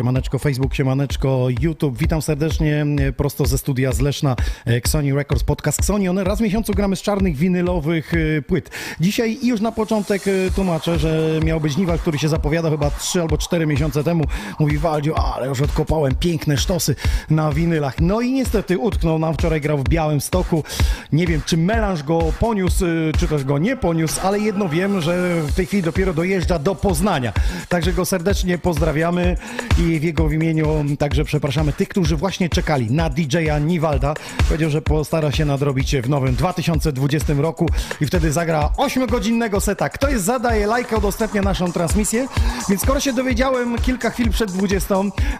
[0.00, 1.98] Jag Siemaneczko Facebook, siemaneczko YouTube.
[1.98, 6.08] Witam serdecznie e, prosto ze studia z Leszna e, Xoni Records Podcast Xoni.
[6.08, 8.70] One raz w miesiącu gramy z czarnych winylowych e, płyt.
[9.00, 10.22] Dzisiaj już na początek
[10.54, 14.24] tłumaczę, że miał być Niwal, który się zapowiada chyba 3 albo 4 miesiące temu.
[14.58, 16.94] Mówi Waldziu, ale już odkopałem piękne sztosy
[17.30, 18.00] na winylach.
[18.00, 20.64] No i niestety utknął nam wczoraj grał w Białym Stoku.
[21.12, 22.84] Nie wiem, czy melanż go poniósł,
[23.18, 26.74] czy też go nie poniósł, ale jedno wiem, że w tej chwili dopiero dojeżdża do
[26.74, 27.32] Poznania.
[27.68, 29.36] Także go serdecznie pozdrawiamy
[29.78, 34.14] i w jego imieniu także przepraszamy tych, którzy właśnie czekali na DJ-a Niwalda.
[34.48, 37.66] Powiedział, że postara się nadrobić w nowym 2020 roku
[38.00, 39.88] i wtedy zagra 8-godzinnego seta.
[39.88, 42.28] Kto jest zadaje lajka, udostępnia naszą transmisję.
[42.68, 44.94] Więc skoro się dowiedziałem kilka chwil przed 20,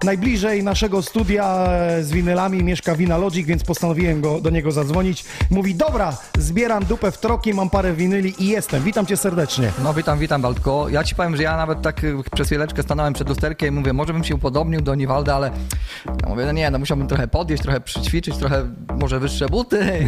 [0.04, 1.68] najbliżej naszego studia
[2.00, 5.24] z winylami mieszka Wina Logic, więc postanowiłem go, do niego zadzwonić.
[5.50, 8.82] Mówi, dobra, zbieram dupę w troki, mam parę winyli i jestem.
[8.82, 9.72] Witam cię serdecznie.
[9.82, 10.88] No witam, witam Waldko.
[10.88, 13.92] Ja ci powiem, że ja nawet tak y, przez chwileczkę stanąłem przed lusterkiem i mówię,
[13.92, 15.50] może bym się upodobnił do Niwalda, ale
[16.22, 18.64] ja mówię, no nie, no musiałbym trochę podjeść, trochę przyćwiczyć, trochę
[19.00, 20.06] może wyższe buty.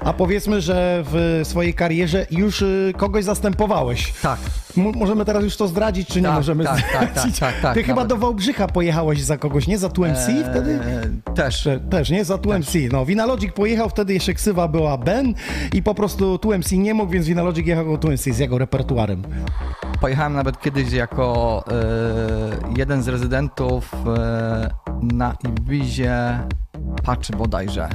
[0.00, 4.12] A powiedzmy, że w swojej karierze już y, kogoś zastępowałeś.
[4.22, 4.38] Tak.
[4.78, 7.38] M- możemy teraz już to zdradzić, czy nie Tak, możemy tak, tak, tak, zdradzić?
[7.38, 8.08] tak, tak, Ty chyba nawet.
[8.08, 9.78] do Wałbrzycha pojechałeś za kogoś, nie?
[9.78, 10.70] Za 2MC wtedy?
[10.70, 11.62] Eee, też.
[11.64, 12.24] Te- Też, nie?
[12.24, 12.88] Za 2MC.
[12.92, 15.34] No, Vinalogic pojechał, wtedy jeszcze ksywa była Ben
[15.72, 19.22] i po prostu 2MC nie mógł, więc Vinalogic jechał do 2MC z jego repertuarem.
[20.00, 23.90] Pojechałem nawet kiedyś jako e, jeden z rezydentów
[25.02, 26.38] na Ibizie
[27.04, 27.88] Patch bodajże.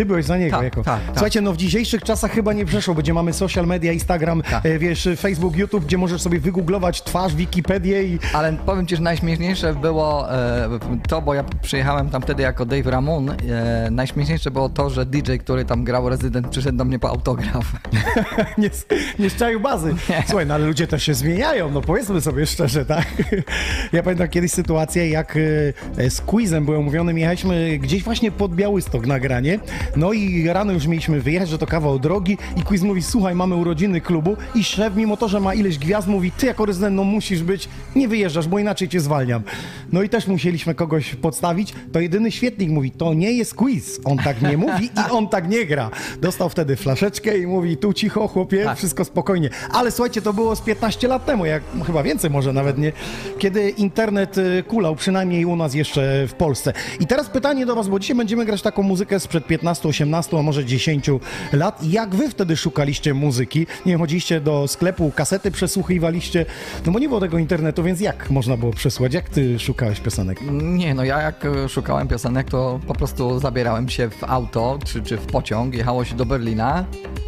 [0.00, 0.82] Ty byłeś za niego Tak, jako.
[0.82, 1.10] tak, tak.
[1.12, 4.66] Słuchajcie, no w dzisiejszych czasach chyba nie przeszło, gdzie mamy social media, Instagram, Tak.
[4.66, 9.02] e, wiesz, Facebook, YouTube, gdzie możesz sobie wygooglować twarz, Wikipedię i Ale powiem ci, że
[9.02, 10.68] najśmieszniejsze było e,
[11.08, 13.30] to, bo ja przyjechałem tam wtedy jako Dave Ramon.
[13.30, 13.36] E,
[13.90, 17.72] najśmieszniejsze było to, że DJ, który tam grał rezydent, przyszedł do mnie po autograf.
[18.58, 18.70] nie,
[19.18, 19.94] nie szczaił bazy.
[20.08, 20.24] Nie.
[20.26, 23.06] Słuchaj, no ale ludzie też się zmieniają, no powiedzmy sobie szczerze, tak?
[23.92, 25.36] Ja pamiętam kiedyś sytuację, jak
[25.98, 29.58] e, z quizem byłem umówiony, jechaliśmy gdzieś właśnie pod Białystok nagranie,
[29.96, 33.54] no i rano już mieliśmy wyjechać, że to kawał drogi i quiz mówi, słuchaj, mamy
[33.54, 37.04] urodziny klubu i szef, mimo to, że ma ileś gwiazd, mówi, ty jako rezydent, no
[37.04, 39.42] musisz być, nie wyjeżdżasz, bo inaczej cię zwalniam.
[39.92, 44.18] No i też musieliśmy kogoś podstawić, to jedyny świetnik mówi, to nie jest quiz, on
[44.18, 45.90] tak nie mówi i on tak nie gra.
[46.20, 48.78] Dostał wtedy flaszeczkę i mówi, tu cicho chłopie, Tak.
[48.78, 49.50] wszystko spokojnie.
[49.72, 52.92] Ale słuchajcie, to było z 15 lat temu, jak chyba więcej może nawet nie,
[53.38, 56.72] kiedy internet y, kulał, przynajmniej u nas jeszcze w Polsce.
[57.00, 60.42] I teraz pytanie do was, bo dzisiaj będziemy grać taką muzykę sprzed 15, 18, a
[60.42, 61.10] może 10
[61.52, 61.84] lat.
[61.84, 63.66] Jak wy wtedy szukaliście muzyki?
[63.86, 66.46] Nie chodziliście do sklepu, kasety przesłuchiwaliście,
[66.86, 69.14] no bo nie było tego internetu, więc jak można było przesłuchać?
[69.14, 70.40] Jak ty szukałeś piosenek?
[70.52, 75.02] Nie, no ja jak e, szukałem piosenek, to po prostu zabierałem się w auto czy,
[75.02, 76.84] czy w pociąg, jechało się do Berlina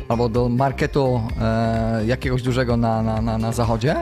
[0.09, 3.97] albo do marketu e, jakiegoś dużego na, na, na, na zachodzie.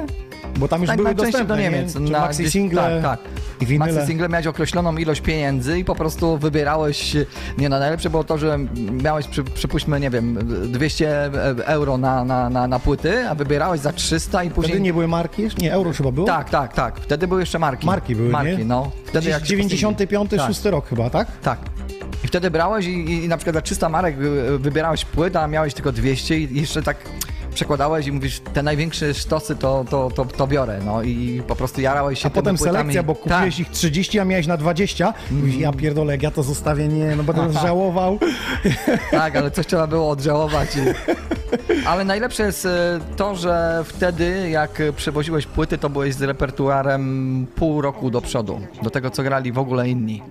[0.56, 1.62] Bo tam już Tak, były dostępne, do nie?
[1.62, 1.92] Niemiec.
[1.92, 3.30] Czy na maxi gdzieś- single Tak, tak.
[3.60, 3.92] i winyle.
[3.92, 7.16] Maxi single miałeś określoną ilość pieniędzy i po prostu wybierałeś,
[7.58, 8.58] nie no najlepsze było to, że
[9.02, 10.38] miałeś przy, przypuśćmy, nie wiem,
[10.72, 11.30] 200
[11.64, 14.70] euro na, na, na, na płyty, a wybierałeś za 300 i później...
[14.72, 15.48] Wtedy nie były marki?
[15.58, 16.26] Nie, euro chyba było?
[16.26, 17.00] Tak, tak, tak.
[17.00, 17.86] Wtedy były jeszcze marki.
[17.86, 18.64] Marki były, Marki, nie?
[18.64, 18.90] no.
[19.04, 20.40] Wtedy Gdzieś jak się 95, tak.
[20.46, 21.28] 6 rok chyba, tak?
[21.42, 21.58] Tak.
[22.24, 25.74] I wtedy brałeś i, i na przykład za 300 marek wy- wybierałeś płyt, a miałeś
[25.74, 26.96] tylko 200 i jeszcze tak
[27.60, 31.80] przekładałeś i mówisz, te największe sztosy to, to, to, to biorę, no i po prostu
[31.80, 32.76] jarałeś się A potem płytami.
[32.76, 33.58] selekcja, bo kupiłeś tak.
[33.58, 35.14] ich 30, a miałeś na 20.
[35.30, 38.18] Mówisz, ja pierdolę, jak ja to zostawię, nie, no będę żałował.
[39.10, 40.68] Tak, ale coś trzeba było odżałować.
[41.86, 47.80] Ale najlepsze jest e, to, że wtedy, jak przewoziłeś płyty, to byłeś z repertuarem pół
[47.80, 48.60] roku do przodu.
[48.82, 50.22] Do tego, co grali w ogóle inni.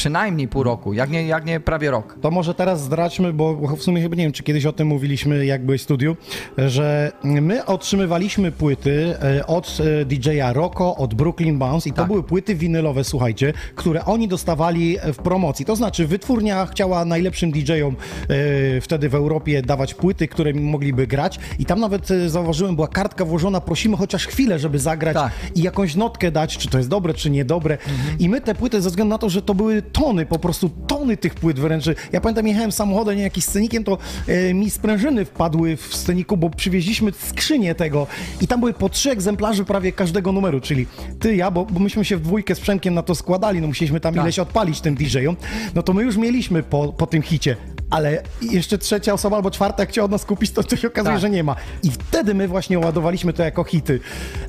[0.00, 2.16] Przynajmniej pół roku, jak nie, jak nie prawie rok.
[2.20, 5.46] To może teraz zdradźmy, bo w sumie chyba nie wiem, czy kiedyś o tym mówiliśmy,
[5.46, 6.16] jak byłeś w studiu,
[6.58, 12.06] że my otrzymywaliśmy płyty e, od e, DJ-a Rocco, od Brooklyn Bounce i to Tak.
[12.06, 15.64] były płyty winylowe, słuchajcie, które oni dostawali w promocji.
[15.66, 21.38] To znaczy wytwórnia chciała najlepszym DJ-om e, wtedy w Europie dawać płyty, które mogliby grać
[21.58, 25.32] i tam nawet e, zauważyłem, była kartka włożona, prosimy chociaż chwilę, żeby zagrać Tak.
[25.54, 27.78] i jakąś notkę dać, czy to jest dobre, czy niedobre.
[28.18, 31.16] I my te płyty, ze względu na to, że to były tony, po prostu tony
[31.16, 31.84] tych płyt wręcz.
[32.12, 36.50] Ja pamiętam, jechałem samochodem, nie jakimś scenikiem, to e, mi sprężyny wpadły w sceniku, bo
[36.50, 38.06] przywieźliśmy skrzynię tego
[38.40, 40.86] i tam były po trzy egzemplarze prawie każdego numeru, czyli
[41.20, 44.00] ty, ja, bo, bo myśmy się w dwójkę z Przemkiem na to składali, no musieliśmy
[44.00, 44.24] tam Tak.
[44.24, 45.36] ileś odpalić tym DJ-om,
[45.74, 47.56] no to my już mieliśmy po, po tym hicie.
[47.90, 51.14] Ale jeszcze trzecia osoba albo czwarta, jak chciała od nas kupić, to, to się okazuje,
[51.14, 51.20] Tak.
[51.20, 51.56] że nie ma.
[51.82, 54.00] I wtedy my właśnie ładowaliśmy to jako hity.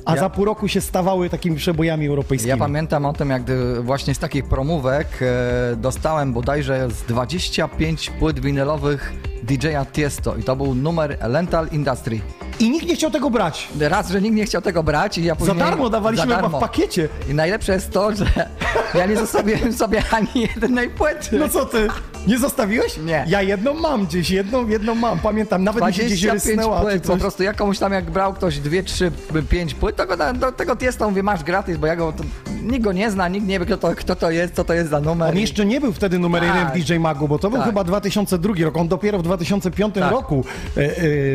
[0.04, 2.48] A Ja- za pół roku się stawały takimi przebojami europejskimi.
[2.50, 3.42] Ja pamiętam o tym, jak
[3.80, 9.12] właśnie z takich promówek e, dostałem bodajże z 25 płyt winylowych
[9.58, 12.20] DJ-a Tiesto i to był numer Lental Industry.
[12.58, 13.68] I nikt nie chciał tego brać.
[13.80, 15.56] Raz, że nikt nie chciał tego brać i ja Za później...
[15.58, 16.58] darmo dawaliśmy za chyba darmo.
[16.58, 17.08] w pakiecie.
[17.30, 18.24] I najlepsze jest to, że
[18.98, 21.38] ja nie zostawiłem sobie ani jednej płyty.
[21.38, 21.88] No co ty?
[22.26, 22.96] Nie zostawiłeś?
[22.98, 23.24] Nie.
[23.28, 25.64] Ja jedną mam gdzieś, jedną, jedną mam, pamiętam.
[25.64, 28.58] Nawet mi się gdzieś 25 rysnęła płyt, po prostu ja komuś tam jak brał ktoś
[28.58, 29.12] 2, 3,
[29.48, 32.24] 5 płyt, to go da- do tego Tiesto mówię, masz gratis, bo ja go, to,
[32.62, 34.90] nikt go nie zna, nikt nie wie kto to, kto to jest, co to jest
[34.90, 35.30] za numer.
[35.30, 36.74] On jeszcze nie był wtedy numer jeden Tak.
[36.78, 37.66] w DJ Magu, bo to był Tak.
[37.68, 38.76] chyba 2002 rok.
[38.76, 40.12] On dopiero w 2005 Tak.
[40.12, 40.44] roku
[40.76, 40.92] e, e,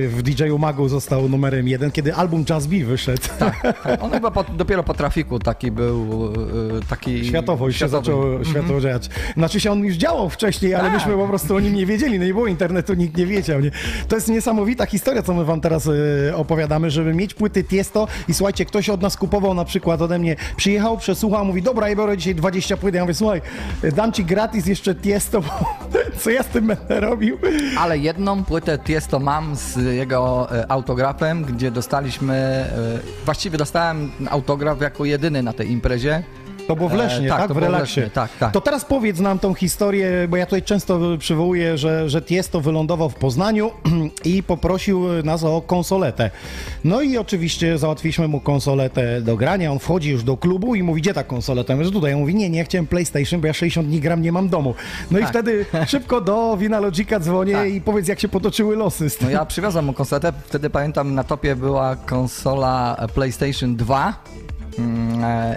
[0.07, 3.21] w DJ Magu został numerem jeden, kiedy album Jazz B wyszedł.
[3.39, 3.54] Tak,
[4.01, 6.25] On chyba po, dopiero po trafiku taki był,
[6.81, 7.25] e, taki...
[7.25, 8.06] Światowo już się światowy.
[8.06, 9.09] zaczęło światowo dziać.
[9.38, 10.94] Znaczy się on już działał wcześniej, ale Tak.
[10.94, 12.19] myśmy po prostu o nim nie wiedzieli.
[12.19, 13.59] No nie było internetu, nikt nie wiedział.
[13.62, 13.71] Nie?
[14.07, 15.89] To jest niesamowita historia, co my wam teraz
[16.36, 20.36] opowiadamy, żeby mieć płyty Tiesto i słuchajcie, ktoś od nas kupował na przykład ode mnie,
[20.57, 22.95] przyjechał, przesłuchał, mówi, dobra, ja biorę dzisiaj 20 płyt.
[22.95, 23.42] Ja mówię, słuchaj,
[23.95, 25.50] dam ci gratis jeszcze Tiesto, bo
[26.21, 27.38] co ja z tym będę robił?
[27.88, 34.81] Ale jedną płytę Tiesto mam z jego e, autografem, gdzie dostaliśmy, e, właściwie dostałem autograf
[34.81, 36.24] jako jedyny na tej imprezie.
[36.68, 37.54] To było w Lesznie, E, tak, tak?
[37.54, 38.00] w relaksie.
[38.00, 38.52] Lesznie, tak, tak.
[38.54, 43.10] To teraz powiedz nam tą historię, bo ja tutaj często przywołuję, że, że Tiesto wylądował
[43.10, 43.72] w Poznaniu
[44.25, 46.31] i poprosił nas o konsoletę.
[46.84, 49.72] No i oczywiście załatwiliśmy mu konsoletę do grania.
[49.72, 51.74] On wchodzi już do klubu i mówi, gdzie ta konsoleta?
[51.74, 52.12] Ja mówię, że tutaj.
[52.12, 54.75] Ja mówi, nie, nie, chciałem PlayStation, bo ja 60 dni gram, nie mam domu.
[55.12, 55.30] No i Tak.
[55.30, 57.69] wtedy szybko do Wina Logica dzwonię Tak.
[57.69, 59.28] i powiedz, jak się potoczyły losy z tym.
[59.28, 64.56] No ja przywiozłem mu konsolę, wtedy pamiętam na topie była konsola PlayStation 2 Mm, e,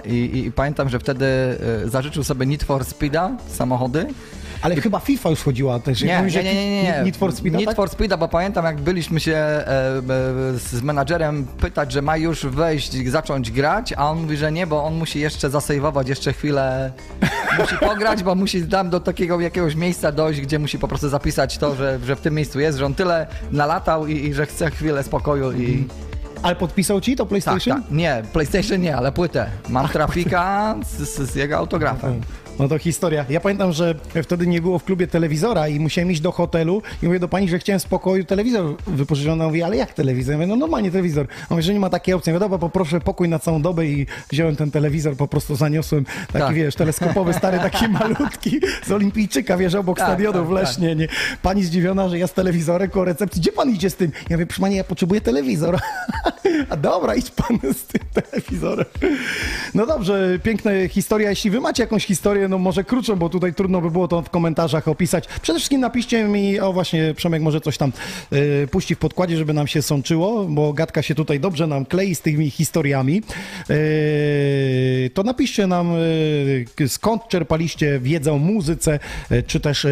[0.05, 4.05] i, i, i pamiętam, że wtedy e, zażyczył sobie Need for Speeda, samochody.
[4.61, 6.01] Ale chyba FIFA już chodziła też.
[6.01, 7.01] Nie, nie, nie, nie, nie.
[7.03, 7.75] Need for Speed, Need tak?
[7.75, 10.01] for Speeda, bo pamiętam jak byliśmy się e, e,
[10.57, 14.83] z menadżerem pytać, że ma już wejść, zacząć grać, a on mówi, że nie, bo
[14.83, 16.91] on musi jeszcze zasejwować, jeszcze chwilę
[17.59, 21.57] musi pograć, bo musi tam do takiego jakiegoś miejsca dojść, gdzie musi po prostu zapisać
[21.57, 24.71] to, że, że w tym miejscu jest, że on tyle nalatał i, i że chce
[24.71, 25.87] chwilę spokoju i...
[26.43, 27.81] Ale podpisał ci to Tak, PlayStation?
[27.83, 27.91] tak.
[27.91, 29.49] Nie, PlayStation nie, ale płytę.
[29.69, 32.21] Mam trafika z, z, jego autografem.
[32.61, 33.25] No to historia.
[33.29, 37.05] Ja pamiętam, że wtedy nie było w klubie telewizora i musiałem iść do hotelu i
[37.05, 39.33] mówię do pani, że chciałem w spokoju telewizor wypożyczony.
[39.33, 40.31] Ona mówi, ale jak telewizor?
[40.31, 41.27] Ja mówię, no normalnie telewizor.
[41.41, 42.29] On mówi, że nie ma takiej opcji.
[42.29, 46.05] Ja mówię, dobra, poproszę pokój na całą dobę i wziąłem ten telewizor, po prostu zaniosłem
[46.05, 46.55] taki, Tak.
[46.55, 50.95] wiesz, teleskopowy, stary, taki malutki z Olimpijczyka, wiesz, obok Tak, stadionu tak, w Lesznie.
[50.95, 51.07] Nie?
[51.41, 53.41] Pani zdziwiona, że ja z telewizorem koło recepcji.
[53.41, 54.11] Gdzie pan idzie z tym?
[54.29, 55.79] Ja mówię, proszę pani, ja potrzebuję telewizor.
[56.69, 58.85] A dobra, idź pan z tym telewizorem.
[59.73, 61.29] No dobrze, piękna historia.
[61.29, 64.29] Jeśli wy macie jakąś historię, no może krótszą, bo tutaj trudno by było to w
[64.29, 65.27] komentarzach opisać.
[65.41, 67.91] Przede wszystkim napiszcie mi, o właśnie, Przemek może coś tam
[68.33, 72.15] y, puści w podkładzie, żeby nam się sączyło, bo gadka się tutaj dobrze nam klei
[72.15, 73.21] z tymi historiami.
[73.69, 75.95] Y, to napiszcie nam,
[76.81, 78.99] y, skąd czerpaliście wiedzę o muzyce,
[79.31, 79.87] y, czy też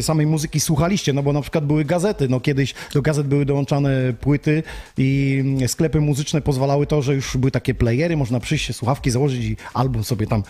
[0.00, 4.12] samej muzyki słuchaliście, no bo na przykład były gazety, no kiedyś do gazet były dołączane
[4.20, 4.62] płyty
[4.98, 9.44] i mm, sklepy muzyczne pozwalały to, że już były takie playery, można przyjść słuchawki założyć
[9.44, 10.42] i album sobie tam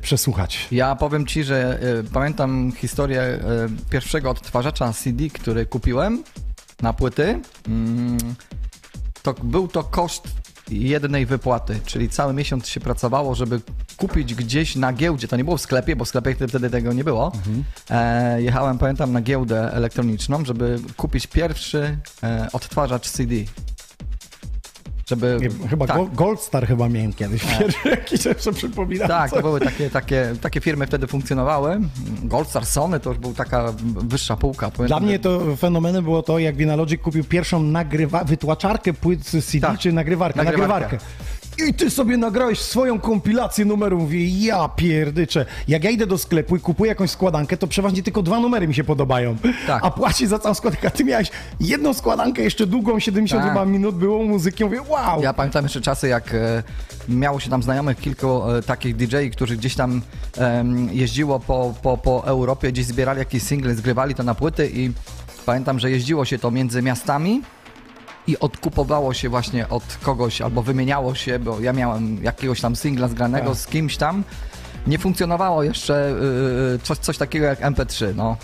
[0.00, 0.68] przesłuchać.
[0.72, 3.40] Ja powiem ci, że y, pamiętam historię y,
[3.90, 6.24] pierwszego odtwarzacza CD, który kupiłem
[6.82, 7.40] na płyty.
[7.68, 8.18] Mm,
[9.22, 10.28] to był to koszt
[10.70, 13.60] jednej wypłaty, czyli cały miesiąc się pracowało, żeby
[13.96, 15.28] kupić gdzieś na giełdzie.
[15.28, 17.32] To nie było w sklepie, bo w sklepie wtedy tego nie było.
[17.90, 23.34] E, jechałem, pamiętam, na giełdę elektroniczną, żeby kupić pierwszy e, odtwarzacz CD.
[25.12, 25.38] Żeby...
[25.40, 27.42] Nie, chyba tak, Go- Gold Star chyba miałem kiedyś.
[27.58, 29.08] Pierwszy jakiś jeszcze przypominam.
[29.08, 31.80] tak, to były takie, takie, takie firmy wtedy funkcjonowały.
[32.22, 34.70] Goldstar Sony to już była taka wyższa półka.
[34.70, 39.60] Dla Pamiętam, mnie to fenomenem było to, jak Vinalogic kupił pierwszą nagrywa, wytłaczarkę płyt CD,
[39.66, 39.78] Tak.
[39.78, 40.80] czy nagrywarkę, Nagrywarkę.
[40.80, 41.06] nagrywarkę.
[41.68, 44.00] I ty sobie nagrałeś swoją kompilację numerów.
[44.00, 45.46] Mówię, ja pierdyczę.
[45.68, 48.74] Jak ja idę do sklepu i kupuję jakąś składankę, to przeważnie tylko dwa numery mi
[48.74, 49.36] się podobają.
[49.66, 49.84] Tak.
[49.84, 50.88] A płaci za całą składankę.
[50.88, 51.30] A ty miałeś
[51.60, 53.68] jedną składankę, jeszcze długą, 70 Tak.
[53.68, 54.64] minut było muzyki.
[54.64, 55.22] Mówię, wow.
[55.22, 56.62] Ja pamiętam jeszcze czasy, jak e,
[57.08, 60.02] miało się tam znajomych kilku e, takich DJ, którzy gdzieś tam
[60.38, 64.90] em, jeździło po, po, po Europie, gdzieś zbierali jakieś single, zgrywali to na płyty i
[65.46, 67.42] pamiętam, że jeździło się to między miastami
[68.26, 73.08] i odkupowało się właśnie od kogoś albo wymieniało się, bo ja miałem jakiegoś tam singla
[73.08, 73.58] zgranego Tak.
[73.58, 74.24] z kimś tam.
[74.86, 76.14] Nie funkcjonowało jeszcze
[76.74, 78.36] y, coś, coś takiego jak MP3, no.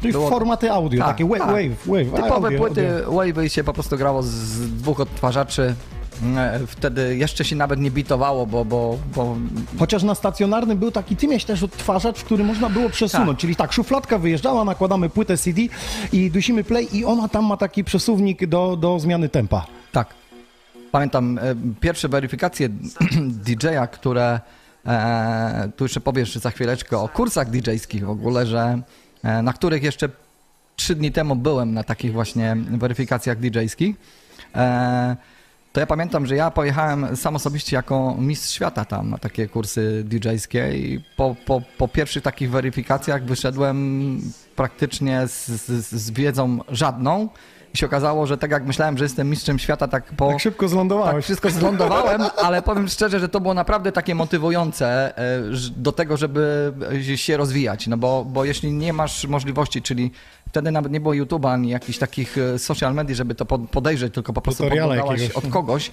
[0.00, 1.48] Czyli było- formaty audio, Tak, takie wave, tak.
[1.48, 2.22] wave, wave.
[2.22, 3.10] Typowe audio, płyty audio.
[3.20, 5.74] Wave'y się po prostu grało z dwóch odtwarzaczy.
[6.36, 9.36] E, Wtedy jeszcze się nawet nie bitowało, bo, bo, bo
[9.78, 13.30] Chociaż na stacjonarnym był taki, ty miałeś też odtwarzacz, w który można było przesunąć.
[13.30, 13.38] Tak.
[13.38, 15.62] Czyli tak, szufladka wyjeżdżała, nakładamy płytę CD
[16.12, 19.66] i dusimy play i ona tam ma taki przesuwnik do, do zmiany tempa.
[19.92, 20.14] tak.
[20.92, 22.68] Pamiętam e, pierwsze weryfikacje
[23.46, 24.40] DJ-a, które
[24.86, 28.82] e, tu jeszcze powiesz za chwileczkę o kursach DJ-skich w ogóle, że
[29.22, 30.08] e, na których jeszcze
[30.76, 33.94] trzy dni temu byłem na takich właśnie weryfikacjach DJ-skich.
[34.54, 35.16] E,
[35.76, 40.04] to ja pamiętam, że ja pojechałem sam osobiście jako mistrz świata tam na takie kursy
[40.04, 44.20] DJ-skie i po, po, po pierwszych takich weryfikacjach wyszedłem
[44.56, 47.28] praktycznie z, z, z wiedzą żadną
[47.74, 50.28] i się okazało, że tak jak myślałem, że jestem mistrzem świata, tak po...
[50.28, 51.24] Tak szybko Tak, zlądowałeś.
[51.24, 55.42] wszystko zlądowałem, ale powiem szczerze, że to było naprawdę takie motywujące e,
[55.76, 56.72] do tego, żeby
[57.16, 57.86] się rozwijać.
[57.86, 60.10] No bo, bo jeśli nie masz możliwości, czyli
[60.56, 64.14] wtedy nawet nie było YouTube'a ani jakichś takich e, social media, żeby to pod- podejrzeć,
[64.14, 64.64] tylko po prostu
[64.96, 65.30] jakiegoś.
[65.44, 65.90] od kogoś.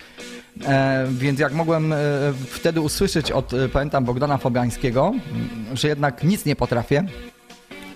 [0.68, 1.98] E, więc jak mogłem e,
[2.50, 7.04] wtedy usłyszeć od, e, pamiętam, Bogdana Fabiańskiego, m, że jednak nic nie potrafię,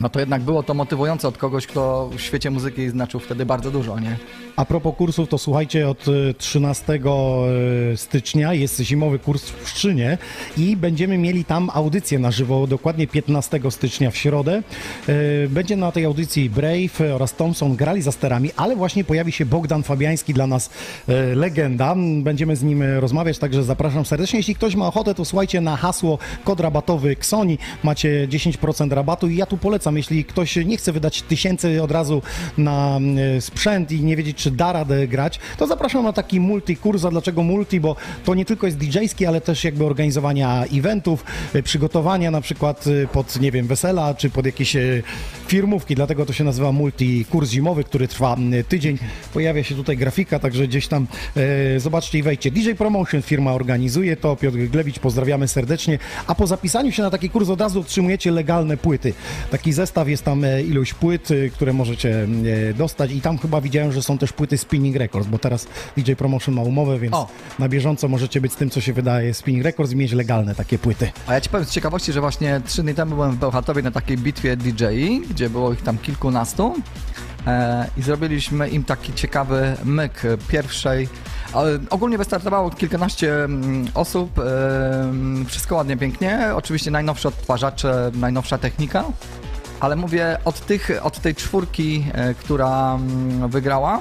[0.01, 3.71] no to jednak było to motywujące od kogoś, kto w świecie muzyki znaczył wtedy bardzo
[3.71, 4.17] dużo, nie?
[4.55, 10.17] A propos kursów, to słuchajcie, od e, 13 e, stycznia jest zimowy kurs w Pszczynie
[10.57, 14.63] i będziemy mieli tam audycję na żywo, dokładnie 15 stycznia w środę.
[15.09, 19.45] E, Będzie na tej audycji Brave oraz Thompson grali za sterami, ale właśnie pojawi się
[19.45, 20.69] Bogdan Fabiański, dla nas
[21.07, 21.95] e, legenda.
[22.23, 24.39] Będziemy z nim e, rozmawiać, także zapraszam serdecznie.
[24.39, 29.35] Jeśli ktoś ma ochotę, to słuchajcie na hasło kod rabatowy Ksoni, macie 10% rabatu i
[29.35, 32.21] ja tu polecam, jeśli ktoś nie chce wydać tysięcy od razu
[32.57, 32.99] na
[33.37, 37.07] e, sprzęt i nie wiedzieć, czy da radę grać, to zapraszam na taki multi-kurs.
[37.07, 37.79] A dlaczego multi?
[37.79, 42.85] Bo to nie tylko jest DJ-ski, ale też jakby organizowania eventów, e, przygotowania na przykład
[42.87, 44.77] e, pod, nie wiem, wesela, czy pod jakieś
[45.47, 48.97] firmówki, dlatego to się nazywa multi-kurs zimowy, który trwa tydzień.
[49.33, 52.51] Pojawia się tutaj grafika, także gdzieś tam e, zobaczcie i wejdźcie.
[52.51, 57.29] DJ Promotion firma organizuje to, Piotr Glewicz, pozdrawiamy serdecznie, a po zapisaniu się na taki
[57.29, 59.13] kurs od razu otrzymujecie legalne płyty.
[59.51, 62.27] Taki zestaw jest tam e, ilość płyt, e, które możecie
[62.69, 65.67] e, dostać i tam chyba widziałem, że są też płyty Spinning Records, bo teraz
[65.97, 67.27] DJ Promotion ma umowę, więc O.
[67.59, 70.79] na bieżąco możecie być z tym, co się wydaje Spinning Records i mieć legalne takie
[70.79, 71.11] płyty.
[71.27, 73.91] A ja ci powiem z ciekawości, że właśnie trzy dni temu byłem w Bełchatowie na
[73.91, 74.85] takiej bitwie DJ,
[75.29, 76.75] gdzie było ich tam kilkunastu
[77.97, 81.09] i zrobiliśmy im taki ciekawy myk pierwszej.
[81.89, 83.47] Ogólnie wystartowało kilkanaście
[83.93, 84.41] osób,
[85.47, 86.39] wszystko ładnie, pięknie.
[86.55, 89.03] Oczywiście najnowsze odtwarzacze, najnowsza technika.
[89.79, 93.99] Ale mówię, od, tych, od tej czwórki, e, która mm, wygrała,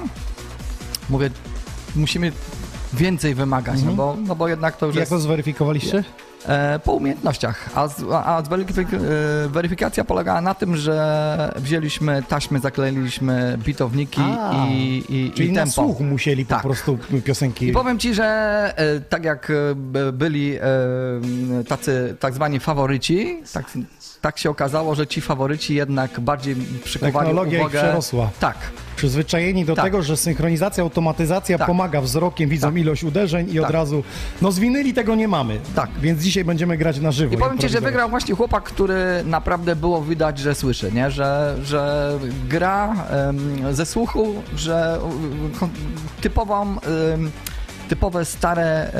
[1.09, 1.29] mówię,
[1.95, 2.31] musimy
[2.93, 5.11] więcej wymagać, no, bo, no bo jednak to już Jak jest...
[5.11, 6.03] to zweryfikowaliście?
[6.47, 7.69] E, po umiejętnościach.
[7.75, 8.95] A, z, a z weryfik-
[9.45, 15.51] e, weryfikacja polegała na tym, że wzięliśmy taśmy, zakleiliśmy bitowniki A, i, i, Czyli i
[15.51, 15.73] na tempo.
[15.73, 16.61] słuch musieli po Tak.
[16.63, 17.67] prostu piosenki...
[17.67, 18.73] I powiem ci, że
[19.09, 19.51] tak jak
[20.13, 20.57] byli
[21.67, 23.65] tacy tak zwani faworyci, tak,
[24.21, 27.79] tak się okazało, że ci faworyci jednak bardziej przykowali Technologia ich uwagę.
[27.79, 28.29] przerosła.
[28.39, 28.57] Tak.
[28.95, 29.85] przyzwyczajeni do Tak.
[29.85, 31.67] tego, że synchronizacja, automatyzacja Tak.
[31.67, 32.77] pomaga wzrokiem, widzą Tak.
[32.77, 33.73] ilość uderzeń i od Tak.
[33.73, 34.03] razu,
[34.41, 35.59] no z winyli tego nie mamy.
[35.75, 35.89] Tak.
[36.01, 37.33] Więc dzisiaj będziemy grać na żywo.
[37.33, 38.95] I powiem ci, że wygrał właśnie chłopak, który
[39.25, 41.11] naprawdę było widać, że słyszy, nie?
[41.11, 42.11] Że, że
[42.49, 42.95] gra
[43.71, 45.69] ze słuchu, że um,
[46.21, 46.75] typową,
[47.89, 48.91] typowe stare,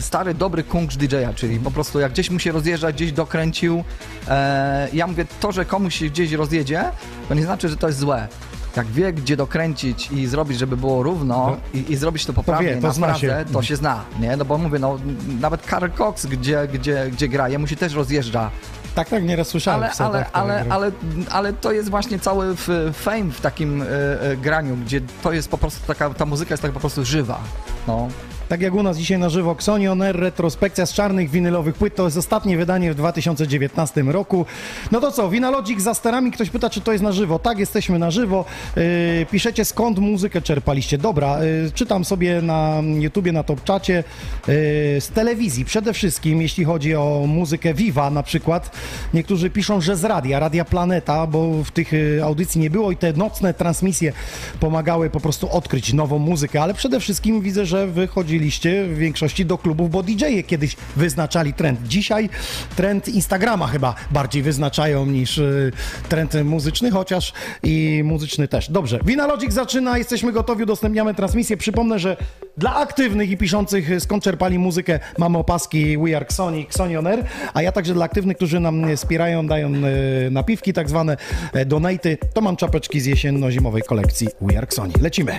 [0.00, 3.84] stary dobry kunsz DJ-a, czyli po prostu jak gdzieś mu się rozjeżdża, gdzieś dokręcił.
[4.28, 6.84] E, ja mówię, to, że komuś się gdzieś rozjedzie,
[7.28, 8.28] to nie znaczy, że to jest złe.
[8.76, 12.80] Jak wie, gdzie dokręcić i zrobić, żeby było równo i, i zrobić to poprawnie wie,
[12.80, 13.44] to na zna się.
[13.52, 14.36] to się zna, nie?
[14.36, 14.98] No bo mówię, no
[15.40, 18.50] nawet Karl Cox, gdzie, gdzie, gdzie gra, jemu się też rozjeżdża
[18.94, 20.92] Tak, tak, nieraz słyszałem Ale, ale, ale, ale,
[21.30, 22.56] ale to jest właśnie cały
[22.92, 26.62] fame w takim e, e, graniu, gdzie to jest po prostu taka, ta muzyka jest
[26.62, 27.40] tak po prostu żywa.
[27.86, 28.08] No.
[28.48, 31.94] Tak jak u nas dzisiaj na żywo Xoni On Air, retrospekcja z czarnych winylowych płyt,
[31.94, 34.46] to jest ostatnie wydanie w 2019 roku.
[34.92, 37.38] No to co, Winalogic za sterami, ktoś pyta, czy to jest na żywo.
[37.38, 38.44] Tak, jesteśmy na żywo.
[38.76, 40.98] Yy, piszecie, skąd muzykę czerpaliście.
[40.98, 44.54] Dobra, yy, czytam sobie na YouTubie, na top czacie, yy,
[45.00, 48.70] z telewizji przede wszystkim, jeśli chodzi o muzykę Viva na przykład.
[49.14, 52.96] Niektórzy piszą, że z radia, Radia Planeta, bo w tych yy, audycji nie było i
[52.96, 54.12] te nocne transmisje
[54.60, 57.86] pomagały po prostu odkryć nową muzykę, ale przede wszystkim widzę, że
[58.34, 61.80] wychodziliście w większości do klubów, bo DJ-e kiedyś wyznaczali trend.
[61.88, 62.28] Dzisiaj
[62.76, 65.72] trend Instagrama chyba bardziej wyznaczają niż y,
[66.08, 68.70] trend muzyczny, chociaż i muzyczny też.
[68.70, 71.56] Dobrze, Winalogic zaczyna, jesteśmy gotowi, udostępniamy transmisję.
[71.56, 72.16] Przypomnę, że
[72.58, 77.06] dla aktywnych i piszących y, skąd czerpali muzykę mamy opaski We Are Sony, Xoni On
[77.06, 77.24] Air,
[77.54, 81.16] a ja także dla aktywnych, którzy nam wspierają, dają y, napiwki tak zwane,
[81.52, 84.92] e, donaty, to mam czapeczki z jesienno-zimowej kolekcji We Are Sony.
[85.00, 85.38] Lecimy.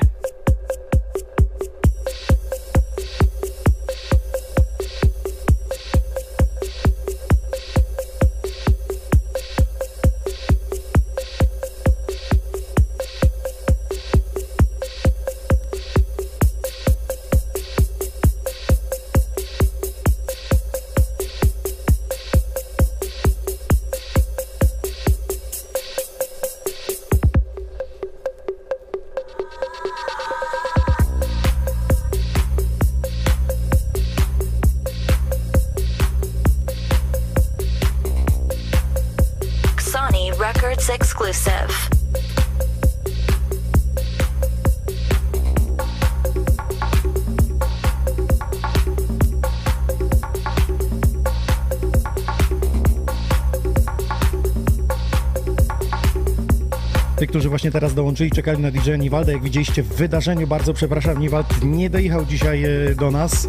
[57.76, 62.26] Teraz dołączyli, czekali na DJ Niwalda, jak widzieliście w wydarzeniu, bardzo przepraszam, Niwald nie dojechał
[62.26, 63.48] dzisiaj e, do nas.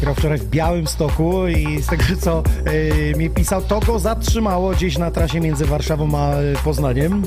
[0.00, 4.70] Grał wczoraj w Białym Stoku i z tego, co e, mi pisał, to go zatrzymało
[4.70, 7.22] gdzieś na trasie między Warszawą a e, Poznaniem.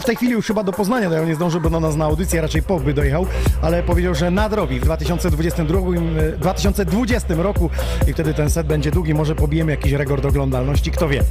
[0.00, 2.40] W tej chwili już chyba do Poznania dojechał, nie zdążył, bo do nas na audycję
[2.40, 3.26] raczej po by dojechał,
[3.62, 7.70] ale powiedział, że nadrobi w 2022, e, 2020 roku
[8.08, 11.24] i wtedy ten set będzie długi, może pobijemy jakiś rekord oglądalności, kto wie.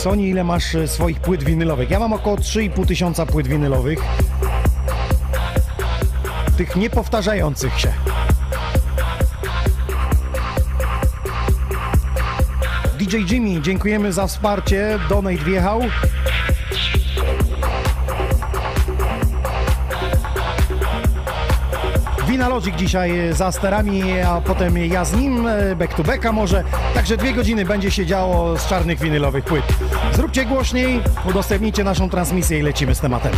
[0.00, 1.90] Sony, ile masz e, swoich płyt winylowych?
[1.90, 3.98] Ja mam około 3,5 tysiąca płyt winylowych.
[6.56, 7.92] Tych niepowtarzających się.
[12.98, 14.98] DJ Jimmy, dziękujemy za wsparcie.
[15.08, 15.80] Donate wjechał.
[22.40, 26.64] Winalogic dzisiaj e, za sterami, a potem ja z nim, e, back to backa może.
[26.94, 29.64] Także dwie godziny będzie się działo z czarnych winylowych płyt.
[30.12, 33.32] Zróbcie głośniej, udostępnijcie naszą transmisję i lecimy z tematem.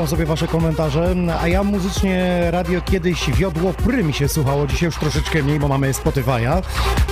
[0.00, 4.96] Czytam sobie wasze komentarze, a ja muzycznie radio kiedyś wiodło prym się słuchało, dzisiaj już
[4.96, 6.62] troszeczkę mniej, bo mamy Spotify'a.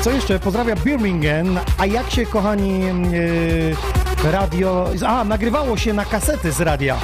[0.01, 0.39] Co jeszcze?
[0.39, 4.91] Pozdrawiam Birmingham, a jak się, kochani, yy, radio...
[5.07, 6.97] A, nagrywało się na kasety z radia.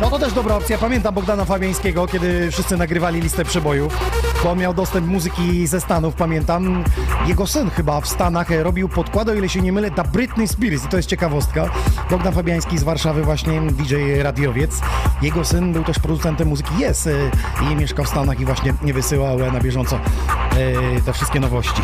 [0.00, 0.78] No to też dobra opcja.
[0.78, 4.12] Pamiętam Bogdana Fabiańskiego, kiedy wszyscy nagrywali listę przebojów,
[4.44, 6.84] bo miał dostęp muzyki ze Stanów, pamiętam.
[7.26, 10.84] Jego syn chyba w Stanach robił podkłady, o ile się nie mylę, dla Britney Spears
[10.84, 11.70] i to jest ciekawostka.
[12.10, 14.80] Bogdan Fabiański z Warszawy właśnie, DJ radiowiec.
[15.22, 17.30] Jego syn był też producentem muzyki Yes y,
[17.72, 21.82] i mieszkał w Stanach i właśnie nie wysyłał na bieżąco y, te wszystkie nowości.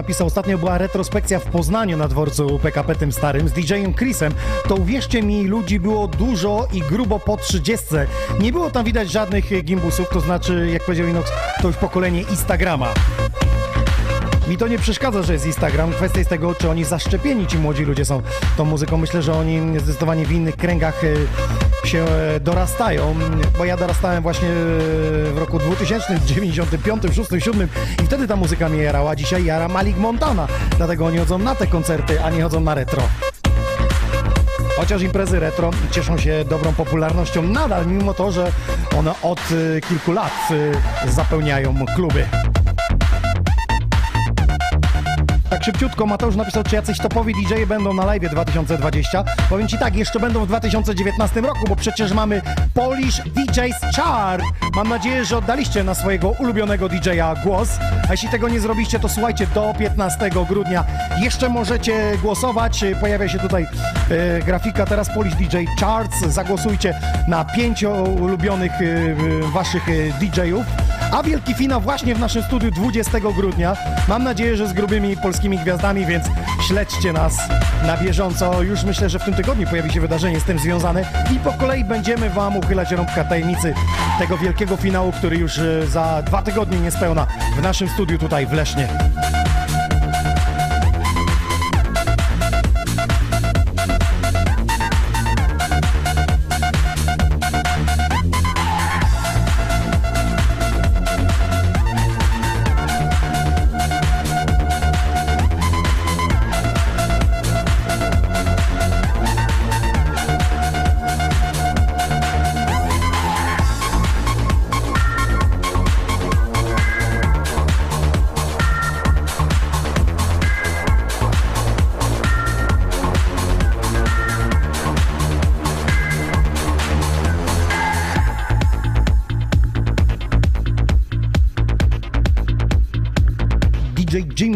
[0.00, 4.32] Napisał, ostatnio była retrospekcja w Poznaniu na dworcu PKP tym starym z DJ-em Chrisem.
[4.68, 7.86] To uwierzcie mi, ludzi było dużo i grubo po 30.
[8.40, 11.30] Nie było tam widać żadnych gimbusów, to znaczy, jak powiedział Inox,
[11.62, 12.94] to już pokolenie Instagrama.
[14.48, 15.92] Mi to nie przeszkadza, że jest Instagram.
[15.92, 18.22] Kwestia jest tego, czy oni zaszczepieni ci młodzi ludzie są
[18.56, 18.96] tą muzyką.
[18.96, 21.16] Myślę, że oni zdecydowanie w innych kręgach y,
[21.84, 23.14] się e, dorastają,
[23.58, 24.52] bo ja dorastałem właśnie e,
[25.32, 27.68] w roku 2000, 95, 6, 7
[28.02, 29.16] i wtedy ta muzyka mnie jarała.
[29.16, 33.02] Dzisiaj jara Malik Montana, dlatego oni chodzą na te koncerty, a nie chodzą na retro.
[34.76, 38.52] Chociaż imprezy retro cieszą się dobrą popularnością nadal, mimo to, że
[38.98, 40.48] one od e, kilku lat
[41.08, 42.39] zapełniają kluby.
[45.60, 49.24] Tak szybciutko Mateusz napisał, czy jacyś topowi DJ będą na live 2020.
[49.48, 52.42] Powiem Ci tak, jeszcze będą w 2019 roku, bo przecież mamy
[52.74, 54.42] Polish DJ's Chart.
[54.74, 57.68] Mam nadzieję, że oddaliście na swojego ulubionego DJ-a głos.
[58.08, 60.84] A jeśli tego nie zrobiliście, to słuchajcie, do 15 grudnia
[61.22, 62.84] jeszcze możecie głosować.
[63.00, 63.66] Pojawia się tutaj
[64.10, 66.20] e, grafika teraz Polish DJ Charts.
[66.20, 70.66] Zagłosujcie na pięciu ulubionych e, waszych e, DJ-ów.
[71.12, 73.76] A wielki finał właśnie w naszym studiu 20 grudnia.
[74.08, 76.24] Mam nadzieję, że z grubymi polskimi gwiazdami, więc
[76.68, 77.38] śledźcie nas
[77.86, 78.62] na bieżąco.
[78.62, 81.04] Już myślę, że w tym tygodniu pojawi się wydarzenie z tym związane
[81.36, 83.74] i po kolei będziemy Wam uchylać rąbka tajemnicy
[84.18, 88.52] tego wielkiego finału, który już e, za dwa tygodnie niespełna w naszym studiu tutaj w
[88.52, 88.88] Lesznie.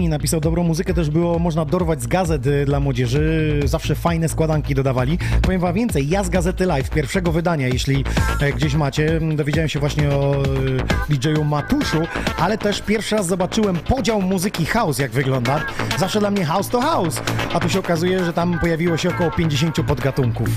[0.08, 3.60] Napisał, dobrą muzykę też było można dorwać z gazet dla młodzieży.
[3.64, 5.18] Zawsze fajne składanki dodawali.
[5.42, 8.04] Powiem wam więcej, ja z gazety Live, pierwszego wydania, jeśli
[8.40, 10.36] e, gdzieś macie, dowiedziałem się właśnie o
[11.10, 11.98] y, DJ-u Matuszu,
[12.38, 15.60] ale też pierwszy raz zobaczyłem podział muzyki house, jak wygląda.
[15.98, 17.22] Zawsze dla mnie house to house,
[17.54, 20.48] a tu się okazuje, że tam pojawiło się około 50 podgatunków.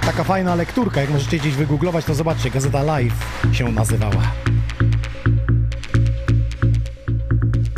[0.00, 4.45] Taka fajna lekturka, jak możecie gdzieś wygooglować, to zobaczcie, Gazeta Live się nazywała.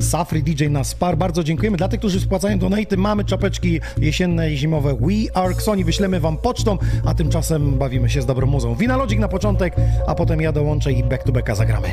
[0.08, 1.76] Safri DJ na Spar, bardzo dziękujemy.
[1.76, 6.36] Dla tych, którzy spłacają donaty, mamy czapeczki jesienne i zimowe We Are Xoni, wyślemy wam
[6.36, 8.74] pocztą, a tymczasem bawimy się z dobrą muzą.
[8.74, 11.88] Winalodzik na początek, a potem ja dołączę i back to backa zagramy.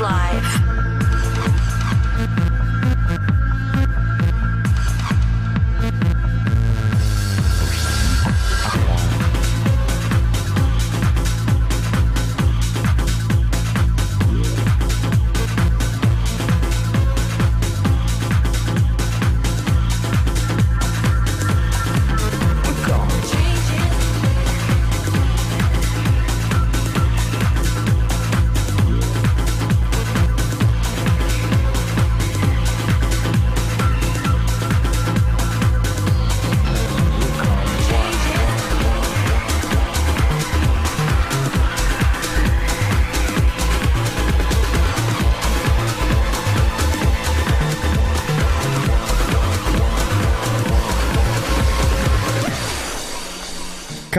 [0.00, 0.33] Records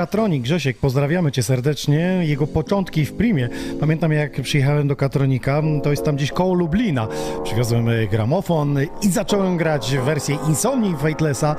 [0.06, 2.20] Katronik, Grzesiek, pozdrawiamy cię serdecznie.
[2.22, 3.50] Jego początki w Primie.
[3.80, 7.08] Pamiętam jak przyjechałem do Katronika, to jest tam gdzieś koło Lublina.
[7.44, 11.56] Przywiozłem e, gramofon i zacząłem grać wersję Insomni Fatelessa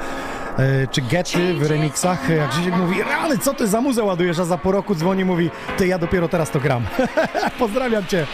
[0.58, 2.30] e, czy Getty w remixach.
[2.30, 4.38] Jak Grzesiek mówi, rany, co ty za muzę ładujesz?
[4.38, 6.86] A za po roku dzwoni mówi, ty ja dopiero teraz to gram.
[7.58, 8.26] Pozdrawiam cię.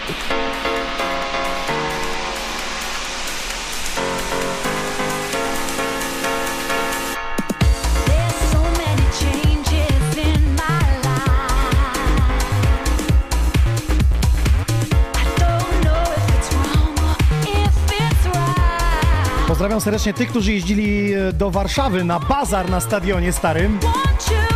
[19.73, 23.79] Pozdrawiam serdecznie tych, którzy jeździli e, do Warszawy na bazar na stadionie starym.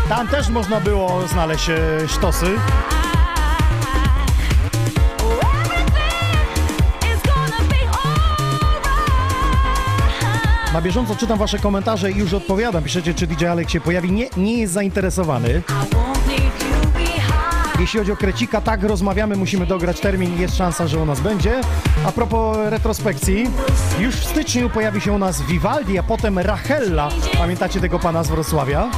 [0.09, 2.47] Tam też można było znaleźć e, sztosy.
[10.73, 12.85] Na bieżąco czytam wasze komentarze i już odpowiadam.
[12.85, 14.13] Piszecie, czy DJ Alex się pojawi.
[14.13, 15.63] Nie, nie jest zainteresowany.
[17.87, 21.61] Jeśli chodzi o Krecika, tak, rozmawiamy, musimy dograć termin, jest szansa, że u nas będzie.
[22.07, 23.51] A propos retrospekcji,
[23.99, 27.09] już w styczniu pojawi się u nas Vivaldi, a potem Rachella.
[27.39, 28.91] Pamiętacie tego pana z Wrocławia?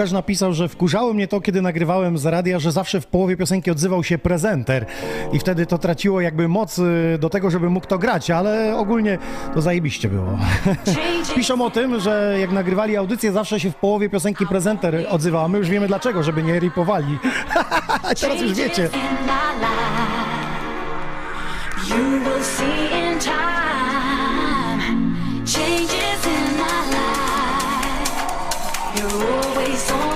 [0.00, 3.70] Łukasz napisał, że wkurzało mnie to, kiedy nagrywałem z radia, że zawsze w połowie piosenki
[3.70, 4.86] odzywał się prezenter
[5.32, 9.18] i wtedy to traciło jakby moc y, do tego, żeby mógł to grać, ale ogólnie
[9.54, 10.38] to zajebiście było.
[11.36, 15.48] Piszą o tym, że jak nagrywali audycję, zawsze się w połowie piosenki prezenter odzywał, a
[15.48, 17.18] my już wiemy dlaczego, żeby nie ripowali.
[18.20, 18.88] Teraz już wiecie.
[21.88, 23.39] You will see in time.
[29.88, 30.09] On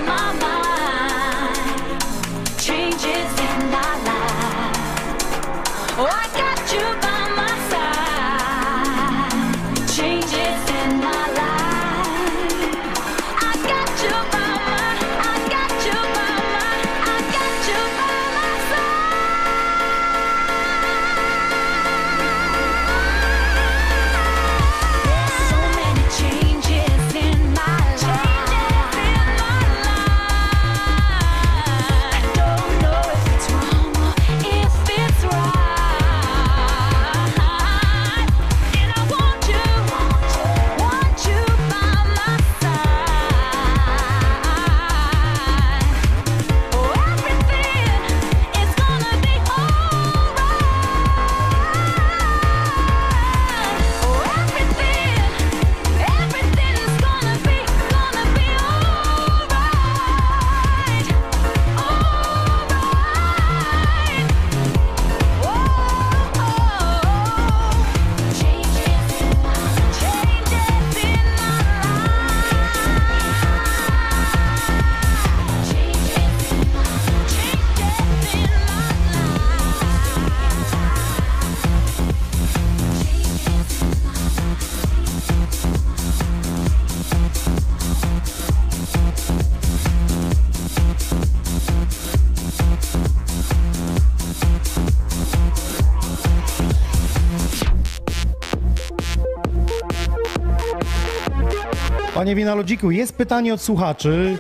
[102.25, 104.39] Panie Winalodziku, jest pytanie od słuchaczy.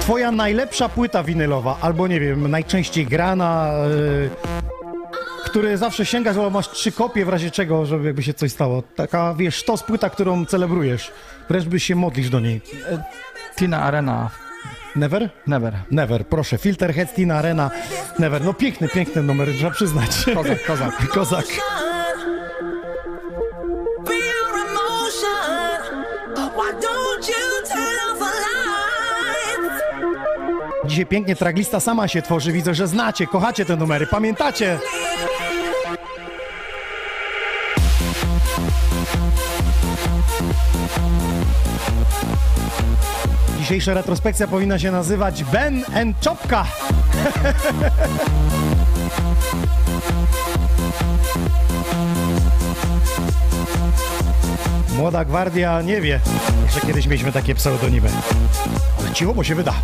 [0.00, 4.30] Twoja najlepsza płyta winylowa, albo nie wiem, najczęściej grana, yy,
[5.44, 8.82] który zawsze sięgasz, albo masz trzy kopie w razie czego, żeby jakby się coś stało.
[8.96, 11.12] Taka, wiesz, to płyta, którą celebrujesz.
[11.48, 12.60] Wręcz byś się modlisz do niej.
[13.56, 14.30] Tina Arena,
[14.96, 15.30] Never?
[15.46, 15.74] never.
[15.90, 16.58] Never, proszę.
[16.58, 17.70] Filterhead, Tina Arena,
[18.18, 18.44] Never.
[18.44, 20.10] No piękny, piękny numer, trzeba przyznać.
[20.34, 21.08] Kozak, kozak.
[21.14, 21.46] Kozak.
[30.94, 32.52] Dzisiaj pięknie traglista sama się tworzy.
[32.52, 34.78] Widzę, że znacie, kochacie te numery, pamiętacie.
[43.58, 46.64] Dzisiejsza retrospekcja powinna się nazywać Ben and Czopka.
[54.96, 56.20] Młoda gwardia nie wie,
[56.74, 58.08] że kiedyś mieliśmy takie pseudonimy.
[59.00, 59.74] Ale cicho, bo się wyda.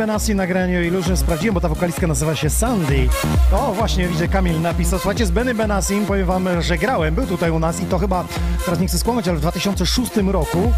[0.00, 3.08] Benassi nagraniu Illusion sprawdziłem, bo ta wokalistka nazywa się Sandy.
[3.52, 4.98] O, właśnie, widzę, Kamil napisał.
[4.98, 8.24] Słuchajcie, z Benny Benassim powiem wam, że grałem, był tutaj u nas i to chyba,
[8.64, 10.72] teraz nie chcę skłamać, ale w 2006 roku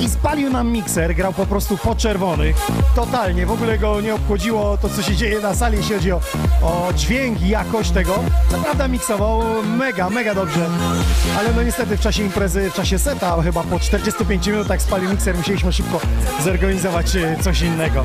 [0.00, 2.56] i spalił nam mikser, grał po prostu po czerwonych.
[2.94, 6.20] Totalnie, w ogóle go nie obchodziło to, co się dzieje na sali, jeśli chodzi o,
[6.62, 8.18] o dźwięk i jakość tego.
[8.52, 9.42] Naprawdę miksował
[9.78, 10.68] mega, mega dobrze.
[11.38, 15.36] Ale no niestety w czasie imprezy, w czasie seta, chyba po 45 minutach spalił mikser,
[15.36, 16.00] musieliśmy szybko
[16.44, 18.04] zorganizować e, coś innego.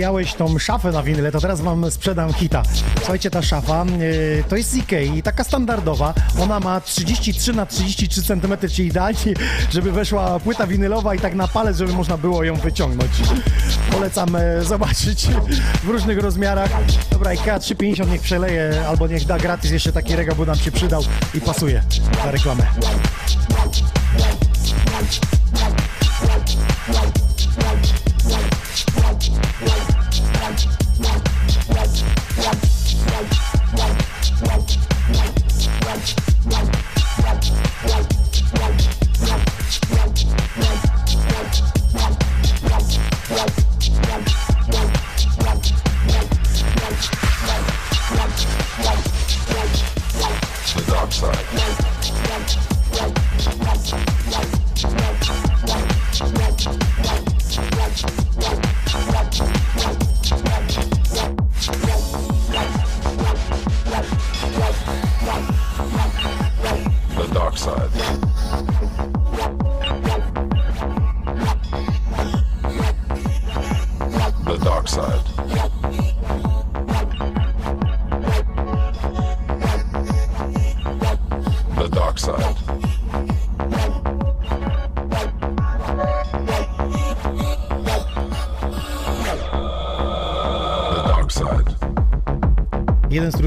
[0.00, 2.62] Gdzie zamawiałeś tą szafę na winyle, to teraz wam sprzedam hita.
[2.98, 6.14] Słuchajcie, ta szafa e, to jest z Ikei, taka standardowa.
[6.40, 9.34] Ona ma 33 na 33 cm, czyli idealnie,
[9.70, 13.10] żeby weszła płyta winylowa i tak na palec, żeby można było ją wyciągnąć.
[13.90, 15.28] Polecam e, zobaczyć
[15.84, 16.70] w różnych rozmiarach.
[17.10, 20.72] Dobra, IKEA 350 niech przeleje, albo niech da gratis jeszcze taki regał, bo nam się
[20.72, 21.02] przydał
[21.34, 21.82] i pasuje
[22.24, 22.66] za reklamę.
[67.16, 69.09] The dark side.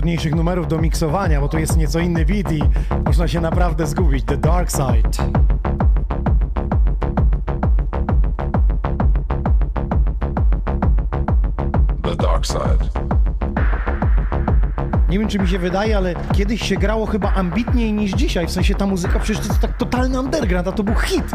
[0.04, 2.64] Trudniejszych numerów do miksowania, bo to jest nieco inny beat i
[3.06, 4.26] można się naprawdę zgubić.
[4.26, 5.10] The Dark Side.
[12.04, 13.04] The dark side.
[15.10, 18.48] Nie wiem, czy mi się wydaje, ale kiedyś się grało chyba ambitniej niż dzisiaj.
[18.48, 21.32] W sensie ta muzyka przecież to jest tak totalny underground, a to był hit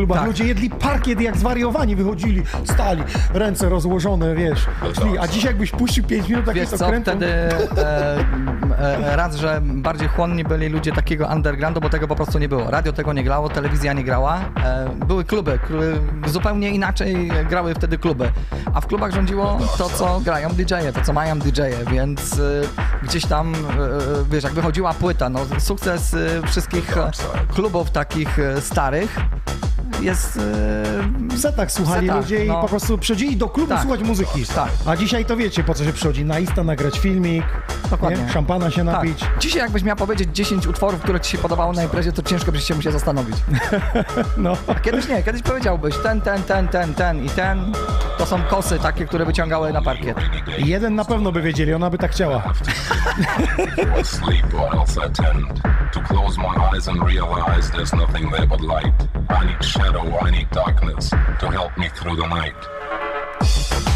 [0.00, 0.18] klubach.
[0.18, 0.26] Tak.
[0.26, 3.02] Ludzie jedli parkiet jak zwariowani, wychodzili, stali,
[3.34, 4.66] ręce rozłożone, wiesz,
[5.00, 5.18] szli.
[5.18, 7.50] A dzisiaj jakbyś puścił 5 minut Wiesz takiego co, wtedy e,
[8.78, 12.70] e, raz, że bardziej chłonni byli ludzie takiego undergroundu, bo tego po prostu nie było.
[12.70, 14.40] Radio tego nie grało, telewizja nie grała.
[14.64, 18.30] E, były kluby, kl- zupełnie inaczej grały wtedy kluby.
[18.74, 22.42] A w klubach rządziło to, co grają DJ-e, to, co mają DJ-e, więc e,
[23.02, 23.58] gdzieś tam, e,
[24.30, 27.10] wiesz, jak wychodziła płyta, no sukces e, wszystkich e,
[27.54, 29.16] klubów takich e, starych
[30.02, 30.36] jest...
[30.36, 30.40] e,
[31.36, 32.60] W setach słuchali setach, ludzie i no.
[32.60, 33.82] po prostu przychodzili do klubu Tak.
[33.82, 34.44] słuchać muzyki.
[34.54, 34.68] Tak.
[34.86, 36.24] A dzisiaj to wiecie, po co się przychodzi.
[36.24, 37.44] Na Insta nagrać filmik,
[37.90, 38.22] Dokładnie.
[38.24, 38.32] Nie?
[38.32, 38.94] szampana się Tak.
[38.94, 39.20] napić.
[39.40, 42.64] Dzisiaj jakbyś miał powiedzieć 10 utworów, które ci się podobały na imprezie, to ciężko byś
[42.64, 43.36] się musiał zastanowić.
[44.36, 44.56] No.
[44.82, 47.72] Kiedyś nie, kiedyś powiedziałbyś ten, ten, ten, ten, ten i ten.
[48.20, 50.16] To są kosy takie, które wyciągały na parkiet.
[50.58, 52.42] Jeden na pewno by wiedzieli, ona by tak chciała.
[53.76, 55.62] Before sleep or else I tend
[55.92, 58.94] to close my eyes and realize there's nothing there but light.
[59.42, 61.10] I need shadow, I need darkness
[61.40, 63.89] to help me through the night.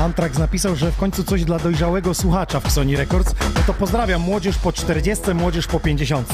[0.00, 3.34] Antrax napisał, że w końcu coś dla dojrzałego słuchacza w Sony Records.
[3.54, 6.28] No to pozdrawiam młodzież po 40, młodzież po 50.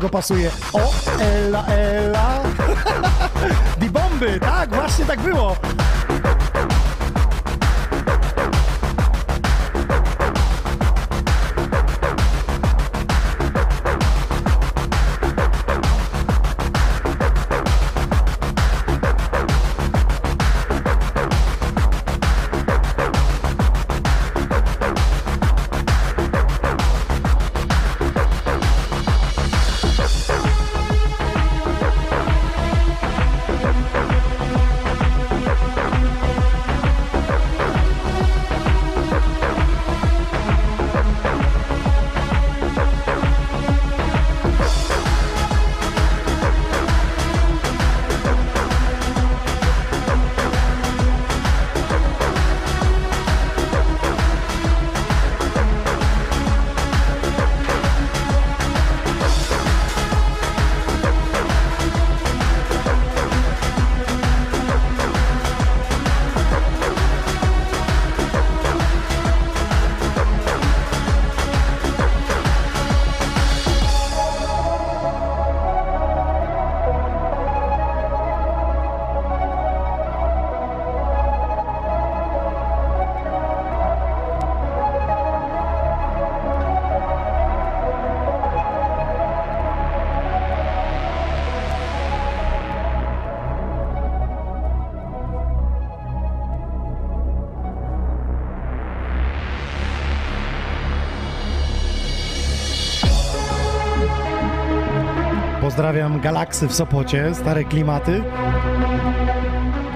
[0.00, 0.50] Tego pasuje.
[0.72, 2.40] O, Ela, Ela.
[3.80, 5.56] Di bomby, tak, właśnie tak było.
[105.90, 108.22] Pozdrawiam Galaksy w Sopocie, stare klimaty.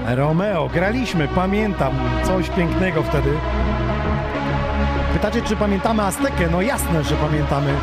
[0.07, 1.93] Romeo, graliśmy, pamiętam,
[2.23, 3.29] coś pięknego wtedy.
[5.13, 6.47] Pytacie, czy pamiętamy Aztekę?
[6.51, 7.73] No jasne, że pamiętamy.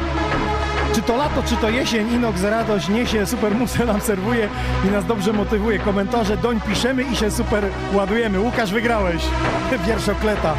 [0.95, 4.49] Czy to lato, czy to jesień, Inox radość niesie, super muszę nam serwuje
[4.89, 5.79] i nas dobrze motywuje.
[5.79, 8.41] Komentarze doń piszemy i się super ładujemy.
[8.41, 9.23] Łukasz, wygrałeś.
[9.87, 10.55] Wierszokleta.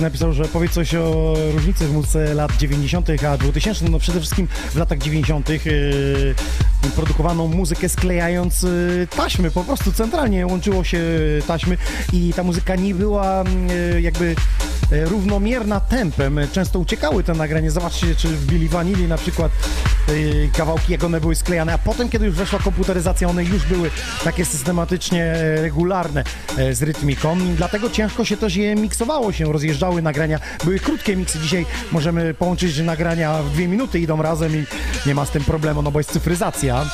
[0.00, 3.08] Napisał, że powiedz coś o różnicy w muzyce lat 90.
[3.28, 3.88] a 2000.
[3.88, 5.48] No przede wszystkim w latach 90.
[5.48, 5.64] Yy,
[6.96, 11.00] produkowano muzykę sklejając yy, taśmy, po prostu centralnie łączyło się
[11.46, 11.76] taśmy
[12.12, 13.44] i ta muzyka nie była
[13.92, 14.34] yy, jakby
[14.90, 16.40] yy, równomierna tempem.
[16.52, 17.70] Często uciekały te nagrania.
[17.70, 19.52] Zobaczcie, czy w Billy Vanilli na przykład
[20.08, 23.90] yy, kawałki, jak one były sklejane, a potem, kiedy już weszła komputeryzacja, one już były
[24.24, 26.24] takie systematycznie regularne
[26.72, 27.38] z rytmiką.
[27.56, 30.40] Dlatego ciężko się też je miksowało się, rozjeżdżały nagrania.
[30.64, 31.38] Były krótkie miksy.
[31.38, 34.64] Dzisiaj możemy połączyć nagrania w dwie minuty, idą razem i
[35.06, 36.86] nie ma z tym problemu, no bo jest cyfryzacja.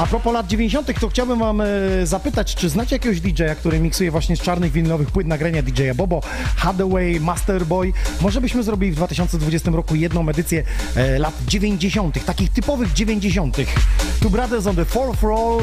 [0.00, 1.66] A propos lat 90., to chciałbym wam e,
[2.04, 6.20] zapytać, czy znacie jakiegoś DJ-a, który miksuje właśnie z czarnych winylowych płyt nagrania DJ-a Bobo,
[6.56, 7.92] Hathaway, Masterboy?
[8.20, 10.62] Może byśmy zrobili w 2020 roku jedną edycję
[10.96, 13.56] e, lat 90., takich typowych 90.
[14.20, 15.62] Two Brothers on the Fourth Roll,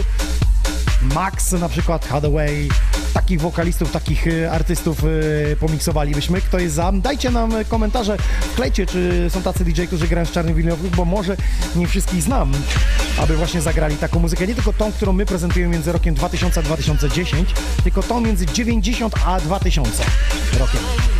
[1.14, 2.70] Max na przykład, Hathaway,
[3.14, 6.42] takich wokalistów, takich e, artystów e, pomiksowalibyśmy.
[6.42, 6.92] Kto jest za?
[6.92, 8.18] Dajcie nam komentarze,
[8.52, 11.38] wklejcie, czy są tacy DJ, którzy grają z czarnych winylowych, bo może
[11.76, 12.52] nie wszystkich znam,
[13.18, 14.48] aby właśnie zagrali taką muzykę.
[14.48, 17.54] Nie tylko tą, którą my prezentujemy między rokiem 2000 a 2010,
[17.84, 20.04] tylko tą między 90 a 2000
[20.60, 21.17] rokiem.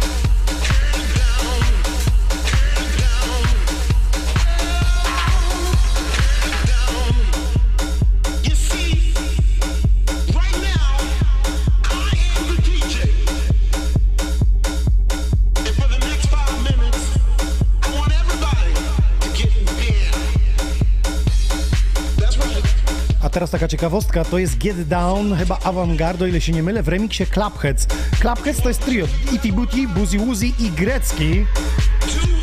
[23.58, 27.26] Taka ciekawostka, to jest Get Down, chyba Avantgarde, o ile się nie mylę, w remiksie
[27.26, 27.88] Clubheads.
[28.20, 31.46] Clubheads to jest trio, Iti Buti, Buzi Wuzi i Grecki.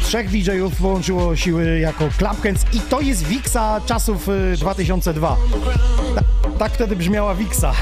[0.02, 0.72] Trzech DJ-ów
[1.34, 5.36] siły jako Clubheads i to jest Wixa czasów y, 2002.
[6.14, 6.22] Ta,
[6.58, 7.72] tak wtedy brzmiała Wixa.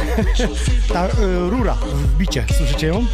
[0.93, 1.11] Ta y,
[1.51, 3.07] rura w bicie, słyszycie ją?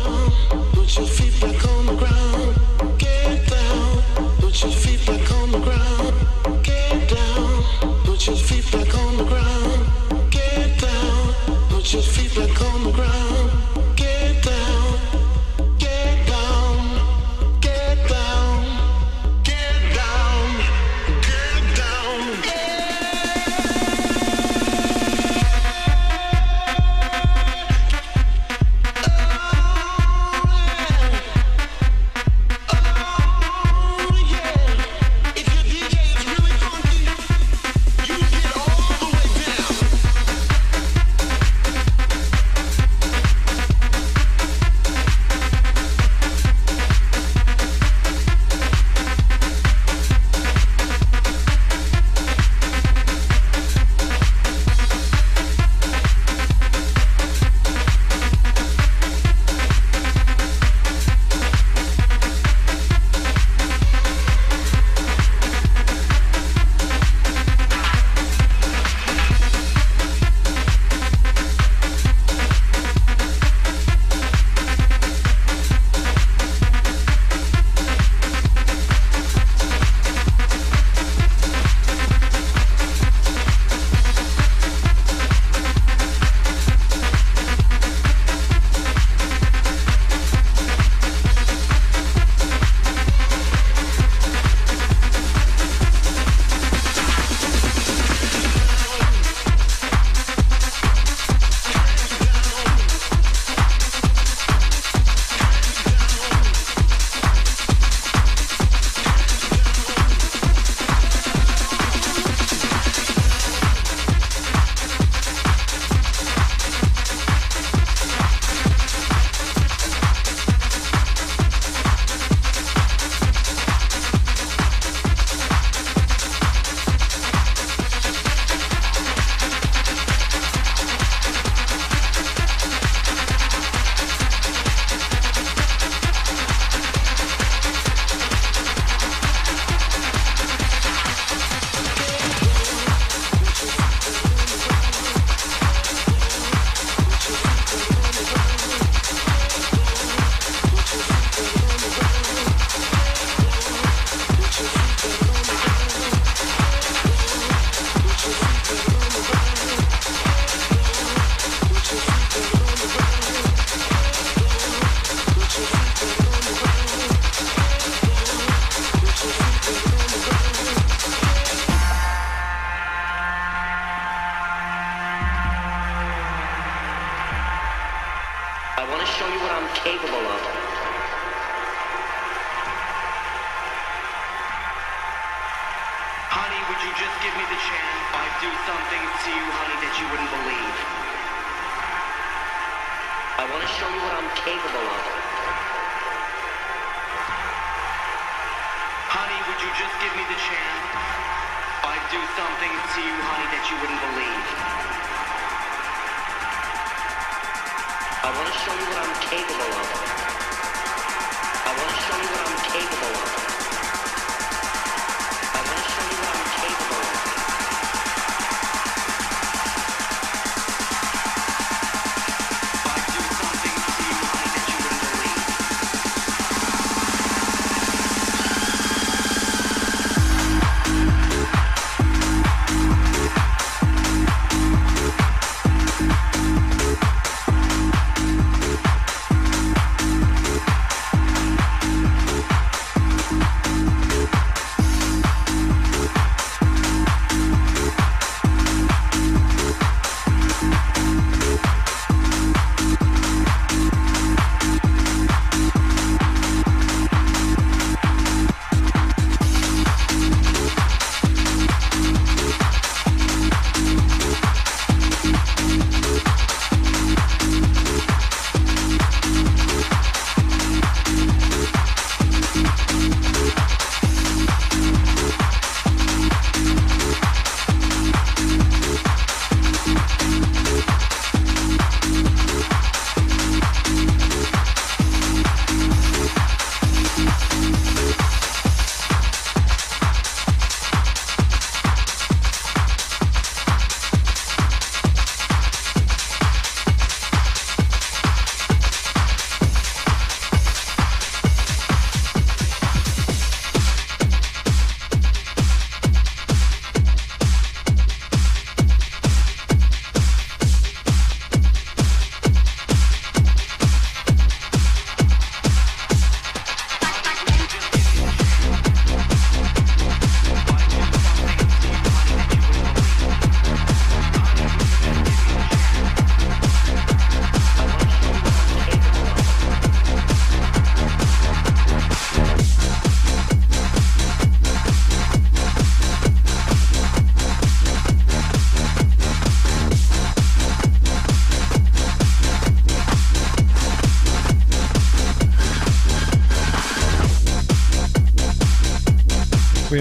[12.39, 12.68] Put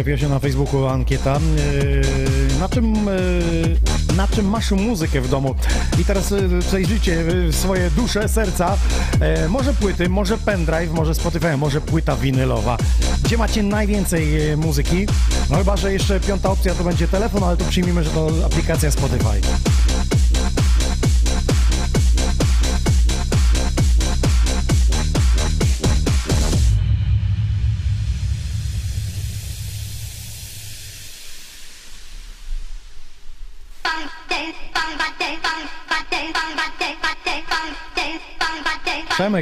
[0.08, 2.96] Pojawiła się na Facebooku ankieta, e, na czym,
[4.10, 5.56] e, na czym masz muzykę w domu.
[6.00, 8.78] I teraz e, przejrzyjcie swoje dusze, serca.
[9.50, 12.78] Może płyty, może pendrive, może Spotify, może płyta winylowa.
[13.24, 15.06] Gdzie macie najwięcej muzyki?
[15.50, 18.92] No chyba, że jeszcze piąta opcja to będzie telefon, ale to przyjmijmy, że to aplikacja
[18.92, 19.42] Spotify.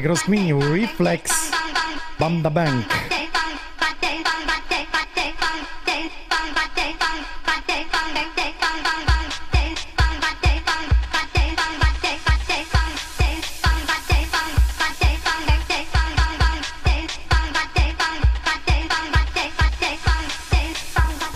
[0.06, 1.52] Rozkminił Reflex
[2.20, 2.86] Banda Bank.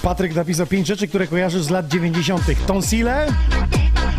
[0.02, 2.44] Patryk napisał pięć rzeczy, które kojarzysz z lat 90.
[2.68, 3.28] Tonsile,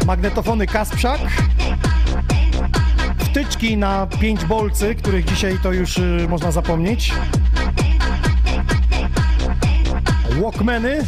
[0.06, 1.20] magnetofony Kasprzak,
[3.60, 7.12] na pięć bolcy, których dzisiaj to już y, można zapomnieć,
[10.42, 11.06] Walkmany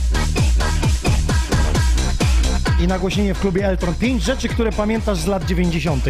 [2.80, 3.94] i nagłośnienie w klubie Eltron.
[3.94, 6.04] Pięć rzeczy, które pamiętasz z lat 90.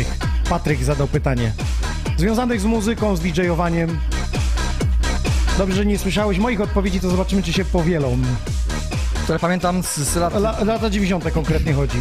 [0.48, 1.52] Patryk zadał pytanie.
[2.16, 3.98] Związanych z muzyką, z DJ-owaniem.
[5.58, 8.18] Dobrze, że nie słyszałeś moich odpowiedzi, to zobaczymy, czy się powielą.
[9.24, 11.30] Które pamiętam z, z lat La, lata 90.
[11.30, 12.00] konkretnie chodzi.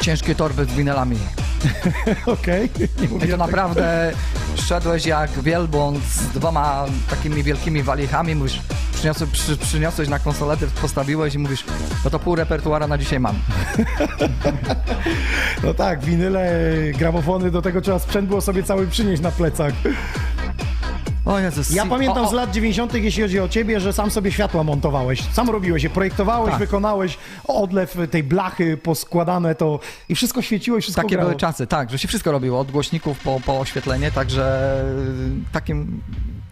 [0.00, 1.16] ciężkie torby z winylami.
[2.26, 2.70] Okej,
[3.24, 4.12] I to naprawdę
[4.56, 8.60] szedłeś jak wielbłąd z dwoma takimi wielkimi walichami, mówisz,
[8.94, 11.64] przyniosłeś, przy, przyniosłeś na konsoletę, postawiłeś i mówisz,
[12.04, 13.36] no to pół repertuara na dzisiaj mam.
[15.62, 16.50] No tak, winyle,
[16.98, 19.72] gramofony, do tego trzeba sprzęt było sobie cały przynieść na plecach.
[21.28, 21.70] O Jezus.
[21.70, 24.64] Ja pamiętam o, o, z lat 90., jeśli chodzi o ciebie, że sam sobie światła
[24.64, 25.22] montowałeś.
[25.32, 26.58] Sam robiłeś je, projektowałeś, Tak.
[26.58, 27.18] wykonałeś
[27.48, 31.28] odlew tej blachy poskładane to i wszystko świeciło i wszystko Takie grało.
[31.30, 34.82] były czasy, tak, że się wszystko robiło, od głośników po, po oświetlenie, także
[35.48, 36.00] y, takim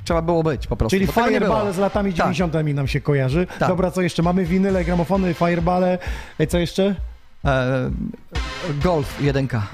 [0.04, 0.96] trzeba było być po prostu.
[0.96, 2.16] Czyli Fireball z latami Tak.
[2.16, 2.54] 90.
[2.74, 3.46] nam się kojarzy.
[3.58, 3.68] Tak.
[3.68, 4.22] Dobra, co jeszcze?
[4.22, 5.98] Mamy winyle, gramofony, Fireballe.
[6.38, 6.94] E, Co jeszcze?
[7.44, 7.90] E,
[8.82, 9.66] golf jedynka.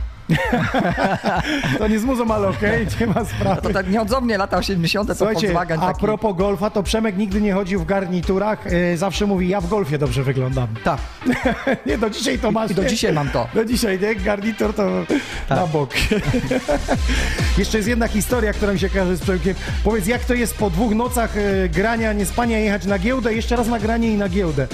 [1.79, 3.45] to nie z muzą, ale okej, okay, nie ma sprawy.
[3.45, 5.09] No to tak nieodzownie lata 80.
[5.09, 5.93] to Słuchajcie, Volkswagen taki...
[5.93, 9.69] a propos golfa, to Przemek nigdy nie chodził w garniturach, yy, zawsze mówi, ja w
[9.69, 10.69] golfie dobrze wyglądam.
[10.85, 11.01] Tak.
[11.87, 12.71] nie, do dzisiaj to masz.
[12.71, 13.49] I, do dzisiaj mam to.
[13.55, 14.15] Do dzisiaj, nie?
[14.15, 14.91] Garnitur to
[15.49, 15.59] tak.
[15.59, 15.91] na bok.
[17.59, 19.55] Jeszcze jest jedna historia, która mi się każe z Przemkiem.
[19.85, 23.57] Powiedz, jak to jest po dwóch nocach y, grania, nie spania, jechać na giełdę, jeszcze
[23.57, 24.67] raz na granie i na giełdę.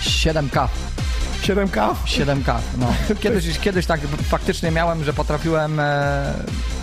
[0.00, 0.68] 7K.
[1.46, 1.94] 7K?
[2.06, 2.94] 7K, no.
[3.22, 6.32] Kiedyś, kiedyś tak faktycznie miałem, że potrafiłem e,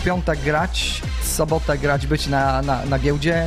[0.00, 3.46] w piątek grać, w sobotę grać, być na, na, na giełdzie,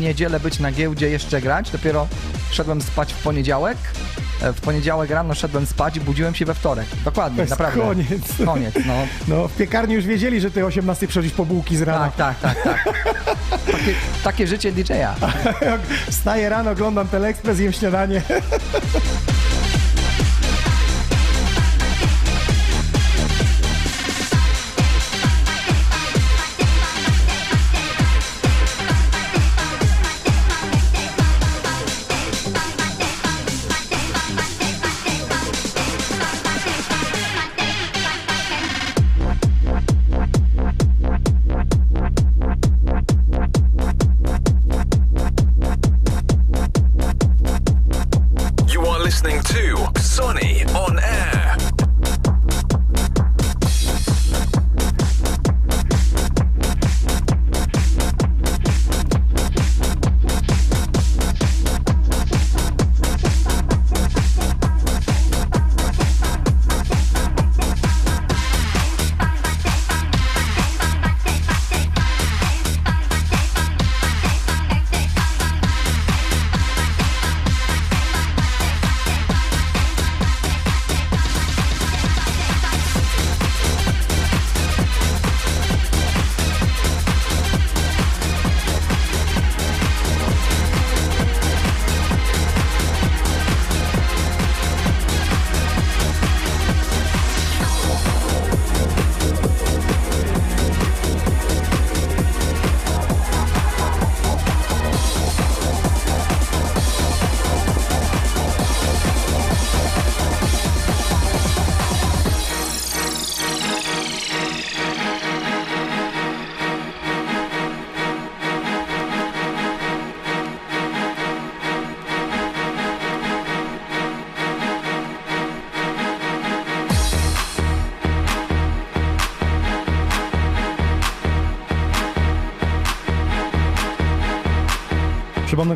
[0.00, 1.70] niedzielę być na giełdzie, jeszcze grać.
[1.70, 2.06] Dopiero
[2.50, 3.76] szedłem spać w poniedziałek.
[4.42, 6.86] E, w poniedziałek rano szedłem spać i budziłem się we wtorek.
[7.04, 7.80] Dokładnie, naprawdę.
[7.80, 8.22] Koniec.
[8.46, 8.94] Koniec, no.
[9.28, 9.48] no.
[9.48, 12.10] w piekarni już wiedzieli, że ty 18 przechodzisz po bułki z rana.
[12.16, 12.84] Tak, tak, tak.
[12.84, 13.04] tak.
[13.72, 13.94] takie,
[14.24, 15.14] takie życie DJ-a.
[16.10, 18.22] Wstaję rano, oglądam Teleexpress, jem śniadanie.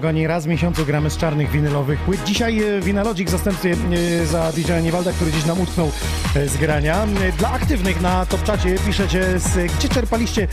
[0.00, 2.24] Kochani, raz w miesiącu gramy z czarnych winylowych płyt.
[2.24, 3.76] Dzisiaj e, Winalogic w zastępstwie
[4.22, 5.90] e, za DJ Niewalda, który gdzieś nam utknął
[6.36, 7.04] e, z grania.
[7.04, 10.48] E, Dla aktywnych na Topczacie piszecie, z, gdzie czerpaliście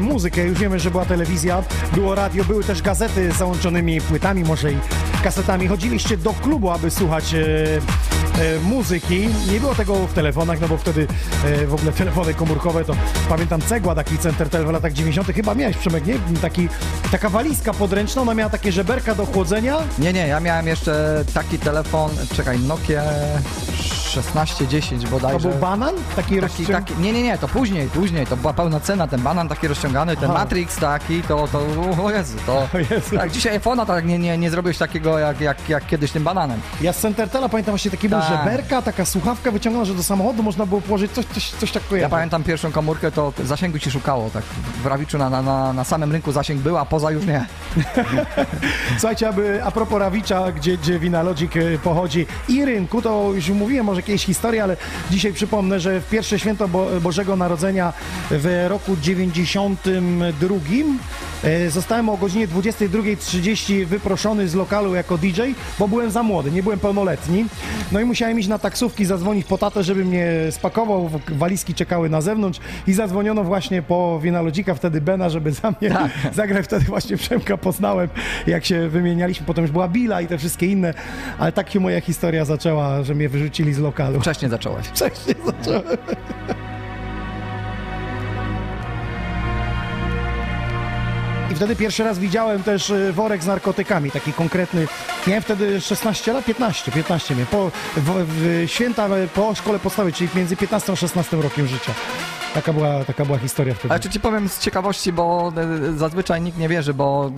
[0.00, 0.44] muzykę.
[0.44, 1.62] Już wiemy, że była telewizja,
[1.92, 4.76] było radio, były też gazety z załączonymi płytami, może i
[5.24, 5.66] kasetami.
[5.68, 7.34] Chodziliście do klubu, aby słuchać
[8.64, 9.28] muzyki.
[9.52, 11.06] Nie było tego w telefonach, no bo wtedy
[11.66, 12.94] w ogóle telefony komórkowe to
[13.28, 15.28] pamiętam cegła, taki center w latach 90.
[15.28, 16.14] Chyba miałeś Przemek, nie?
[16.42, 16.68] Taki,
[17.12, 19.76] taka walizka podręczna, ona miała takie żeberka do chłodzenia.
[19.98, 23.02] Nie, nie, ja miałem jeszcze taki telefon, czekaj, Nokia
[24.20, 25.48] 1610 To bodajże.
[25.48, 25.94] był banan?
[26.16, 26.68] Taki, Taki, rozciąg...
[26.68, 30.16] taki, nie, nie, nie, to później, później, to była pełna cena, ten banan taki rozciągany,
[30.16, 30.38] ten Aha.
[30.38, 31.58] Matrix taki, to, to,
[32.04, 33.16] o Jezu, to, O Jezu.
[33.16, 36.60] tak, dzisiaj iPhone'a tak nie, nie, nie zrobiłeś takiego jak, jak, jak kiedyś tym bananem.
[36.80, 38.28] Ja z Centertela pamiętam właśnie taki był Tak.
[38.44, 41.88] żeberka, taka słuchawka wyciągana, że do samochodu można było położyć coś, coś, coś tak Ja
[41.88, 42.10] kojarzę.
[42.10, 44.42] pamiętam pierwszą komórkę, to zasięgu ci szukało, tak
[44.82, 47.46] w Rawiczu na, na, na, samym rynku zasięg był, a poza już nie.
[48.98, 53.86] Słuchajcie, aby a propos Rawicza, gdzie, gdzie Winalogic e, pochodzi i rynku, to już mówiłem
[53.86, 54.76] może jakieś historie, ale
[55.10, 57.92] dzisiaj przypomnę, że w pierwsze święto Bo Bożego Narodzenia
[58.30, 60.58] w roku 92 e,
[61.68, 65.40] zostałem o godzinie 22.30 wyproszony z lokalu jako DJ,
[65.78, 67.44] bo byłem za młody, nie byłem pełnoletni.
[67.92, 72.20] No i musiałem iść na taksówki, zadzwonić po tatę, żeby mnie spakował, walizki czekały na
[72.20, 75.96] zewnątrz i zadzwoniono właśnie po Winalogika, wtedy Bena, żeby za mnie
[76.34, 76.64] zagrać.
[76.64, 78.08] Wtedy właśnie Przemka poznałem,
[78.46, 79.46] jak się wymienialiśmy.
[79.46, 80.94] Potem już była Billa i te wszystkie inne,
[81.38, 84.20] ale tak się moja historia zaczęła, że mnie wyrzucili z lokalu.
[84.20, 84.86] Wcześniej zacząłeś.
[84.94, 85.82] Wcześniej zacząłem.
[91.52, 94.86] I wtedy pierwszy raz widziałem też y, worek z narkotykami, taki konkretny.
[95.26, 97.46] Miałem wtedy 16 lat, 15, 15 miałem.
[97.46, 101.94] Po, w, w święta po szkole podstawowej, czyli między 15 a 16 rokiem życia.
[102.54, 103.94] Taka była, taka była historia wtedy.
[103.94, 107.30] Ale czy ci powiem z ciekawości, bo e, zazwyczaj nikt nie wierzy, bo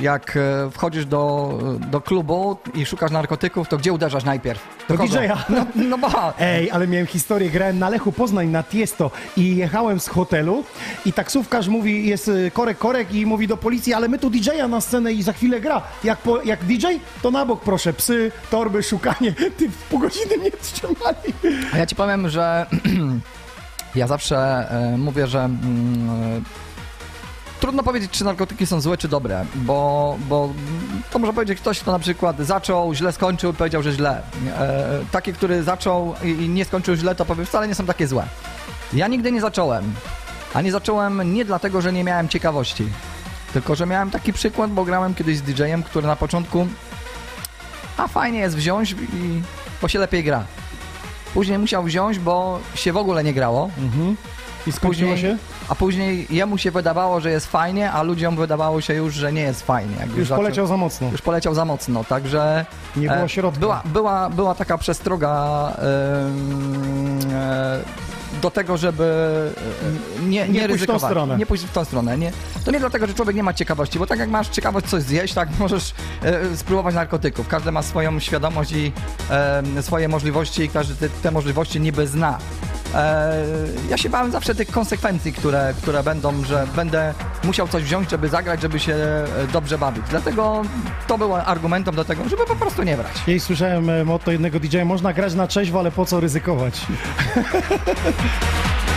[0.00, 1.58] jak e, wchodzisz do,
[1.90, 4.60] do klubu i szukasz narkotyków, to gdzie uderzasz najpierw?
[4.88, 5.08] Do kogo?
[5.08, 5.44] DJ-a.
[5.48, 6.08] No, no bo...
[6.38, 10.64] Ej, ale miałem historię, grałem na Lechu Poznań, na Tiesto i jechałem z hotelu
[11.06, 14.68] i taksówkarz mówi, jest y, korek, korek i mówi do policji, ale my tu DJ-a
[14.68, 15.82] na scenę i za chwilę gra.
[16.04, 16.86] Jak, po, jak DJ,
[17.22, 19.32] to na bok proszę, psy, torby, szukanie.
[19.56, 21.34] Ty w pół godziny mnie trzymali.
[21.72, 22.66] A ja ci powiem, że
[23.94, 24.36] ja zawsze
[24.70, 26.40] e, mówię, że mm, e,
[27.60, 30.52] trudno powiedzieć, czy narkotyki są złe, czy dobre, bo, bo
[31.10, 34.22] to może powiedzieć ktoś, kto na przykład zaczął, źle skończył, powiedział, że źle.
[34.58, 38.06] E, taki, który zaczął i, i nie skończył źle, to powie, wcale nie są takie
[38.06, 38.26] złe.
[38.92, 39.94] Ja nigdy nie zacząłem.
[40.54, 42.88] A nie zacząłem nie dlatego, że nie miałem ciekawości,
[43.52, 46.66] tylko że miałem taki przykład, bo grałem kiedyś z DJ-em, który na początku
[48.00, 49.42] a fajnie jest wziąć i
[49.82, 50.44] bo się lepiej gra.
[51.34, 53.70] Później musiał wziąć, bo się w ogóle nie grało.
[54.66, 55.38] I skończyło Później, się?
[55.68, 59.40] a później jemu się wydawało, że jest fajnie, a ludziom wydawało się już, że nie
[59.42, 59.96] jest fajnie.
[60.00, 61.08] Jak Już zaczął- poleciał za mocno.
[61.12, 62.66] Już poleciał za mocno, także...
[62.96, 63.60] Nie było e, środka.
[63.60, 67.80] Była, była, była taka przestroga em, e,
[68.42, 69.04] do tego, żeby
[70.20, 71.10] e, nie, nie, Nie pójść w tą ryzykować.
[71.10, 71.36] stronę.
[71.36, 72.18] Nie pójść w tą stronę.
[72.18, 72.32] Nie,
[72.64, 75.34] to nie dlatego, że człowiek nie ma ciekawości, bo tak jak masz ciekawość coś zjeść,
[75.34, 77.48] tak możesz e, spróbować narkotyków.
[77.48, 78.92] Każdy ma swoją świadomość i
[79.30, 82.38] e, swoje możliwości i każdy te, te możliwości niby zna.
[82.94, 83.34] E,
[83.90, 87.14] ja się bałem zawsze tych konsekwencji, które, które będą, że będę
[87.44, 90.02] musiał coś wziąć, żeby zagrać, żeby się e, dobrze bawić.
[90.10, 90.62] Dlatego
[91.06, 93.12] to było argumentem do tego, żeby po prostu nie brać.
[93.26, 96.80] Kiedyś słyszałem e, motto jednego DJ, można grać na trzeźwo, ale po co ryzykować?
[98.20, 98.89] Thank you.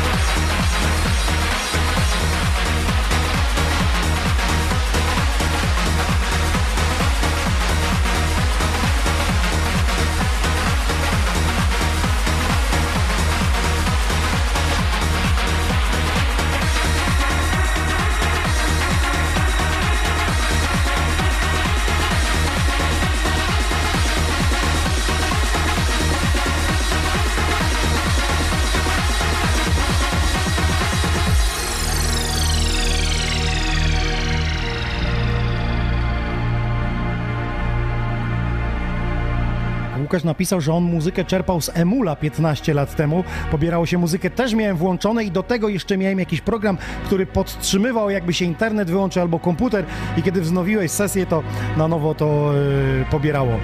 [40.13, 43.23] Łukasz napisał, że on muzykę czerpał z Emula 15 lat temu.
[43.51, 48.09] Pobierało się muzykę, też miałem włączone i do tego jeszcze miałem jakiś program, który podtrzymywał
[48.09, 49.85] jakby się internet wyłączył albo komputer
[50.17, 51.43] i kiedy wznowiłeś sesję, to
[51.77, 53.59] na nowo to yy, pobierało.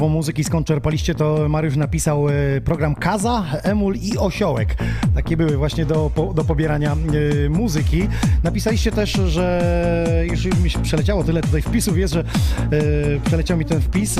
[0.00, 2.32] Propos muzyki, skąd czerpaliście, to Mariusz napisał e,
[2.64, 4.76] program Kaza, Emul i Osiołek.
[5.14, 8.08] Takie były właśnie do, do pobierania e, muzyki.
[8.42, 12.24] Napisaliście też, że już mi się przeleciało tyle tutaj wpisów jest, że e,
[13.24, 14.16] przeleciał mi ten wpis.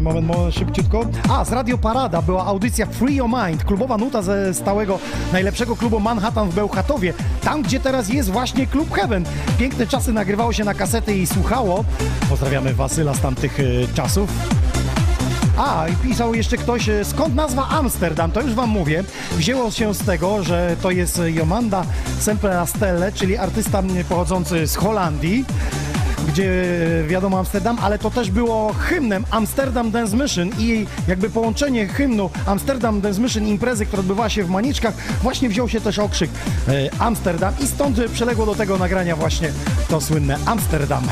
[0.00, 1.06] Moment, moment, szybciutko.
[1.30, 4.98] A, z Radio Parada była audycja Free Your Mind, klubowa nuta ze stałego
[5.32, 7.14] najlepszego klubu Manhattan w Bełchatowie,
[7.44, 9.24] tam gdzie teraz jest właśnie Klub Heaven.
[9.58, 11.84] Piękne czasy nagrywało się na kasety i słuchało.
[12.28, 13.58] Pozdrawiamy Wasyla z tamtych
[13.94, 14.30] czasów.
[15.56, 19.04] A, i pisał jeszcze ktoś, e, skąd nazwa Amsterdam, to już wam mówię.
[19.32, 21.84] Wzięło się z tego, że to jest Jomanda
[22.20, 25.44] Semperastelle, czyli artysta pochodzący z Holandii,
[26.28, 26.64] gdzie
[27.00, 32.30] e, wiadomo Amsterdam, ale to też było hymnem Amsterdam Dance Mission i jakby połączenie hymnu
[32.46, 36.30] Amsterdam Dance Mission imprezy, która odbywała się w Maniczkach, właśnie wziął się też okrzyk
[36.68, 39.52] e, Amsterdam i stąd e, przyległo do tego nagrania właśnie
[39.88, 41.04] to słynne Amsterdam.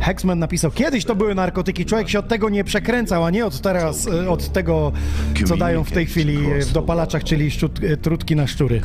[0.00, 3.60] Hexman napisał, kiedyś to były narkotyki, człowiek się od tego nie przekręcał, a nie od
[3.60, 4.92] teraz, e, od tego,
[5.44, 8.80] co dają w tej chwili w dopalaczach, czyli szczut, e, trutki na szczury.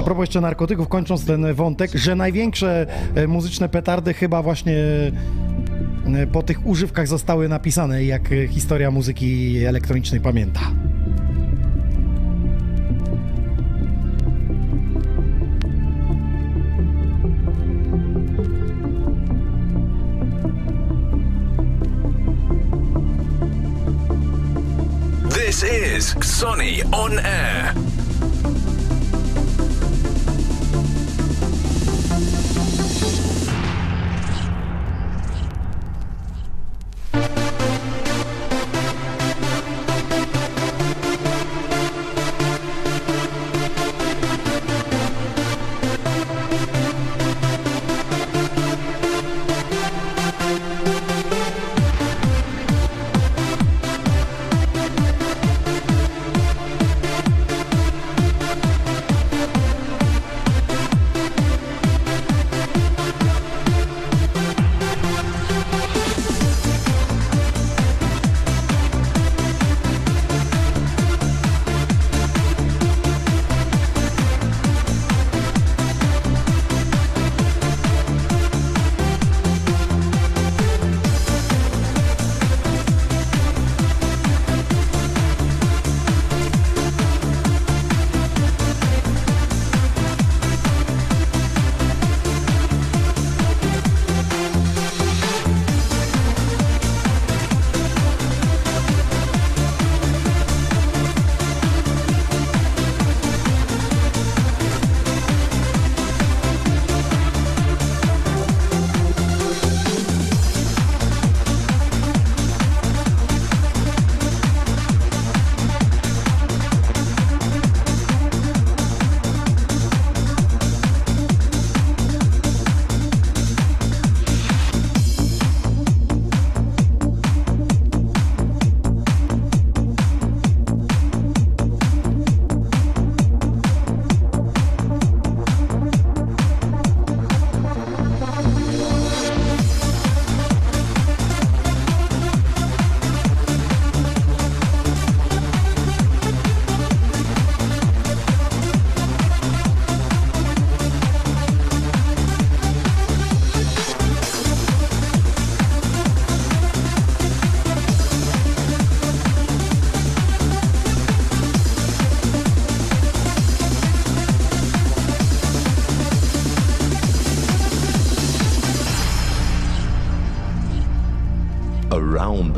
[0.00, 4.76] A propos jeszcze narkotyków, kończąc ten wątek, że największe e, muzyczne petardy chyba właśnie
[6.32, 10.60] po tych używkach zostały napisane, jak historia muzyki elektronicznej pamięta.
[25.58, 27.74] This is Sonny on Air.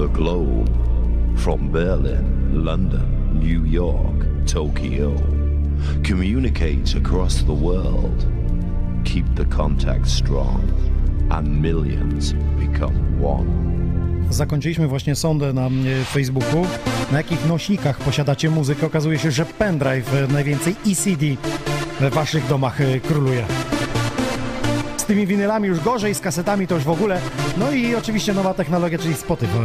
[0.01, 0.69] The globe.
[1.37, 5.15] From Berlin, London, New York, Tokyo.
[6.97, 8.27] Across the world.
[9.05, 10.63] Keep the contact strong.
[11.31, 13.47] And millions become one.
[14.31, 16.67] Zakończyliśmy właśnie sondę na e, Facebooku,
[17.13, 18.87] na jakich nośnikach posiadacie muzykę.
[18.87, 21.27] Okazuje się, że pendrive, e, najwięcej ECD
[22.01, 23.45] w waszych domach e, króluje.
[25.11, 27.21] Tymi winylami już gorzej, z kasetami to już w ogóle.
[27.57, 29.59] No i oczywiście nowa technologia, czyli Spotify.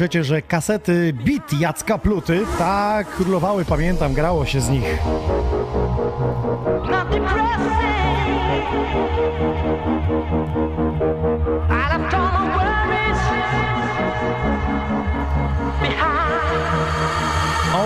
[0.00, 4.84] Piszecie, że kasety Beat Jacka Pluty, tak, królowały, pamiętam, grało się z nich.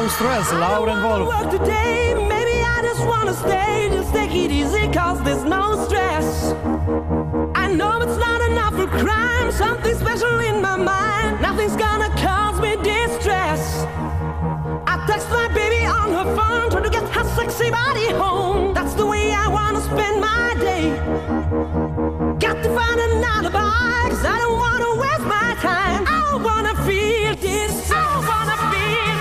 [0.09, 1.35] stress, Lauren Wolf.
[2.29, 6.55] Maybe I just wanna stay, just take it easy, cause there's no stress.
[7.77, 12.77] Know it's not enough for crime, something special in my mind, nothing's gonna cause me
[12.77, 13.85] distress.
[14.87, 18.75] I text my baby on her phone, trying to get her sexy body home.
[18.75, 20.85] That's the way I wanna spend my day.
[22.39, 26.05] Got to find an alibi, cause I don't wanna waste my time.
[26.07, 27.95] I wanna feel this, I
[28.31, 29.15] wanna feel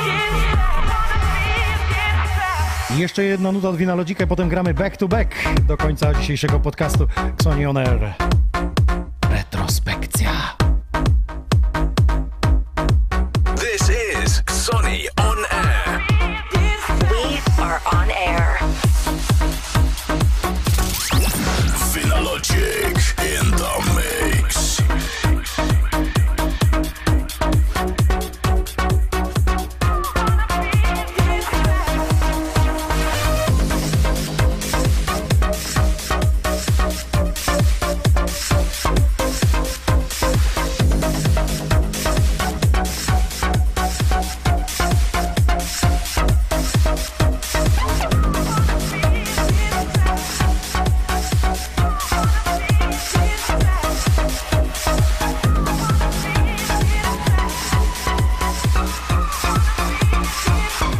[2.89, 2.99] this.
[2.99, 5.35] Jeszcze jedna nuta od Winalodzika, potem gramy back to back
[5.67, 7.07] do końca dzisiejszego podcastu
[7.37, 8.32] Xoni On Air.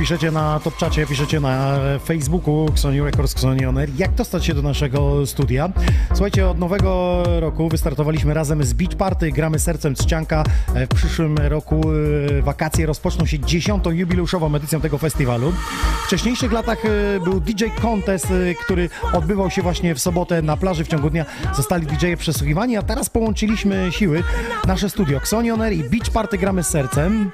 [0.03, 3.89] Piszecie na top czacie, piszecie na Facebooku Xoni Records, Xoni On Air.
[3.97, 5.69] Jak dostać się do naszego studia?
[6.13, 10.43] Słuchajcie, od nowego roku wystartowaliśmy razem z Beach Party, gramy sercem Trzcianka.
[10.91, 11.81] W przyszłym roku
[12.39, 15.51] e, wakacje rozpoczną się dziesiątą jubileuszową edycją tego festiwalu.
[15.51, 20.57] W wcześniejszych latach e, był DJ Contest, e, który odbywał się właśnie w sobotę na
[20.57, 21.25] plaży w ciągu dnia.
[21.55, 24.23] Zostali DJ-e przesłuchiwani, a teraz połączyliśmy siły.
[24.67, 27.31] Nasze studio Xoni On Air i Beach Party gramy sercem.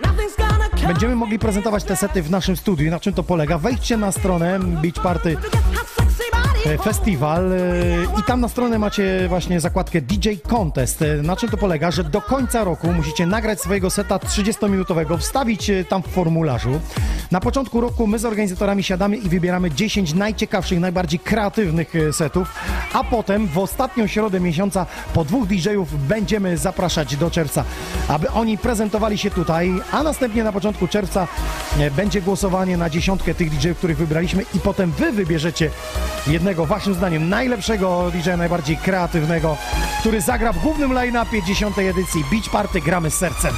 [0.87, 2.91] Będziemy mogli prezentować te sety w naszym studiu.
[2.91, 3.57] Na czym to polega?
[3.57, 5.37] Wejdźcie na stronę Beach Party
[6.83, 7.57] Festiwal e,
[8.19, 11.01] i tam na stronę macie właśnie zakładkę DJ Contest.
[11.01, 11.91] E, Na czym to polega?
[11.91, 16.79] Że do końca roku musicie nagrać swojego seta 30-minutowego, wstawić e, tam w formularzu.
[17.31, 22.53] Na początku roku my z organizatorami siadamy i wybieramy 10 najciekawszych, najbardziej kreatywnych e, setów,
[22.93, 27.63] a potem w ostatnią środę miesiąca po dwóch DJ-ów będziemy zapraszać do czerwca,
[28.07, 31.27] aby oni prezentowali się tutaj, a następnie na początku czerwca
[31.79, 35.69] e, będzie głosowanie na dziesiątkę tych DJ-ów, których wybraliśmy i potem wy wybierzecie
[36.27, 39.57] jednego, waszym zdaniem, najlepszego DJ, najbardziej kreatywnego,
[39.99, 43.53] który zagra w głównym line-upie dziesiątej edycji Beach Party Gramy z Sercem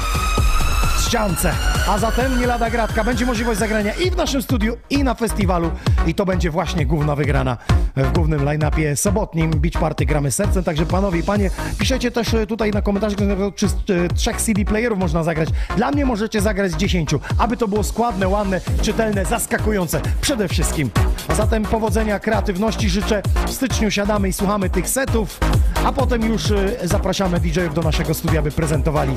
[1.11, 1.53] ściance.
[1.87, 3.03] A zatem nie lada gratka.
[3.03, 5.71] Będzie możliwość zagrania i w naszym studiu, i na festiwalu.
[6.07, 7.57] I to będzie właśnie główna wygrana
[7.95, 10.63] w głównym line-upie sobotnim Beach Party Gramy Sercem.
[10.63, 13.19] Także panowie i panie, piszecie też e, tutaj na komentarzach,
[13.55, 13.77] czy z e,
[14.15, 15.49] trzech CD playerów można zagrać.
[15.77, 20.01] Dla mnie możecie zagrać z dziesięciu, aby to było składne, ładne, czytelne, zaskakujące.
[20.21, 20.89] Przede wszystkim.
[21.27, 23.21] A zatem powodzenia, kreatywności życzę.
[23.47, 25.39] W styczniu siadamy i słuchamy tych setów,
[25.85, 29.15] a potem już e, zapraszamy DJ-ów do naszego studia, by prezentowali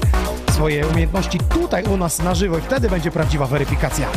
[0.50, 4.08] swoje umiejętności tutaj u nas na żywo i wtedy będzie prawdziwa weryfikacja.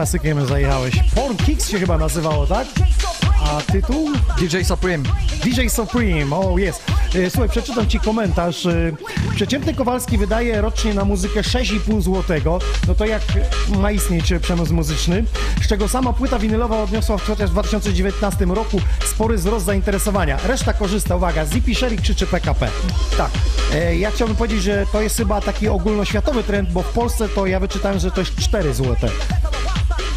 [0.00, 0.94] Klasykiem zajechałeś.
[1.14, 2.66] Porn Kicks się chyba nazywało, tak?
[3.44, 4.10] A tytuł?
[4.38, 5.04] DJ Supreme.
[5.44, 6.82] DJ Supreme, o jest.
[7.14, 8.66] E, Słuchaj, przeczytam Ci komentarz.
[8.66, 8.92] E,
[9.34, 12.58] Przeciętny Kowalski wydaje rocznie na muzykę 6,5 zł.
[12.88, 13.22] No to jak
[13.78, 15.24] ma istnieć przemysł muzyczny?
[15.62, 20.38] Z czego sama płyta winylowa odniosła chociaż w 2019 roku spory wzrost zainteresowania.
[20.46, 22.68] Reszta korzysta, uwaga, Zippy Sherry krzyczy PKP.
[23.16, 23.30] Tak.
[23.74, 27.46] E, Ja chciałbym powiedzieć, że to jest chyba taki ogólnoświatowy trend, bo w Polsce to
[27.46, 29.10] ja wyczytałem, że to jest 4 zł.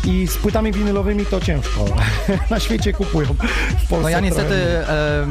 [0.08, 1.86] I z płytami winylowymi to ciężko.
[2.50, 3.28] Na świecie kupują.
[3.28, 5.28] W Polsce No ja niestety e,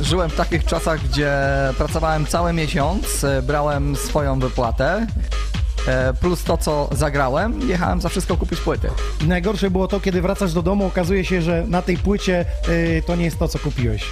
[0.00, 1.32] żyłem w takich czasach, gdzie
[1.78, 5.06] pracowałem cały miesiąc, e, brałem swoją wypłatę,
[5.86, 8.88] e, plus to, co zagrałem, jechałem za wszystko kupić płyty.
[9.20, 13.02] I najgorsze było to, kiedy wracasz do domu, okazuje się, że na tej płycie y,
[13.06, 14.04] to nie jest to, co kupiłeś.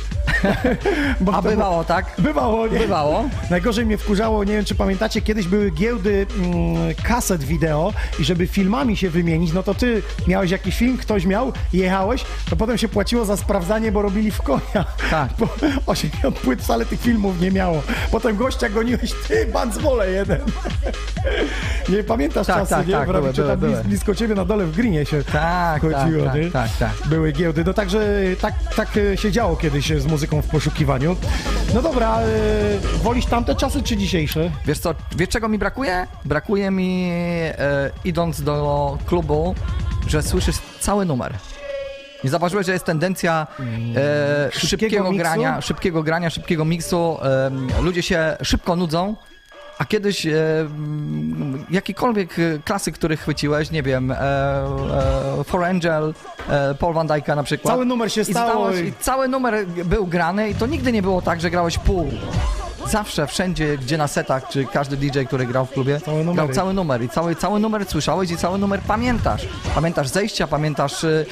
[1.32, 2.14] A bywało tak?
[2.18, 2.78] Bywało, nie?
[2.78, 3.24] Bywało.
[3.50, 8.46] Najgorzej mnie wkurzało, nie wiem czy pamiętacie, kiedyś były giełdy mm, kaset wideo i żeby
[8.46, 12.88] filmami się wymienić, no to ty miałeś jakiś film, ktoś miał, jechałeś, to potem się
[12.88, 14.84] płaciło za sprawdzanie, bo robili w konia.
[15.10, 15.28] Tak.
[15.38, 15.48] Bo
[15.86, 17.82] 80 płyt wcale tych filmów nie miało.
[18.10, 20.40] Potem gościa goniłeś, ty, bandzwole jeden.
[21.88, 22.92] nie pamiętasz Tak, czasu, tak, nie?
[22.92, 26.34] tak, były, czy tam były, blisko ciebie na dole w grinie się Tak, chodziło, tak,
[26.34, 26.50] nie?
[26.50, 27.08] tak, tak, tak.
[27.08, 27.64] Były giełdy.
[27.64, 28.00] No także
[28.40, 31.16] tak, tak się działo kiedyś z muzyką w poszukiwaniu.
[31.74, 32.24] No dobra, e,
[33.02, 34.50] wolisz tamte czasy czy dzisiejsze?
[34.66, 36.06] Wiesz co, wiesz czego mi brakuje?
[36.24, 39.54] Brakuje mi, e, idąc do klubu,
[40.06, 41.34] że słyszysz cały numer.
[42.24, 43.46] Nie zauważyłeś, że jest tendencja
[43.96, 45.18] e, Szybkiego szybkiego, miksu?
[45.18, 47.18] grania, szybkiego grania, szybkiego miksu.
[47.22, 47.50] E,
[47.82, 49.16] ludzie się szybko nudzą,
[49.78, 50.30] a kiedyś e,
[50.60, 54.16] m, jakikolwiek e, klasyk, który chwyciłeś, nie wiem, e,
[55.40, 56.14] e, For Angel,
[56.48, 57.74] e, Paul Van Dyka na przykład.
[57.74, 60.92] Cały numer się I stało zdałeś- i- I cały numer był grany i to nigdy
[60.92, 62.10] nie było tak, że grałeś pół.
[62.90, 66.34] Zawsze, wszędzie, gdzie na setach, czy każdy DJ, który grał w klubie, numery.
[66.34, 69.48] grał cały numer i cały, cały numer słyszałeś i cały numer pamiętasz.
[69.74, 71.26] Pamiętasz zejścia, pamiętasz y,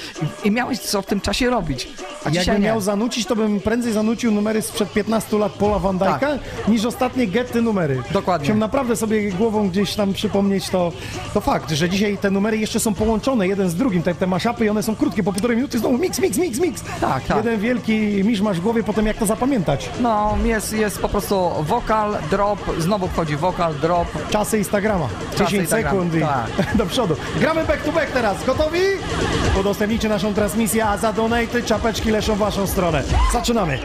[0.45, 1.89] i, miałeś co w tym czasie robić.
[2.25, 6.19] A Jakbym miał zanucić, to bym prędzej zanucił numery sprzed 15 lat Paula Van Dyka,
[6.19, 6.39] Tak.
[6.69, 8.03] niż ostatnie getty numery.
[8.13, 8.45] Dokładnie.
[8.45, 10.93] Chciałem naprawdę sobie głową gdzieś tam przypomnieć to,
[11.35, 14.65] to fakt, że dzisiaj te numery jeszcze są połączone jeden z drugim, te, te maszapy
[14.65, 16.83] i one są krótkie, po półtorej minuty znowu mix, mix, mix, mix.
[17.01, 17.37] Tak, tak.
[17.37, 19.89] Jeden wielki misz masz w głowie, potem jak to zapamiętać.
[20.01, 24.09] No, jest, jest po prostu wokal, drop, znowu wchodzi wokal, drop.
[24.31, 25.09] Czasy Instagrama.
[25.31, 26.77] Czasy 10 Instagrama, sekund i tak.
[26.79, 27.17] do przodu.
[27.41, 28.45] Gramy back to back teraz.
[28.45, 28.81] Gotowi?
[29.61, 33.03] Udostępnijcie naszą transmisję, a za donaty czapeczki leszą w waszą stronę.
[33.33, 33.79] Zaczynamy.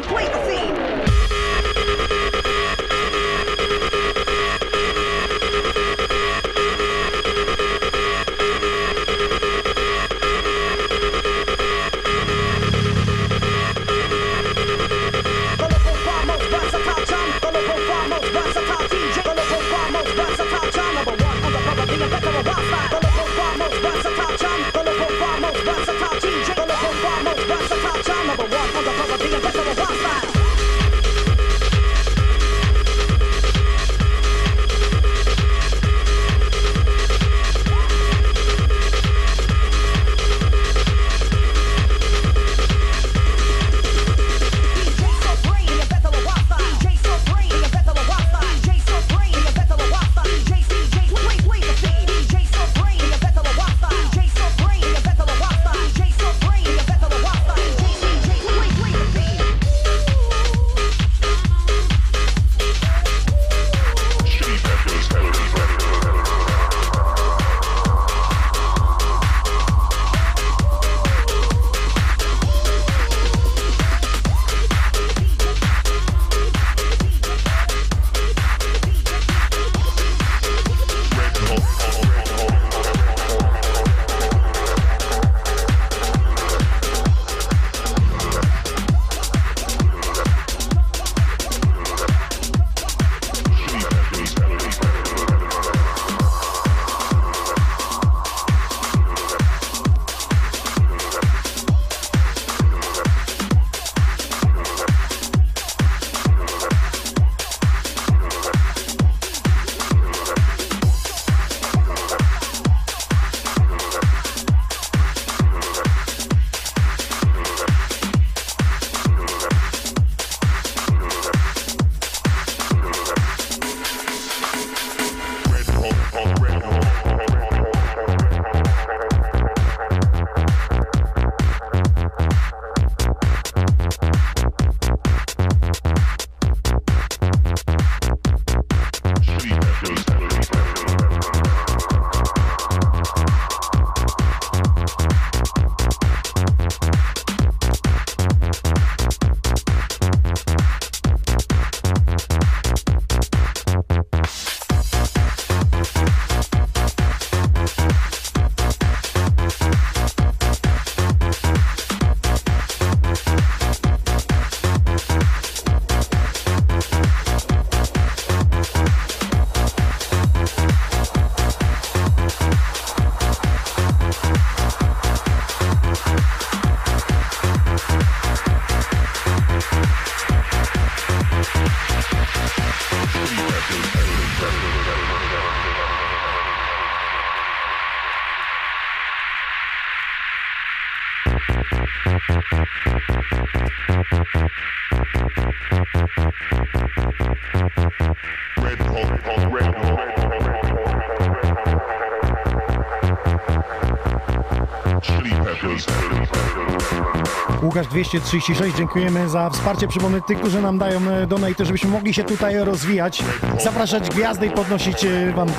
[207.72, 209.88] Łukasz 236, dziękujemy za wsparcie.
[209.88, 213.24] Przypomnę tych, którzy nam dają e, donate, żebyśmy mogli się tutaj rozwijać,
[213.64, 215.52] zapraszać gwiazdy i podnosić e, wam e,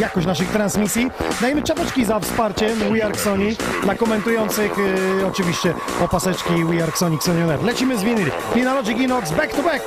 [0.00, 1.10] jakość naszych transmisji.
[1.40, 4.72] Dajemy czapeczki za wsparcie We Are Sony dla komentujących
[5.20, 7.62] e, oczywiście opaseczki We Are Sony Xonioner.
[7.64, 8.30] Lecimy z winyl.
[8.54, 9.84] Finalogic Inox back to back.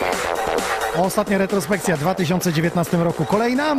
[0.95, 3.26] Ostatnia retrospekcja w 2019 roku.
[3.26, 3.76] Kolejna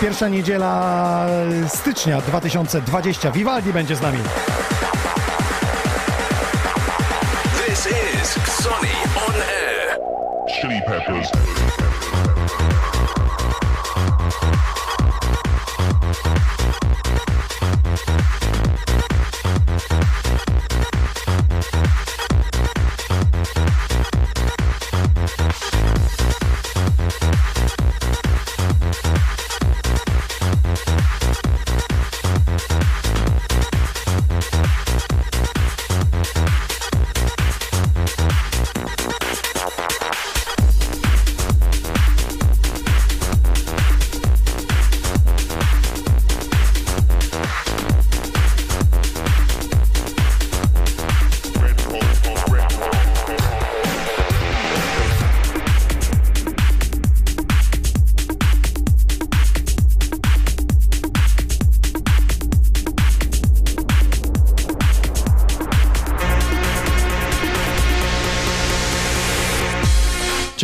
[0.00, 1.26] pierwsza niedziela
[1.68, 3.30] stycznia 2020.
[3.30, 4.18] Vivaldi będzie z nami.
[10.60, 11.69] Chili peppers.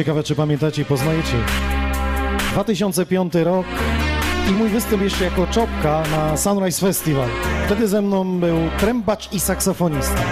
[0.06, 1.36] Ciekawe, czy pamiętacie i poznajecie.
[2.52, 3.66] 2005 rok
[4.50, 7.28] i mój występ jeszcze jako czopka na Sunrise Festival.
[7.66, 10.22] Wtedy ze mną był trębacz i saksofonista.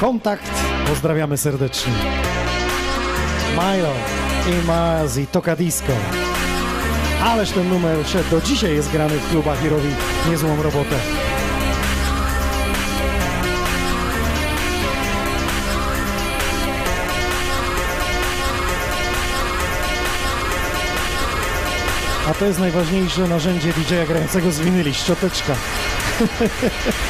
[0.00, 0.50] Kontakt,
[0.88, 1.92] pozdrawiamy serdecznie.
[3.52, 3.92] Milo
[4.46, 5.92] i Miles i Toka Disco.
[7.24, 9.88] Ależ ten numer szedł, do dzisiaj jest grany w klubach i robi
[10.30, 10.96] niezłą robotę.
[22.38, 25.54] To jest najważniejsze narzędzie DJ-a grającego z winyli, szczoteczka.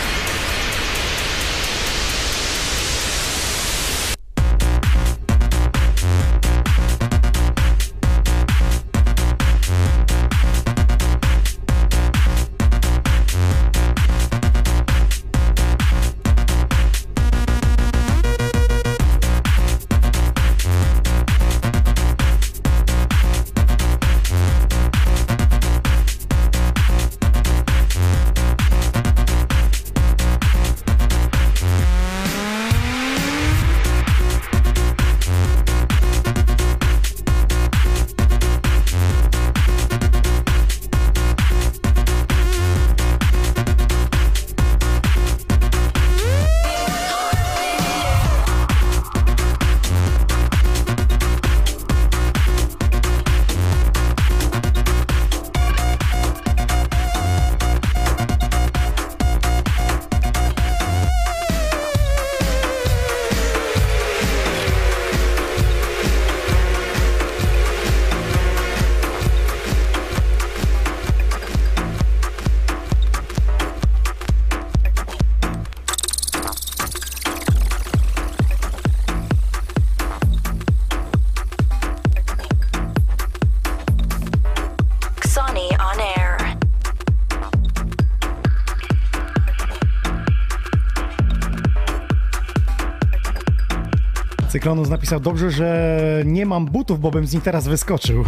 [94.48, 98.24] Cyklonus napisał dobrze, że nie mam butów, bo bym z nich teraz wyskoczył.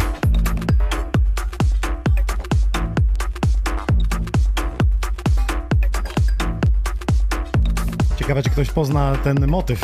[8.15, 9.81] Ciekawe, czy ktoś pozna ten motyw.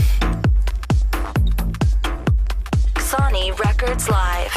[2.99, 4.57] Sonny Records Live.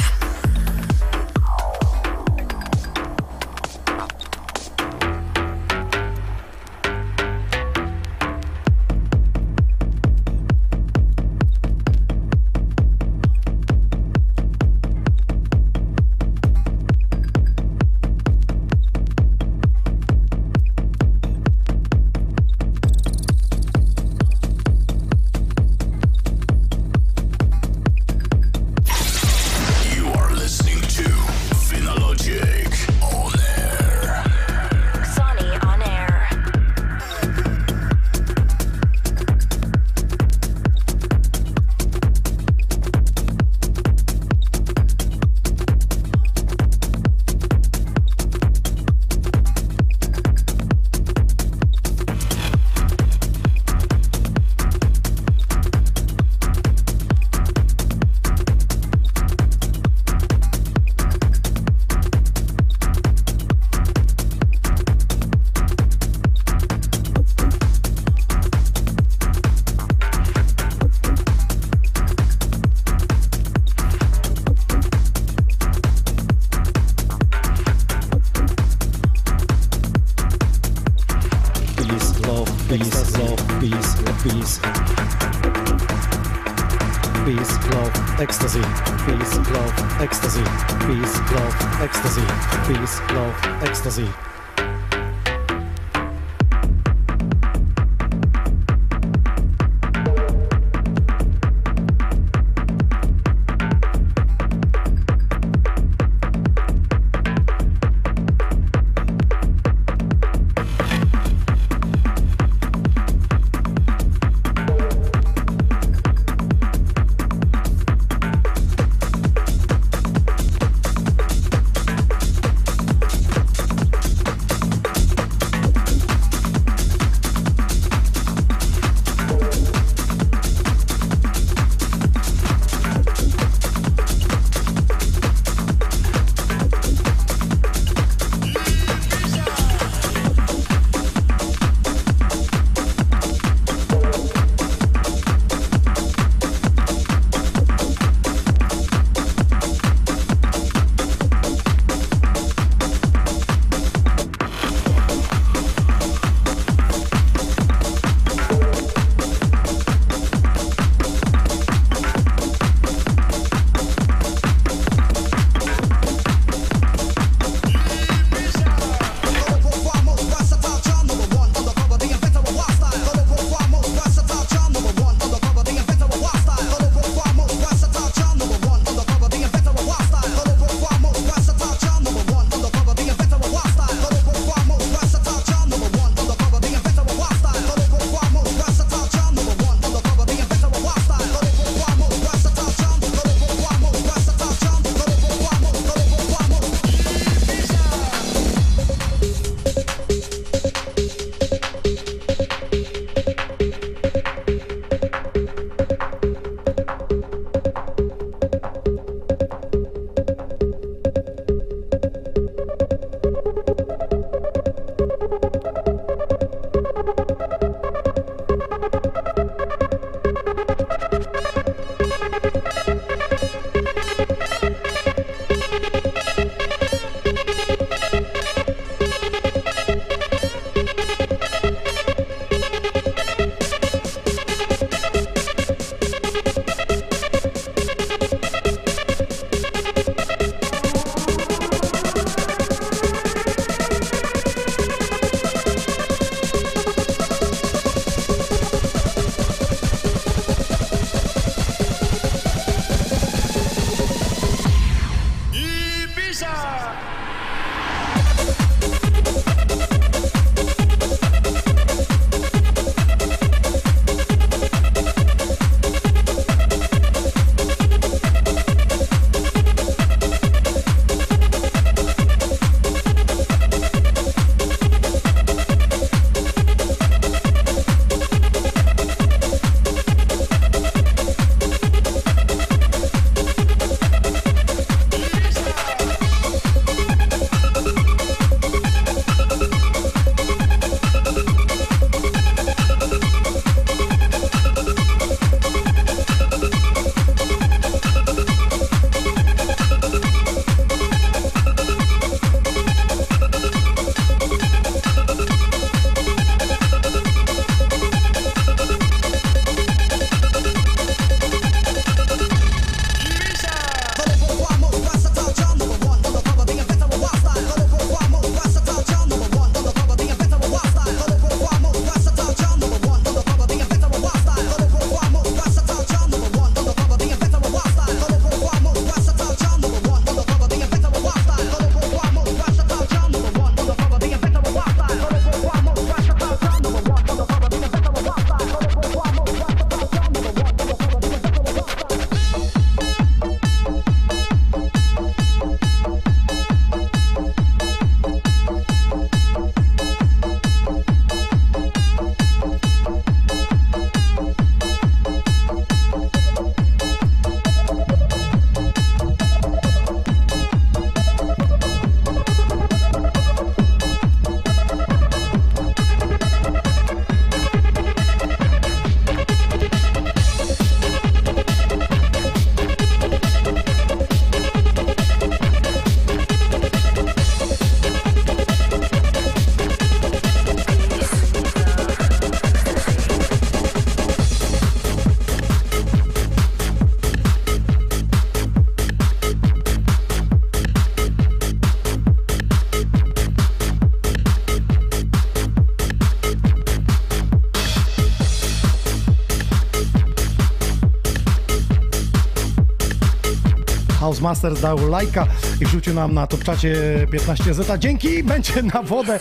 [404.41, 405.47] House Masters dał lajka
[405.81, 406.97] i wrzucił nam na topczacie
[407.33, 407.99] 15 zeta.
[407.99, 409.41] Dzięki, będzie na wodę.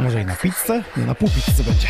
[0.00, 0.82] Może i na pizzę?
[0.96, 1.88] Nie, na pół pizzy będzie.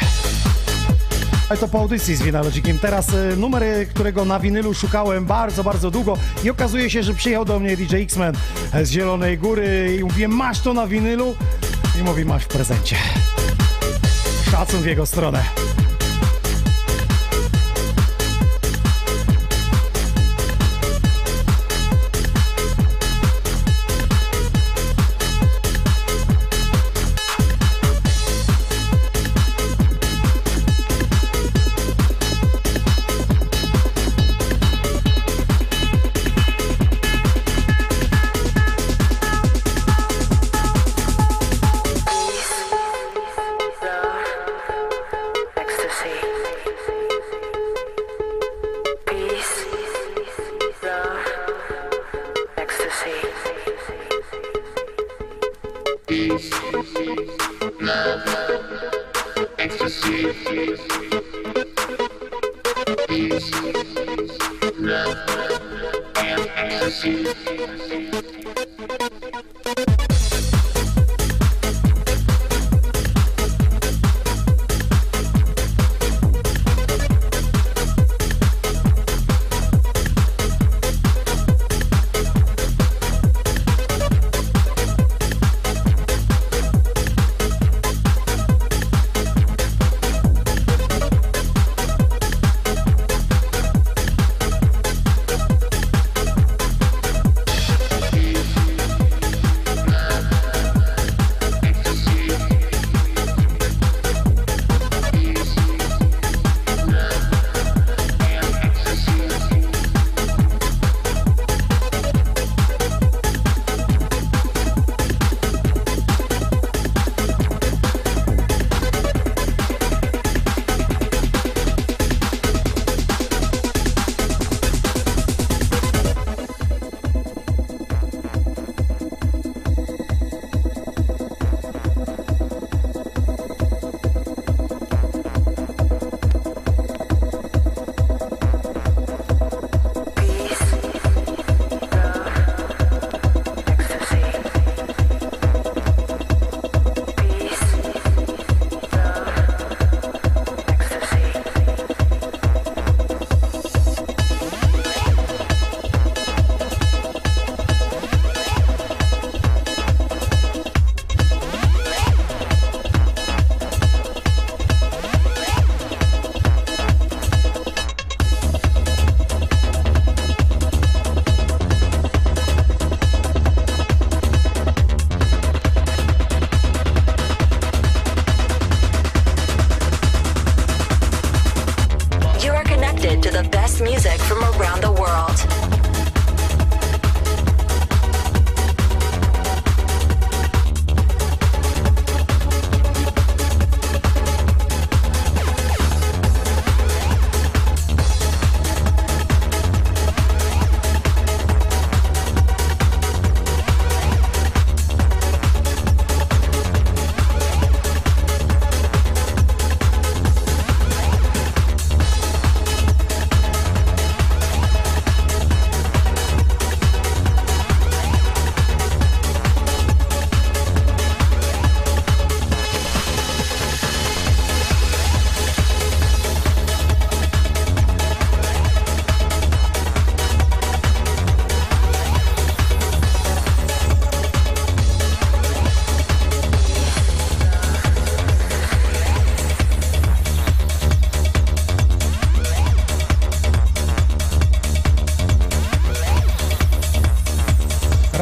[1.48, 2.78] Ale to po audycji z Winalogikiem.
[2.78, 7.14] Teraz y, numer, y, którego na winylu szukałem bardzo, bardzo długo i okazuje się, że
[7.14, 8.34] przyjechał do mnie DJ X-Men
[8.82, 11.34] z Zielonej Góry i mówię, masz to na winylu?
[12.00, 12.96] I mówi, masz w prezencie.
[14.50, 15.59] Szacun w jego stronę.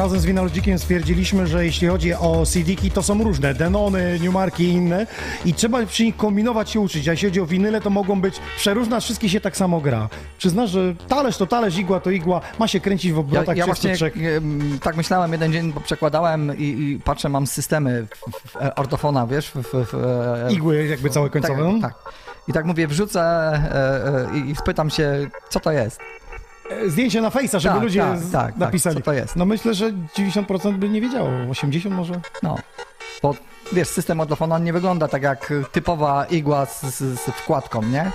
[0.09, 4.67] Razem z Winalogikiem stwierdziliśmy, że jeśli chodzi o CD-ki, to są różne, Denony, Newmarki i
[4.71, 5.07] inne
[5.45, 8.35] i trzeba przy nich kombinować się uczyć, a jeśli chodzi o winyle, to mogą być
[8.57, 10.09] przeróżne, a wszystkie się tak samo gra.
[10.37, 13.65] Przyznasz, że talerz to talerz, igła to igła, ma się kręcić w Ja, obrotach ja
[13.65, 14.35] właśnie 33.
[14.37, 18.55] em, tak myślałem jeden dzień, bo przekładałem i, i patrzę, mam systemy w, w, w
[18.75, 21.79] ortofona, wiesz, w, w, e, Igły jakby całe końcowe.
[21.81, 22.13] Tak, tak.
[22.47, 25.99] I tak mówię, wrzucę e, e, i, i spytam się, co to jest.
[26.87, 28.95] Zdjęcie na fejsa, żeby Tak, ludzie tak, tak, tak, napisali.
[28.95, 29.35] co to jest?
[29.35, 32.21] No myślę, że 90% by nie wiedziało, 80 może.
[32.43, 32.55] No,
[33.21, 33.35] bo
[33.73, 38.11] wiesz, system ortofona nie wygląda tak jak typowa igła z, z, z wkładką, nie?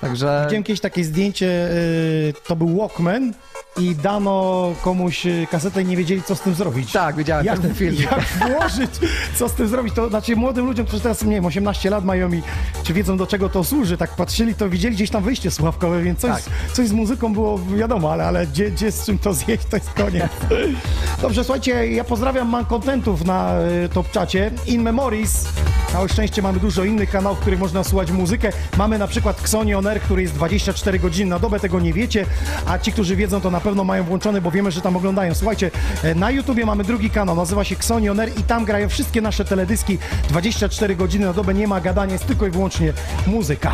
[0.00, 0.42] Także...
[0.44, 3.32] Widziałem kiedyś takie zdjęcie, y, to był Walkman
[3.78, 6.92] i dano komuś y, kasetę i nie wiedzieli, co z tym zrobić.
[6.92, 8.00] Tak, widziałem jak, ten filmik.
[8.10, 8.20] Jak
[8.50, 8.90] włożyć,
[9.34, 9.94] co z tym zrobić?
[9.94, 12.42] To znaczy młodym ludziom, którzy teraz, nie wiem, 18 lat mają i
[12.82, 16.18] czy wiedzą, do czego to służy, tak patrzyli, to widzieli gdzieś tam wyjście słuchawkowe, więc
[16.20, 16.42] coś, Tak.
[16.72, 19.90] coś z muzyką było wiadomo, ale, ale gdzie, gdzie z czym to zjeść, to jest
[19.92, 20.30] koniec.
[21.22, 24.50] Dobrze, słuchajcie, ja pozdrawiam mankontentów na y, top czacie.
[24.66, 25.44] In Memories.
[25.92, 28.50] Na szczęście mamy dużo innych kanałów, w których można słuchać muzykę.
[28.76, 32.26] Mamy na przykład Xoni On Air, który jest 24 godziny na dobę, tego nie wiecie,
[32.66, 35.34] a ci, którzy wiedzą, to na pewno mają włączony, bo wiemy, że tam oglądają.
[35.34, 35.70] Słuchajcie,
[36.02, 39.20] e, na YouTubie mamy drugi kanał, nazywa się Xoni On Air i tam grają wszystkie
[39.20, 39.98] nasze teledyski
[40.28, 42.92] 24 godziny na dobę, nie ma gadania, jest tylko i wyłącznie
[43.26, 43.72] muzyka.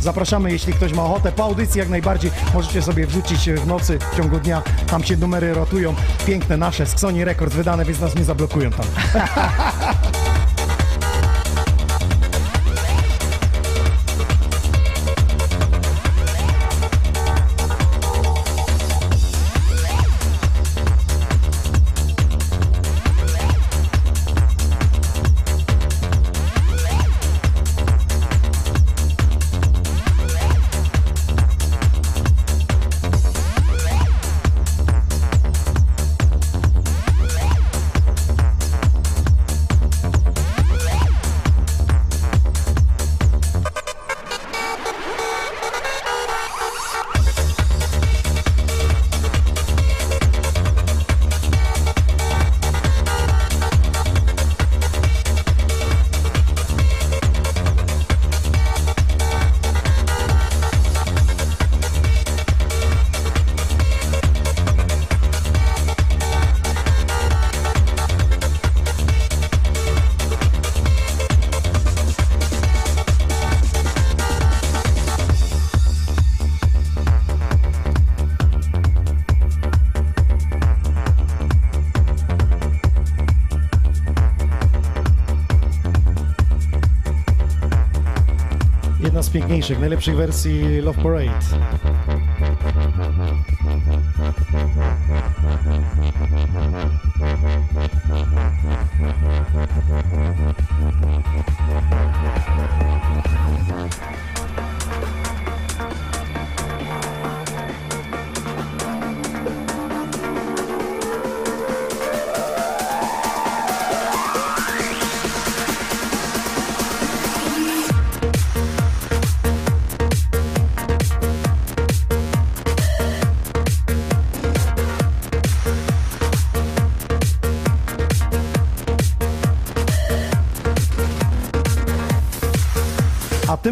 [0.00, 4.16] Zapraszamy, jeśli ktoś ma ochotę, po audycji jak najbardziej możecie sobie wrzucić w nocy, w
[4.16, 5.94] ciągu dnia, tam się numery rotują,
[6.26, 8.86] piękne nasze, z Xoni Records wydane, więc nas nie zablokują tam.
[89.60, 91.89] Piękniejszych, najlepszych wersji Love Parade.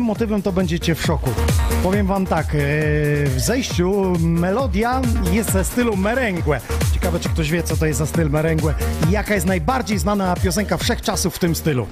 [0.09, 1.31] Motywem to będziecie w szoku.
[1.83, 2.59] Powiem wam tak, e,
[3.27, 5.01] w zejściu melodia
[5.33, 6.61] jest ze stylu merengue.
[6.95, 8.75] Ciekawe, czy ktoś wie, co to jest za styl merengue
[9.09, 11.87] i jaka jest najbardziej znana piosenka wszechczasów w tym stylu.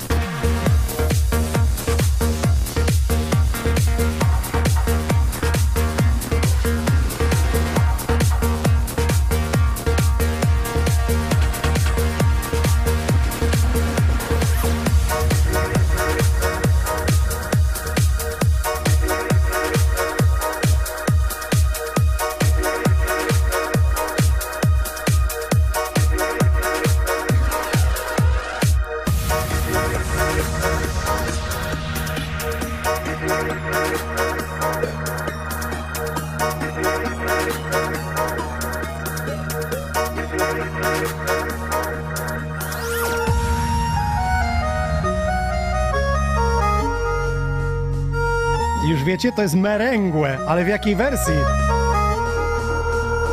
[49.17, 51.35] Wiecie, to jest merengue, ale w jakiej wersji?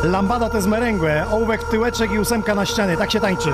[0.03, 3.53] Lambada to jest merengue, ołówek, tyłeczek i ósemka na ścianie, tak się tańczy.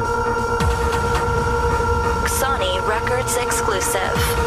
[2.40, 4.39] Sony Records exclusive.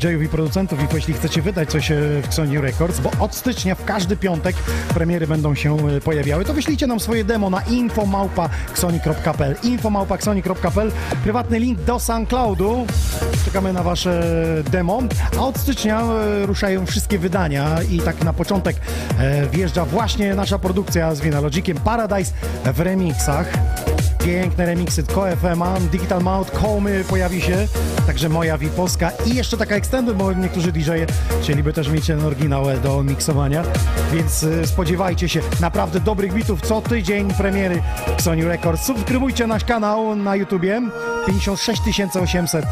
[0.00, 0.80] DJ-ów i producentów.
[0.82, 1.96] I jeśli chcecie wydać coś e,
[2.30, 4.56] w Sony Records, bo od stycznia w każdy piątek
[4.94, 11.80] premiery będą się e, pojawiały, to wyślijcie nam swoje demo na infomałpa.xoni.pl infomałpa.xoni.pl prywatny link
[11.80, 12.86] do SoundCloudu.
[13.44, 14.22] Czekamy na wasze
[14.70, 15.02] demo,
[15.38, 17.82] a od stycznia e, ruszają wszystkie wydania.
[17.90, 18.76] I tak na początek
[19.18, 22.32] e, wjeżdża właśnie nasza produkcja z Vinalogiciem Paradise
[22.74, 23.52] w remixach
[24.24, 27.68] Piękne remiksy, KFM, Digital Mouth, Komy pojawi się,
[28.06, 31.06] także moja Wipolska i jeszcze taka extended, bo niektórzy DJ-e
[31.42, 33.62] chcieliby też mieć ten oryginał do miksowania,
[34.12, 37.82] więc y, spodziewajcie się naprawdę dobrych bitów co tydzień premiery
[38.18, 38.86] Sony Records.
[38.86, 40.82] Subskrybujcie nasz kanał na YouTubie,
[41.26, 41.82] 56
[42.22, 42.66] 800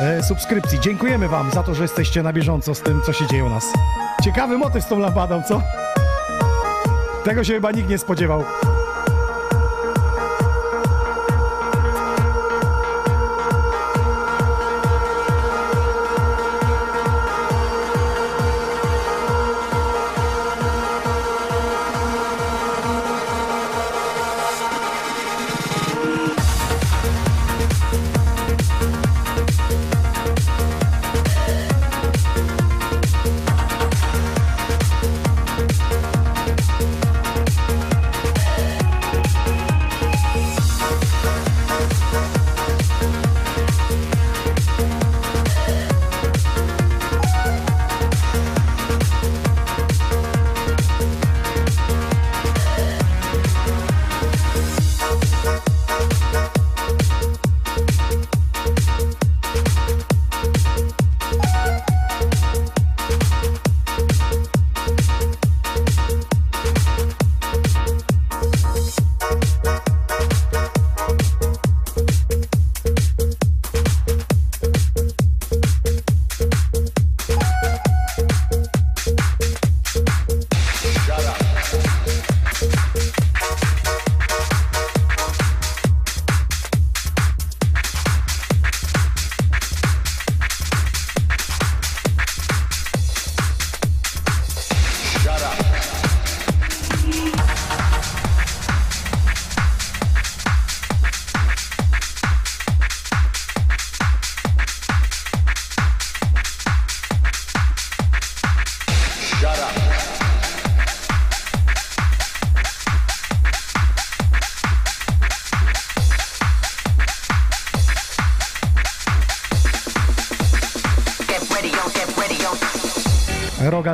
[0.00, 0.80] e, subskrypcji.
[0.80, 3.64] Dziękujemy Wam za to, że jesteście na bieżąco z tym, co się dzieje u nas.
[4.24, 5.62] Ciekawy motyw z tą lambadą, co?
[7.24, 8.44] Tego się chyba nikt nie spodziewał.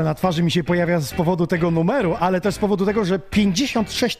[0.02, 3.18] Na twarzy mi się pojawia z powodu tego numeru, ale też z powodu tego, że
[3.18, 4.18] 56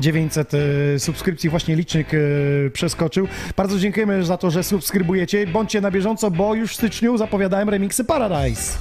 [0.00, 2.18] 900 e, subskrypcji właśnie licznik e,
[2.70, 3.28] przeskoczył.
[3.56, 5.46] Bardzo dziękujemy za to, że subskrybujecie.
[5.46, 8.78] Bądźcie na bieżąco, bo już w styczniu zapowiadałem remiksy Paradise.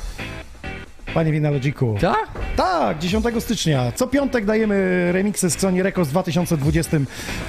[1.13, 1.95] Panie Winalogiku.
[2.01, 2.29] Tak?
[2.67, 3.91] Tak, 10 stycznia.
[3.91, 6.97] Co piątek dajemy remiksy z Sony Records w 2020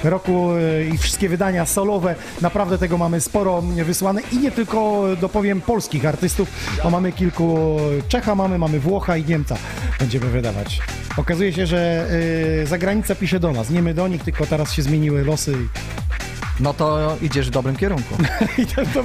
[0.03, 2.15] roku e, i wszystkie wydania solowe.
[2.41, 6.49] Naprawdę tego mamy sporo wysłane i nie tylko dopowiem polskich artystów,
[6.83, 7.77] bo mamy kilku
[8.07, 9.55] Czecha, mamy, mamy Włocha i Niemca
[9.99, 10.79] będziemy wydawać.
[11.17, 12.07] Okazuje się, że
[12.63, 15.57] y, zagranica pisze do nas, nie my do nich, tylko teraz się zmieniły losy.
[16.59, 18.15] No to idziesz w dobrym kierunku.
[18.75, 19.03] To, to,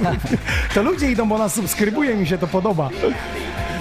[0.73, 2.89] to ludzie idą, bo nas subskrybuje, mi się to podoba.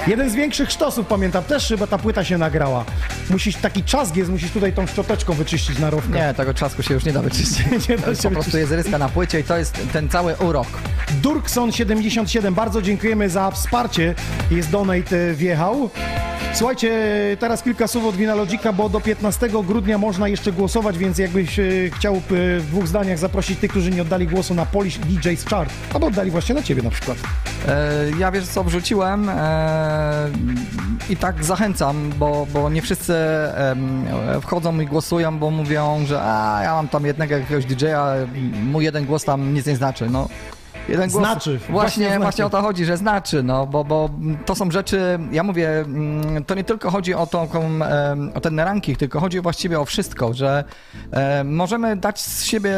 [0.06, 2.84] Jeden z większych sztosów, pamiętam, też chyba ta płyta się nagrała.
[3.30, 6.18] Musisz, taki czas jest, musisz tutaj tą szczoteczką wyczyścić na rowkę.
[6.18, 7.64] Nie, tego czasku się już nie da wyczyścić.
[7.88, 10.68] Nie da się po prostu jest ryska na płycie i to jest ten cały urok.
[11.22, 14.14] Durkson77, bardzo dziękujemy za wsparcie.
[14.50, 15.90] Jest donate e, wjechał.
[16.54, 16.92] Słuchajcie,
[17.40, 21.62] teraz kilka słów od Winalogika, bo do 15 grudnia można jeszcze głosować, więc jakbyś e,
[21.96, 22.20] chciał e,
[22.60, 26.30] w dwóch zdaniach zaprosić tych, którzy nie oddali głosu na Polish DJ's Chart, albo oddali
[26.30, 27.18] właśnie na ciebie na przykład.
[28.18, 29.30] Ja wiesz co, wrzuciłem
[31.10, 34.04] i tak zachęcam, bo, bo nie wszyscy em,
[34.40, 38.14] wchodzą i głosują, bo mówią, że a, ja mam tam jednego jakiegoś DJ-a,
[38.64, 40.10] mój jeden głos tam nic nie znaczy.
[40.10, 40.28] No,
[40.88, 42.20] jeden głos, Znaczy, właśnie Właśnie, znaczy.
[42.20, 44.10] właśnie o to chodzi, że znaczy, no, bo, bo
[44.46, 48.98] to są rzeczy, ja mówię, mm, to nie tylko chodzi o, em, o ten ranking,
[48.98, 50.64] tylko chodzi właściwie o wszystko, że
[51.44, 52.74] możemy dać z siebie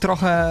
[0.00, 0.46] trochę,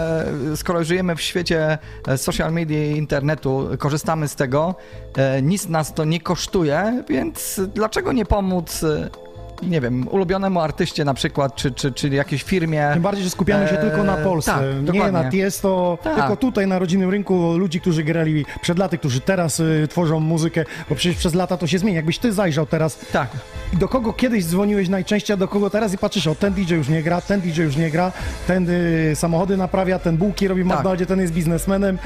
[0.56, 1.78] skoro żyjemy w świecie
[2.08, 4.76] e, social media i internetu, korzystamy z tego,
[5.18, 8.86] e, nic nas to nie kosztuje, więc dlaczego nie pomóc
[9.64, 12.90] nie wiem, ulubionemu artyście na przykład, czy, czy, czy jakiejś firmie.
[12.94, 15.12] Tym bardziej, że skupiamy się E, tylko na Polsce, tak, nie dokładnie.
[15.12, 16.16] na Tiesto, Tak.
[16.16, 20.66] tylko tutaj na rodzinnym rynku ludzi, którzy grali przed laty, którzy teraz y, tworzą muzykę,
[20.90, 21.96] bo przecież przez lata to się zmienia.
[21.96, 23.28] Jakbyś ty zajrzał teraz Tak.
[23.74, 26.90] do kogo kiedyś dzwoniłeś najczęściej, a do kogo teraz i patrzysz, o ten DJ już
[26.90, 28.12] nie gra, ten DJ już nie gra,
[28.48, 30.78] ten y, samochody naprawia, ten bułki robi w Tak.
[30.78, 31.98] McDonaldzie, ten jest biznesmenem.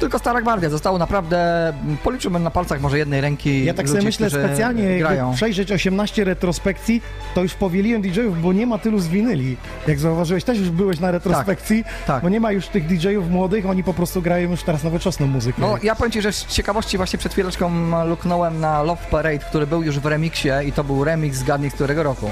[0.00, 1.72] Tylko Stara Gwardia zostało naprawdę,
[2.04, 5.34] policzyłbym na palcach może jednej ręki Ja tak ludzi, sobie myślę specjalnie, grają.
[5.34, 6.99] przejrzeć 18 retrospekcji,
[7.34, 9.56] to już powieliłem DJ-ów, bo nie ma tylu z winyli.
[9.88, 12.22] Jak zauważyłeś, też już byłeś na retrospekcji, tak.
[12.22, 15.62] bo nie ma już tych DJ-ów młodych, oni po prostu grają już teraz nowoczesną muzykę.
[15.62, 17.70] No, ja powiem Ci, że z ciekawości właśnie przed chwileczką
[18.04, 21.74] luknąłem na Love Parade, który był już w remiksie i to był remix, zgadnij z
[21.74, 22.30] którego roku.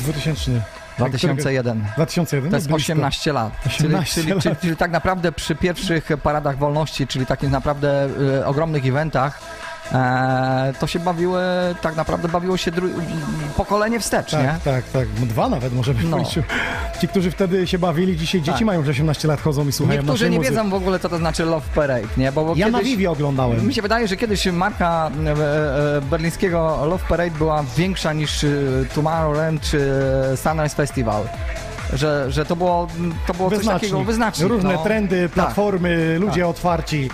[0.00, 0.62] 2000.
[0.98, 1.84] 2001.
[1.96, 2.50] 2001?
[2.50, 2.92] To jest no blisko.
[2.92, 3.52] 18 lat.
[3.66, 4.42] 18 czyli, czyli, lat.
[4.42, 8.08] Czyli, czyli tak naprawdę przy pierwszych paradach wolności, czyli takich naprawdę
[8.40, 9.40] e, ogromnych eventach,
[9.92, 11.40] e, to się bawiły,
[11.82, 12.70] tak naprawdę bawiło się
[13.56, 14.38] pokolenie wstecz, nie?
[14.38, 15.08] Tak, tak, tak.
[15.08, 16.16] Dwa nawet możemy No.
[16.16, 16.44] powiedzieć.
[17.00, 18.66] Ci, którzy wtedy się bawili, dzisiaj dzieci Tak.
[18.66, 20.54] mają już 18 lat, chodzą i słuchają Niektórzy nie muzyki.
[20.56, 22.32] wiedzą w ogóle, co to znaczy Love Parade, nie?
[22.32, 23.66] Bo, bo Ja na kiedyś, Vivi oglądałem.
[23.66, 25.30] Mi się wydaje, że kiedyś marka e,
[25.96, 28.46] e, berlińskiego Love Parade była większa niż
[28.94, 29.90] Tomorrowland czy
[30.36, 31.22] Sunrise Festival.
[31.92, 32.86] Że, że to było,
[33.26, 34.48] to było coś takiego wyznacznik.
[34.48, 34.82] Różne no.
[34.84, 36.50] trendy, platformy, ludzie Tak.
[36.50, 37.10] otwarci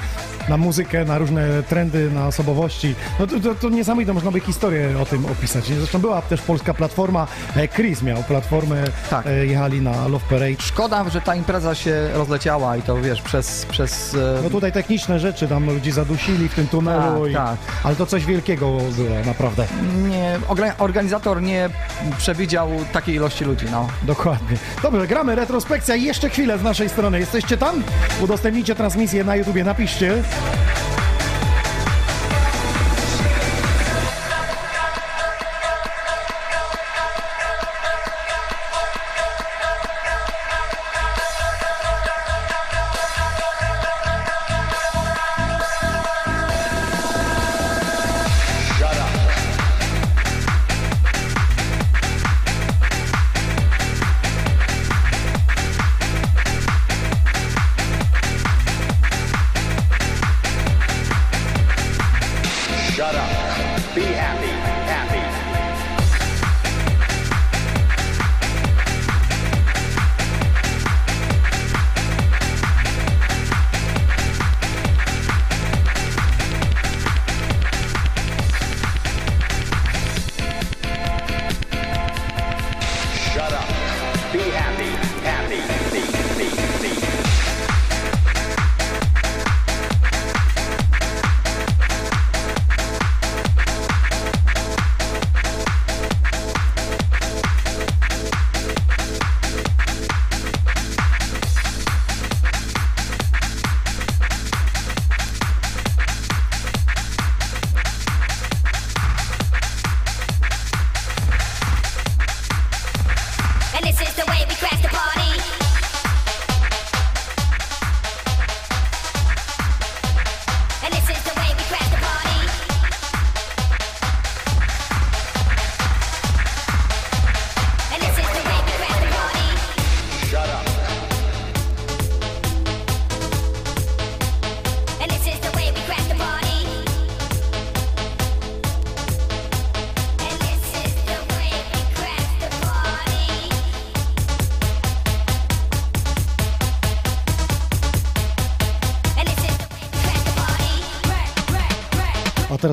[0.48, 2.94] na muzykę, na różne trendy, na osobowości.
[3.20, 5.64] No to, to, to niesamowite, można by historię o tym opisać.
[5.66, 7.26] Zresztą była też polska platforma,
[7.56, 9.26] e, Chris miał platformę, Tak.
[9.26, 10.54] e, jechali na Love Parade.
[10.58, 13.66] Szkoda, że ta impreza się rozleciała i to wiesz, przez.
[13.70, 17.56] przez e, No tutaj techniczne rzeczy, tam ludzi zadusili w tym tunelu, Tak, i, tak.
[17.84, 19.66] ale to coś wielkiego było, naprawdę.
[20.08, 21.70] nie, orga- organizator nie
[22.18, 23.66] przewidział takiej ilości ludzi.
[23.70, 23.88] No.
[24.02, 24.56] Dokładnie.
[24.82, 27.18] Dobrze, gramy retrospekcja i jeszcze chwilę z naszej strony.
[27.20, 27.82] Jesteście tam?
[28.20, 30.22] Udostępnijcie transmisję na YouTubie, napiszcie.
[30.34, 30.73] Bye.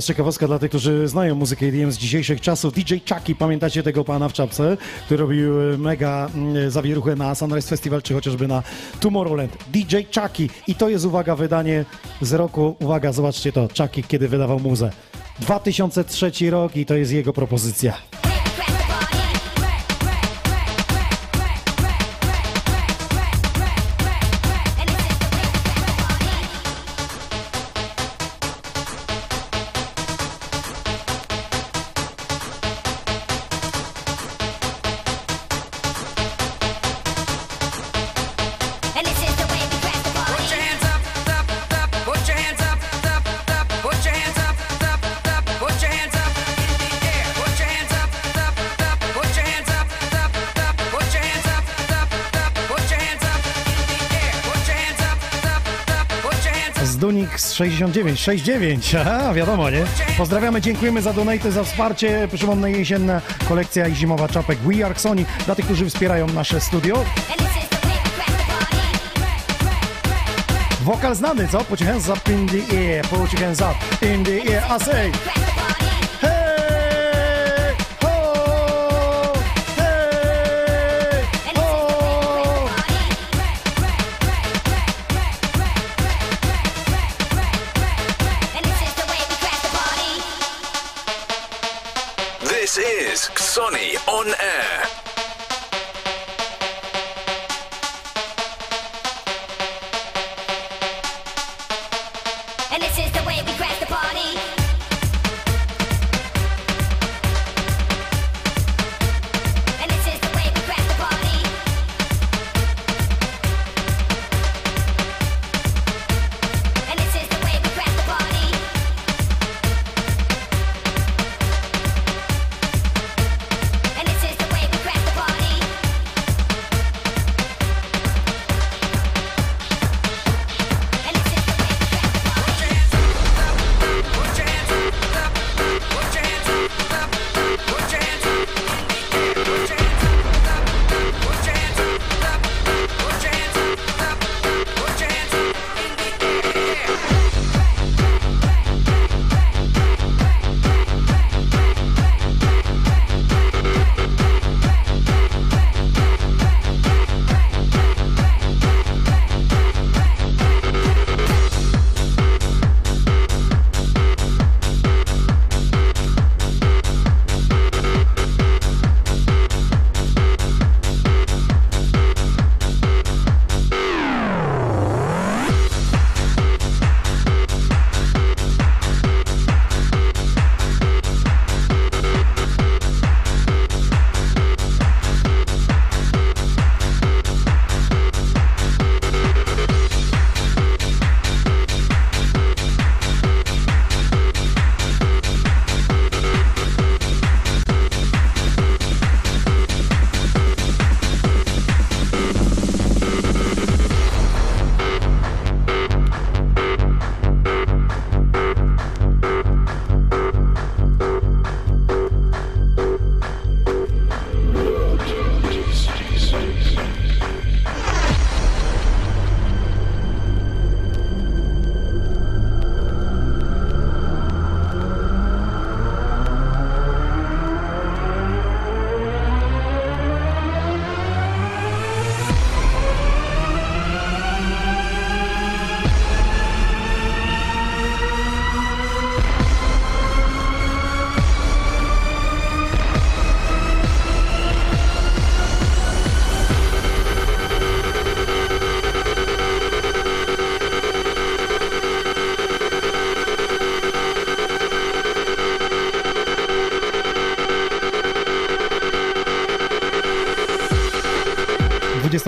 [0.02, 2.74] Teraz ciekawostka dla tych, którzy znają muzykę EDM z dzisiejszych czasów.
[2.74, 7.70] DJ Chucky, pamiętacie tego pana w czapce, który robił e, mega mm, zawieruchę na Sunrise
[7.70, 8.64] Festival, czy chociażby na
[9.00, 9.58] Tomorrowland.
[9.74, 10.50] DJ Chucky.
[10.68, 11.86] I to jest, uwaga, wydanie
[12.22, 14.92] z roku, uwaga, zobaczcie to, Chucky, kiedy wydawał muzę.
[15.40, 18.11] 2003 rok i to jest jego propozycja.
[57.02, 59.84] Dunik z 69, 69, aha, wiadomo, nie?
[60.18, 62.28] Pozdrawiamy, dziękujemy za donate, za wsparcie.
[62.34, 67.06] Przypomnę, jesienna kolekcja i zimowa czapek We Are Sony dla tych, którzy wspierają nasze studio.
[70.82, 71.64] Wokal znany, co?
[71.64, 74.84] Put your hands up in the air, put your hands up in the air, I
[74.86, 75.12] say
[94.22, 94.81] on Air.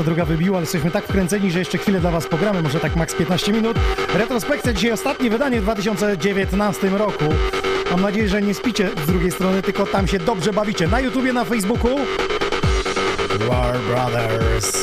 [0.04, 3.16] 22 wybiła, ale jesteśmy tak wkręceni, że jeszcze chwilę dla Was pogramy, może tak maks
[3.16, 3.78] 15 minut.
[4.14, 7.26] Retrospekcja dzisiaj ostatnie wydanie w 2019 roku.
[7.92, 10.88] Mam nadzieję, że nie spicie z drugiej strony, tylko tam się dobrze bawicie.
[10.88, 12.00] Na YouTubie, na Facebooku.
[13.48, 14.83] War Brothers.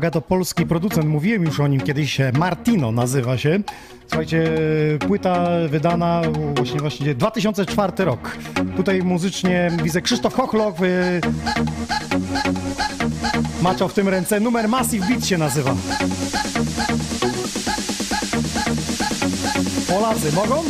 [0.00, 3.60] Uwaga, to polski producent, mówiłem już o nim kiedyś, e, Martino nazywa się.
[4.06, 4.44] Słuchajcie,
[5.06, 6.22] płyta wydana
[6.56, 8.36] właśnie właśnie 2004 rok.
[8.76, 11.20] Tutaj muzycznie widzę Krzysztof Hochloch, y,
[13.62, 15.74] maczał w tym ręce, numer Massive Beat się nazywa.
[19.88, 20.64] Polacy mogą?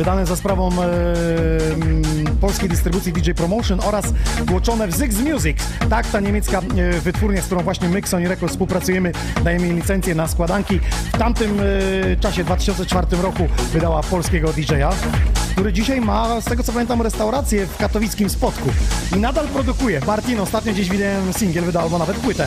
[0.00, 0.84] Wydane za sprawą e,
[1.74, 2.02] mm,
[2.40, 4.04] polskiej dystrybucji DJ Promotion oraz
[4.46, 5.58] tłoczone w Zyx Music.
[5.90, 9.12] Tak, ta niemiecka e, wytwórnia, z którą właśnie my, Sony Records, współpracujemy,
[9.44, 10.80] dajemy jej licencję na składanki.
[11.14, 14.90] W tamtym e, czasie, 2004 roku, wydała polskiego DJ-a,
[15.52, 18.68] który dzisiaj ma, z tego co pamiętam, restaurację w katowickim Spotku.
[19.16, 20.00] I nadal produkuje.
[20.06, 22.46] Martin, ostatnio gdzieś widziałem singiel, wydał albo nawet płytę.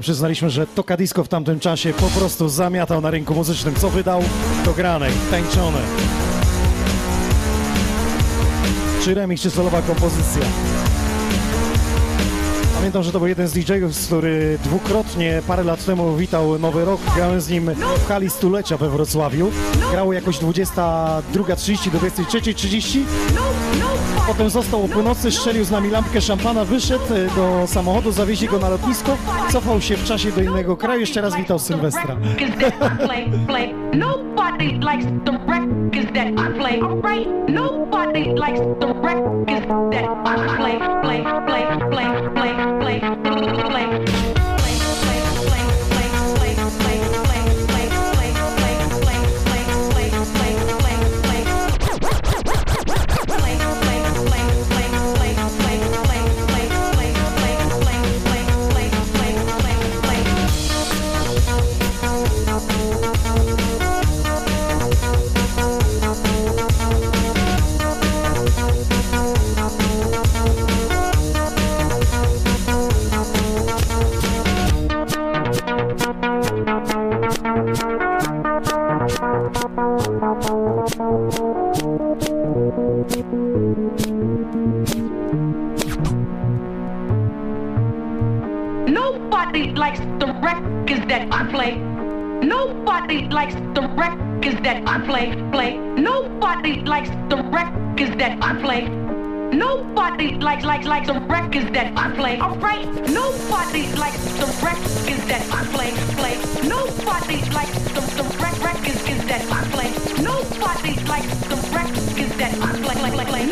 [0.00, 3.74] Przyznaliśmy, że Toka Disco w tamtym czasie po prostu zamiatał na rynku muzycznym.
[3.74, 4.22] Co wydał?
[4.64, 5.78] To grane, tańczone.
[9.04, 10.42] Czy remix, czy solowa kompozycja.
[12.78, 17.00] Pamiętam, że to był jeden z DJ-ów, który dwukrotnie parę lat temu witał Nowy Rok.
[17.16, 17.70] Grałem z nim
[18.04, 19.50] w hali stulecia we Wrocławiu.
[19.90, 22.98] Grało jakoś 22.30 do 23.30.
[24.26, 28.58] Potem został o północy, strzelił z nami lampkę szampana, wyszedł e, do samochodu, zawieźli go
[28.58, 29.16] na lotnisko,
[29.52, 31.00] cofał się w czasie do innego kraju.
[31.00, 32.16] Jeszcze raz witał Sylwestra.
[43.44, 44.07] away.
[91.08, 91.76] That I play.
[92.46, 95.76] Nobody likes the records that I play, play.
[95.78, 98.82] Nobody likes the records that I play.
[99.52, 102.38] Nobody likes likes likes the records that I play.
[102.38, 105.90] Alright, nobody likes the records that I play,
[106.20, 106.34] play.
[106.68, 109.90] Nobody likes the the rec- records that I play.
[110.22, 113.44] Nobody likes the records that I play, play, play, play.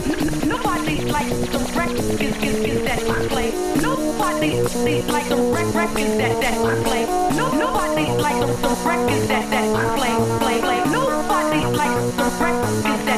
[0.46, 3.35] Nobody likes the records that I play.
[4.46, 7.04] Nobody likes the rec- records that that I play.
[7.36, 10.80] No, nobody likes the, the records that that I play, play, play.
[10.92, 13.15] Nobody likes the records that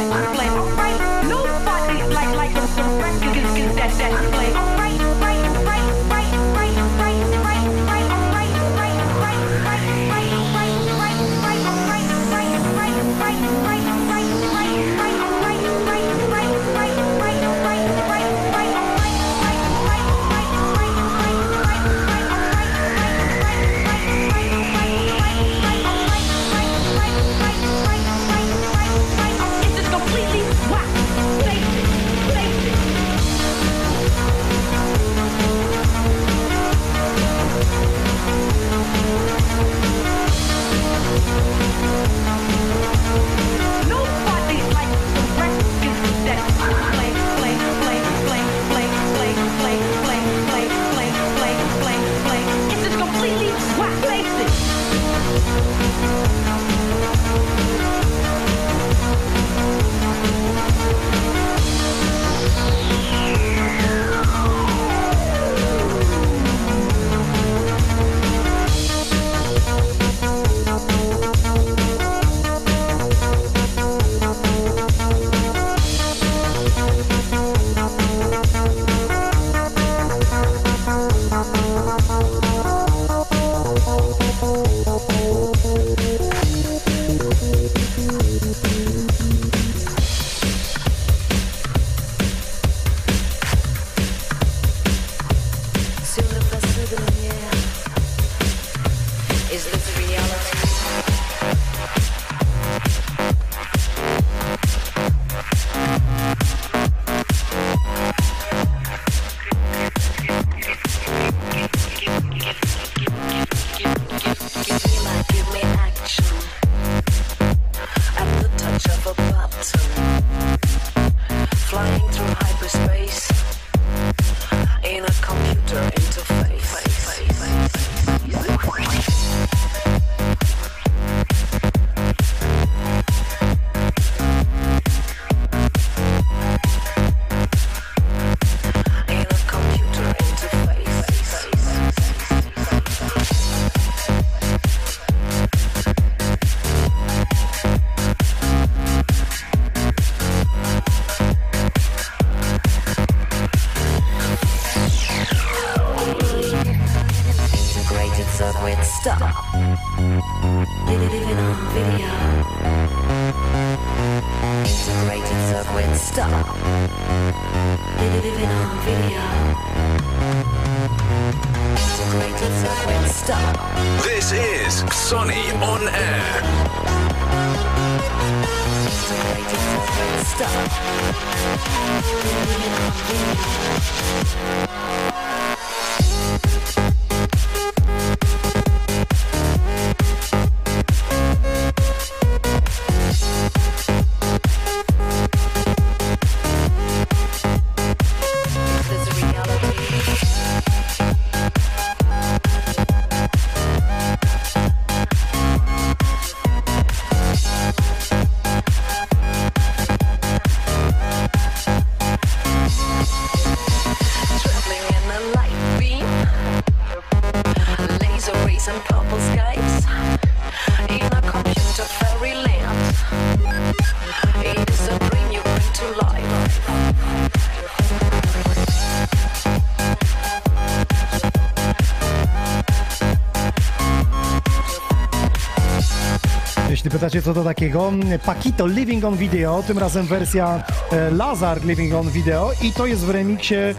[237.08, 237.92] Jeśli pytacie co to takiego,
[238.26, 240.62] Paquito Living on Video, tym razem wersja
[240.92, 243.74] e, Lazar Living on Video i to jest w remiksie e,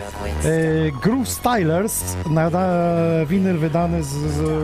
[1.01, 2.68] Groove Stylers, na, na
[3.26, 4.64] winyl wydany z, z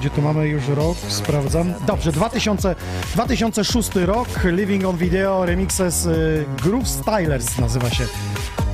[0.00, 1.74] gdzie tu mamy już rok, sprawdzam.
[1.86, 2.74] Dobrze, 2000,
[3.14, 6.10] 2006 rok, Living on Video, remixes e,
[6.62, 8.04] Groove Stylers nazywa się.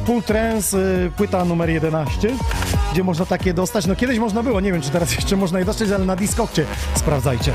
[0.07, 2.29] Full Trance, y, płyta numer 11,
[2.93, 3.87] gdzie można takie dostać.
[3.87, 6.67] No kiedyś można było, nie wiem czy teraz jeszcze można je dostać, ale na Discogcie
[6.95, 7.53] sprawdzajcie.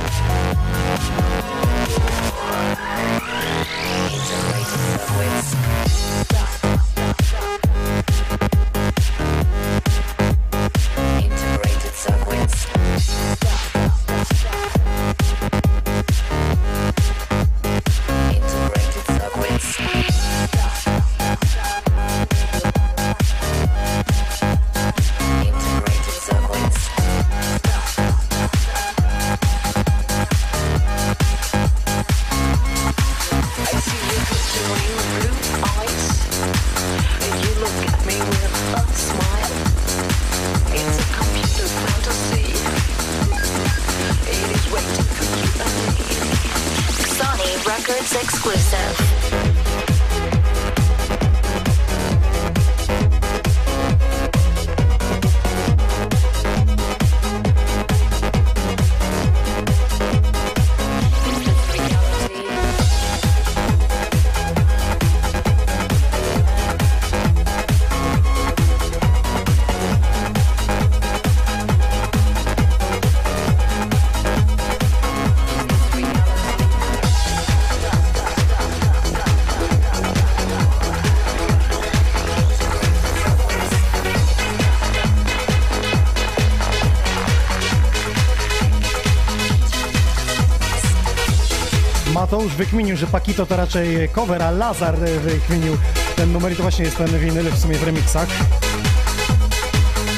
[92.58, 95.78] Wykminił, że Pakito to raczej cover, a Lazar e, wykminił
[96.16, 98.28] ten numer i to właśnie jest ten winyl w sumie w remixach.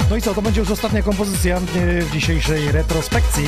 [0.09, 1.61] No i co, to będzie już ostatnia kompozycja e,
[2.01, 3.47] w dzisiejszej retrospekcji.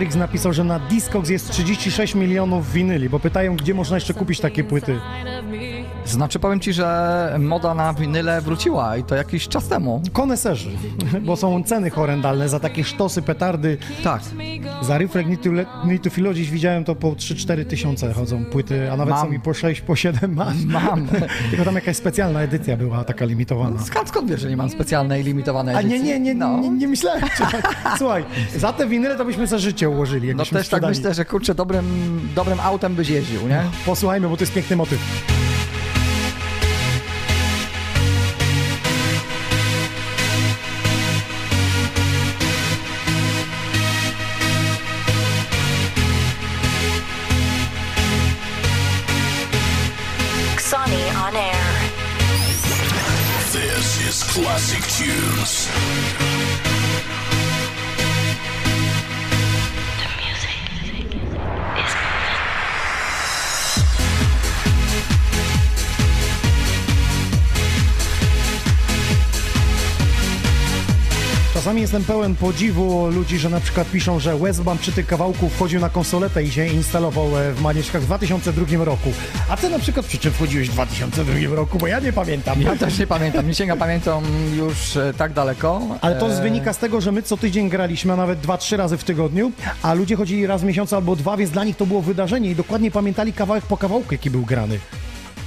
[0.00, 4.40] Matrix napisał, że na Discogs jest 36 milionów winyli, bo pytają, gdzie można jeszcze kupić
[4.40, 5.00] takie płyty.
[6.04, 10.02] Znaczy powiem ci, że moda na winyle wróciła i to jakiś czas temu.
[10.12, 10.70] Koneserzy,
[11.22, 13.78] bo są ceny horrendalne za takie sztosy, petardy.
[14.04, 14.22] Tak.
[14.82, 18.44] Za Reflect Need to, Le- Need to Filo dziś widziałem to po 3-4 tysiące chodzą
[18.44, 19.26] płyty, a nawet Mam.
[19.26, 20.64] są i po 6, po 7 masz.
[20.64, 21.08] Mam.
[21.50, 23.82] Tylko tam jakaś specjalna edycja była taka limitowana.
[23.82, 26.02] Skąd, skąd wiesz, że nie mam specjalnej, limitowanej A edycji?
[26.02, 26.58] nie, nie, nie, No.
[26.60, 27.22] nie, nie myślałem.
[27.98, 28.24] Słuchaj,
[28.56, 30.34] za te winyle to byśmy za życie ułożyli.
[30.34, 30.96] No też tak sprzedali.
[30.96, 31.84] myślę, że kurczę, dobrym,
[32.34, 33.62] dobrym autem byś jeździł, nie?
[33.86, 34.98] Posłuchajmy, bo to jest piękny motyw.
[54.80, 56.79] iTunes.
[71.70, 75.80] Czasami jestem pełen podziwu ludzi, że na przykład piszą, że Westbam przy tych kawałku wchodził
[75.80, 79.12] na konsoletę i się instalował e, w Manieczkach w 2002 roku.
[79.48, 82.62] A ty na przykład przy czym wchodziłeś w 2002 roku, bo ja nie pamiętam.
[82.62, 84.24] Ja też nie pamiętam, nie sięga pamiętam
[84.56, 85.82] już e, tak daleko.
[86.00, 88.76] Ale to E, wynika z tego, że my co tydzień graliśmy, a nawet dwa, trzy
[88.76, 91.86] razy w tygodniu, a ludzie chodzili raz w miesiącu albo dwa, więc dla nich to
[91.86, 94.78] było wydarzenie i dokładnie pamiętali kawałek po kawałku, jaki był grany.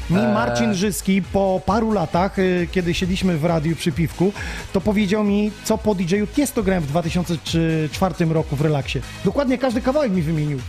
[0.09, 0.33] Mi Eee.
[0.33, 4.33] Marcin Żyski po paru latach, y, kiedy siedliśmy w radiu przy piwku,
[4.73, 8.99] to powiedział mi, co po DJ-u Tiesto grałem w 2004 roku w relaksie.
[9.25, 10.59] Dokładnie każdy kawałek mi wymienił.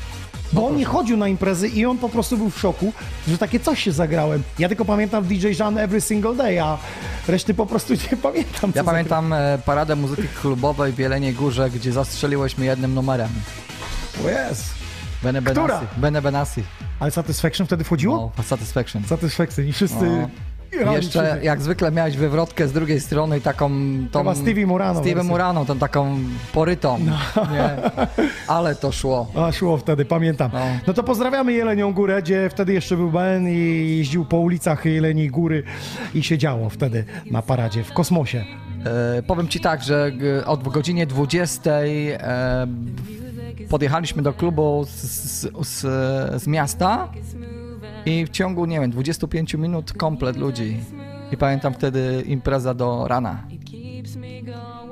[0.53, 2.93] Bo on nie chodził na imprezy i on po prostu był w szoku,
[3.29, 4.43] że takie coś się zagrałem.
[4.59, 6.79] Ja tylko pamiętam DJ Jean Every Single Day, a
[7.29, 8.73] reszty po prostu nie pamiętam.
[8.73, 13.29] co Ja pamiętam e, paradę muzyki klubowej w Jeleniej Górze, gdzie zastrzeliłeś jednym numerem.
[14.25, 14.27] zagrałem.
[14.27, 14.74] O jest.
[15.25, 15.67] Bene Która?
[15.67, 15.87] Benassi.
[15.97, 16.63] Bene Benassi.
[17.01, 18.33] Ale Satisfaction wtedy wchodziło?
[18.39, 19.05] No, Satisfaction.
[19.05, 20.05] Satysfakcje i wszyscy...
[20.05, 20.29] No.
[20.79, 23.71] grali Jeszcze jak zwykle miałeś wywrotkę z drugiej strony taką...
[24.13, 25.23] Tą, Chyba Stevie Murano Stevie.
[25.23, 26.19] Murano, tą taką
[26.53, 26.99] porytą.
[27.53, 27.77] Nie.
[28.49, 29.27] Ale to szło.
[29.37, 30.51] A szło wtedy, pamiętam.
[30.53, 30.61] No.
[30.87, 30.95] No.
[30.95, 35.63] to pozdrawiamy Jelenią Górę, gdzie wtedy jeszcze był Ben i jeździł po ulicach Jeleniej Góry
[36.15, 38.45] i siedziało wtedy na paradzie w kosmosie.
[39.19, 40.13] E, powiem ci tak, że
[40.47, 42.67] od godzinie 20 e,
[43.71, 45.81] podjechaliśmy do klubu z, z, z,
[46.43, 47.09] z miasta
[48.07, 50.77] i w ciągu, nie wiem, 25 minut komplet ludzi.
[51.33, 53.47] I pamiętam wtedy impreza do rana.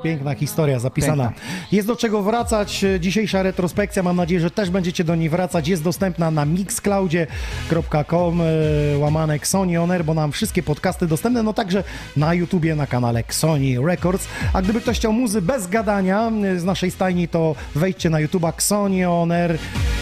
[0.03, 1.33] Piękna historia zapisana.
[1.73, 2.85] Jest do czego wracać.
[3.01, 5.69] Dzisiejsza retrospekcja, mam nadzieję, że też będziecie do niej wracać.
[5.69, 11.53] Jest dostępna na mixcloudzie.com e, łamanek Sony On Air, bo nam wszystkie podcasty dostępne, no
[11.53, 11.85] także
[12.17, 14.29] na YouTubie, na kanale Sony Records.
[14.53, 18.53] A gdyby ktoś chciał muzy bez gadania e, z naszej stajni, to wejdźcie na YouTuba
[18.59, 19.59] Sony On Air.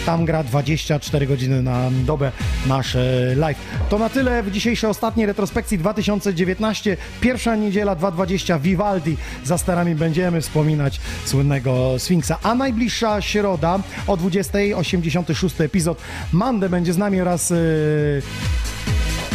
[0.07, 2.33] Tam gra 24 godziny na dobę
[2.67, 3.59] nasz e, live.
[3.89, 6.97] To na tyle w dzisiejszej ostatniej retrospekcji 2019.
[7.20, 9.17] Pierwsza niedziela 2.20 Vivaldi.
[9.45, 12.39] Za starami będziemy wspominać słynnego Sfinksa.
[12.43, 15.99] A najbliższa środa o 20.00 86 epizod.
[16.33, 17.51] Mande będzie z nami oraz...
[17.51, 18.23] Yy...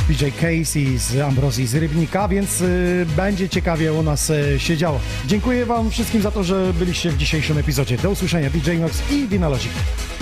[0.09, 4.99] DJ Casey z Ambrozji z Rybnika, więc y, będzie ciekawie u nas y, się działo.
[5.25, 7.97] Dziękuję Wam wszystkim za to, że byliście w dzisiejszym epizodzie.
[7.97, 9.71] Do usłyszenia DJ Nox i Winalogic.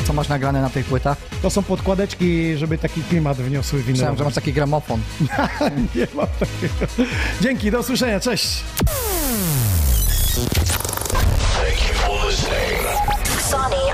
[0.07, 1.17] Co masz nagrane na tych płytach?
[1.41, 4.17] To są podkładeczki, żeby taki klimat wniosły Myślałem, winylowy.
[4.17, 5.01] że masz taki gramofon.
[5.95, 7.09] Nie mam takiego.
[7.41, 8.63] Dzięki, do usłyszenia, cześć!
[10.33, 12.81] Thank you for listening.
[13.37, 13.92] Sonny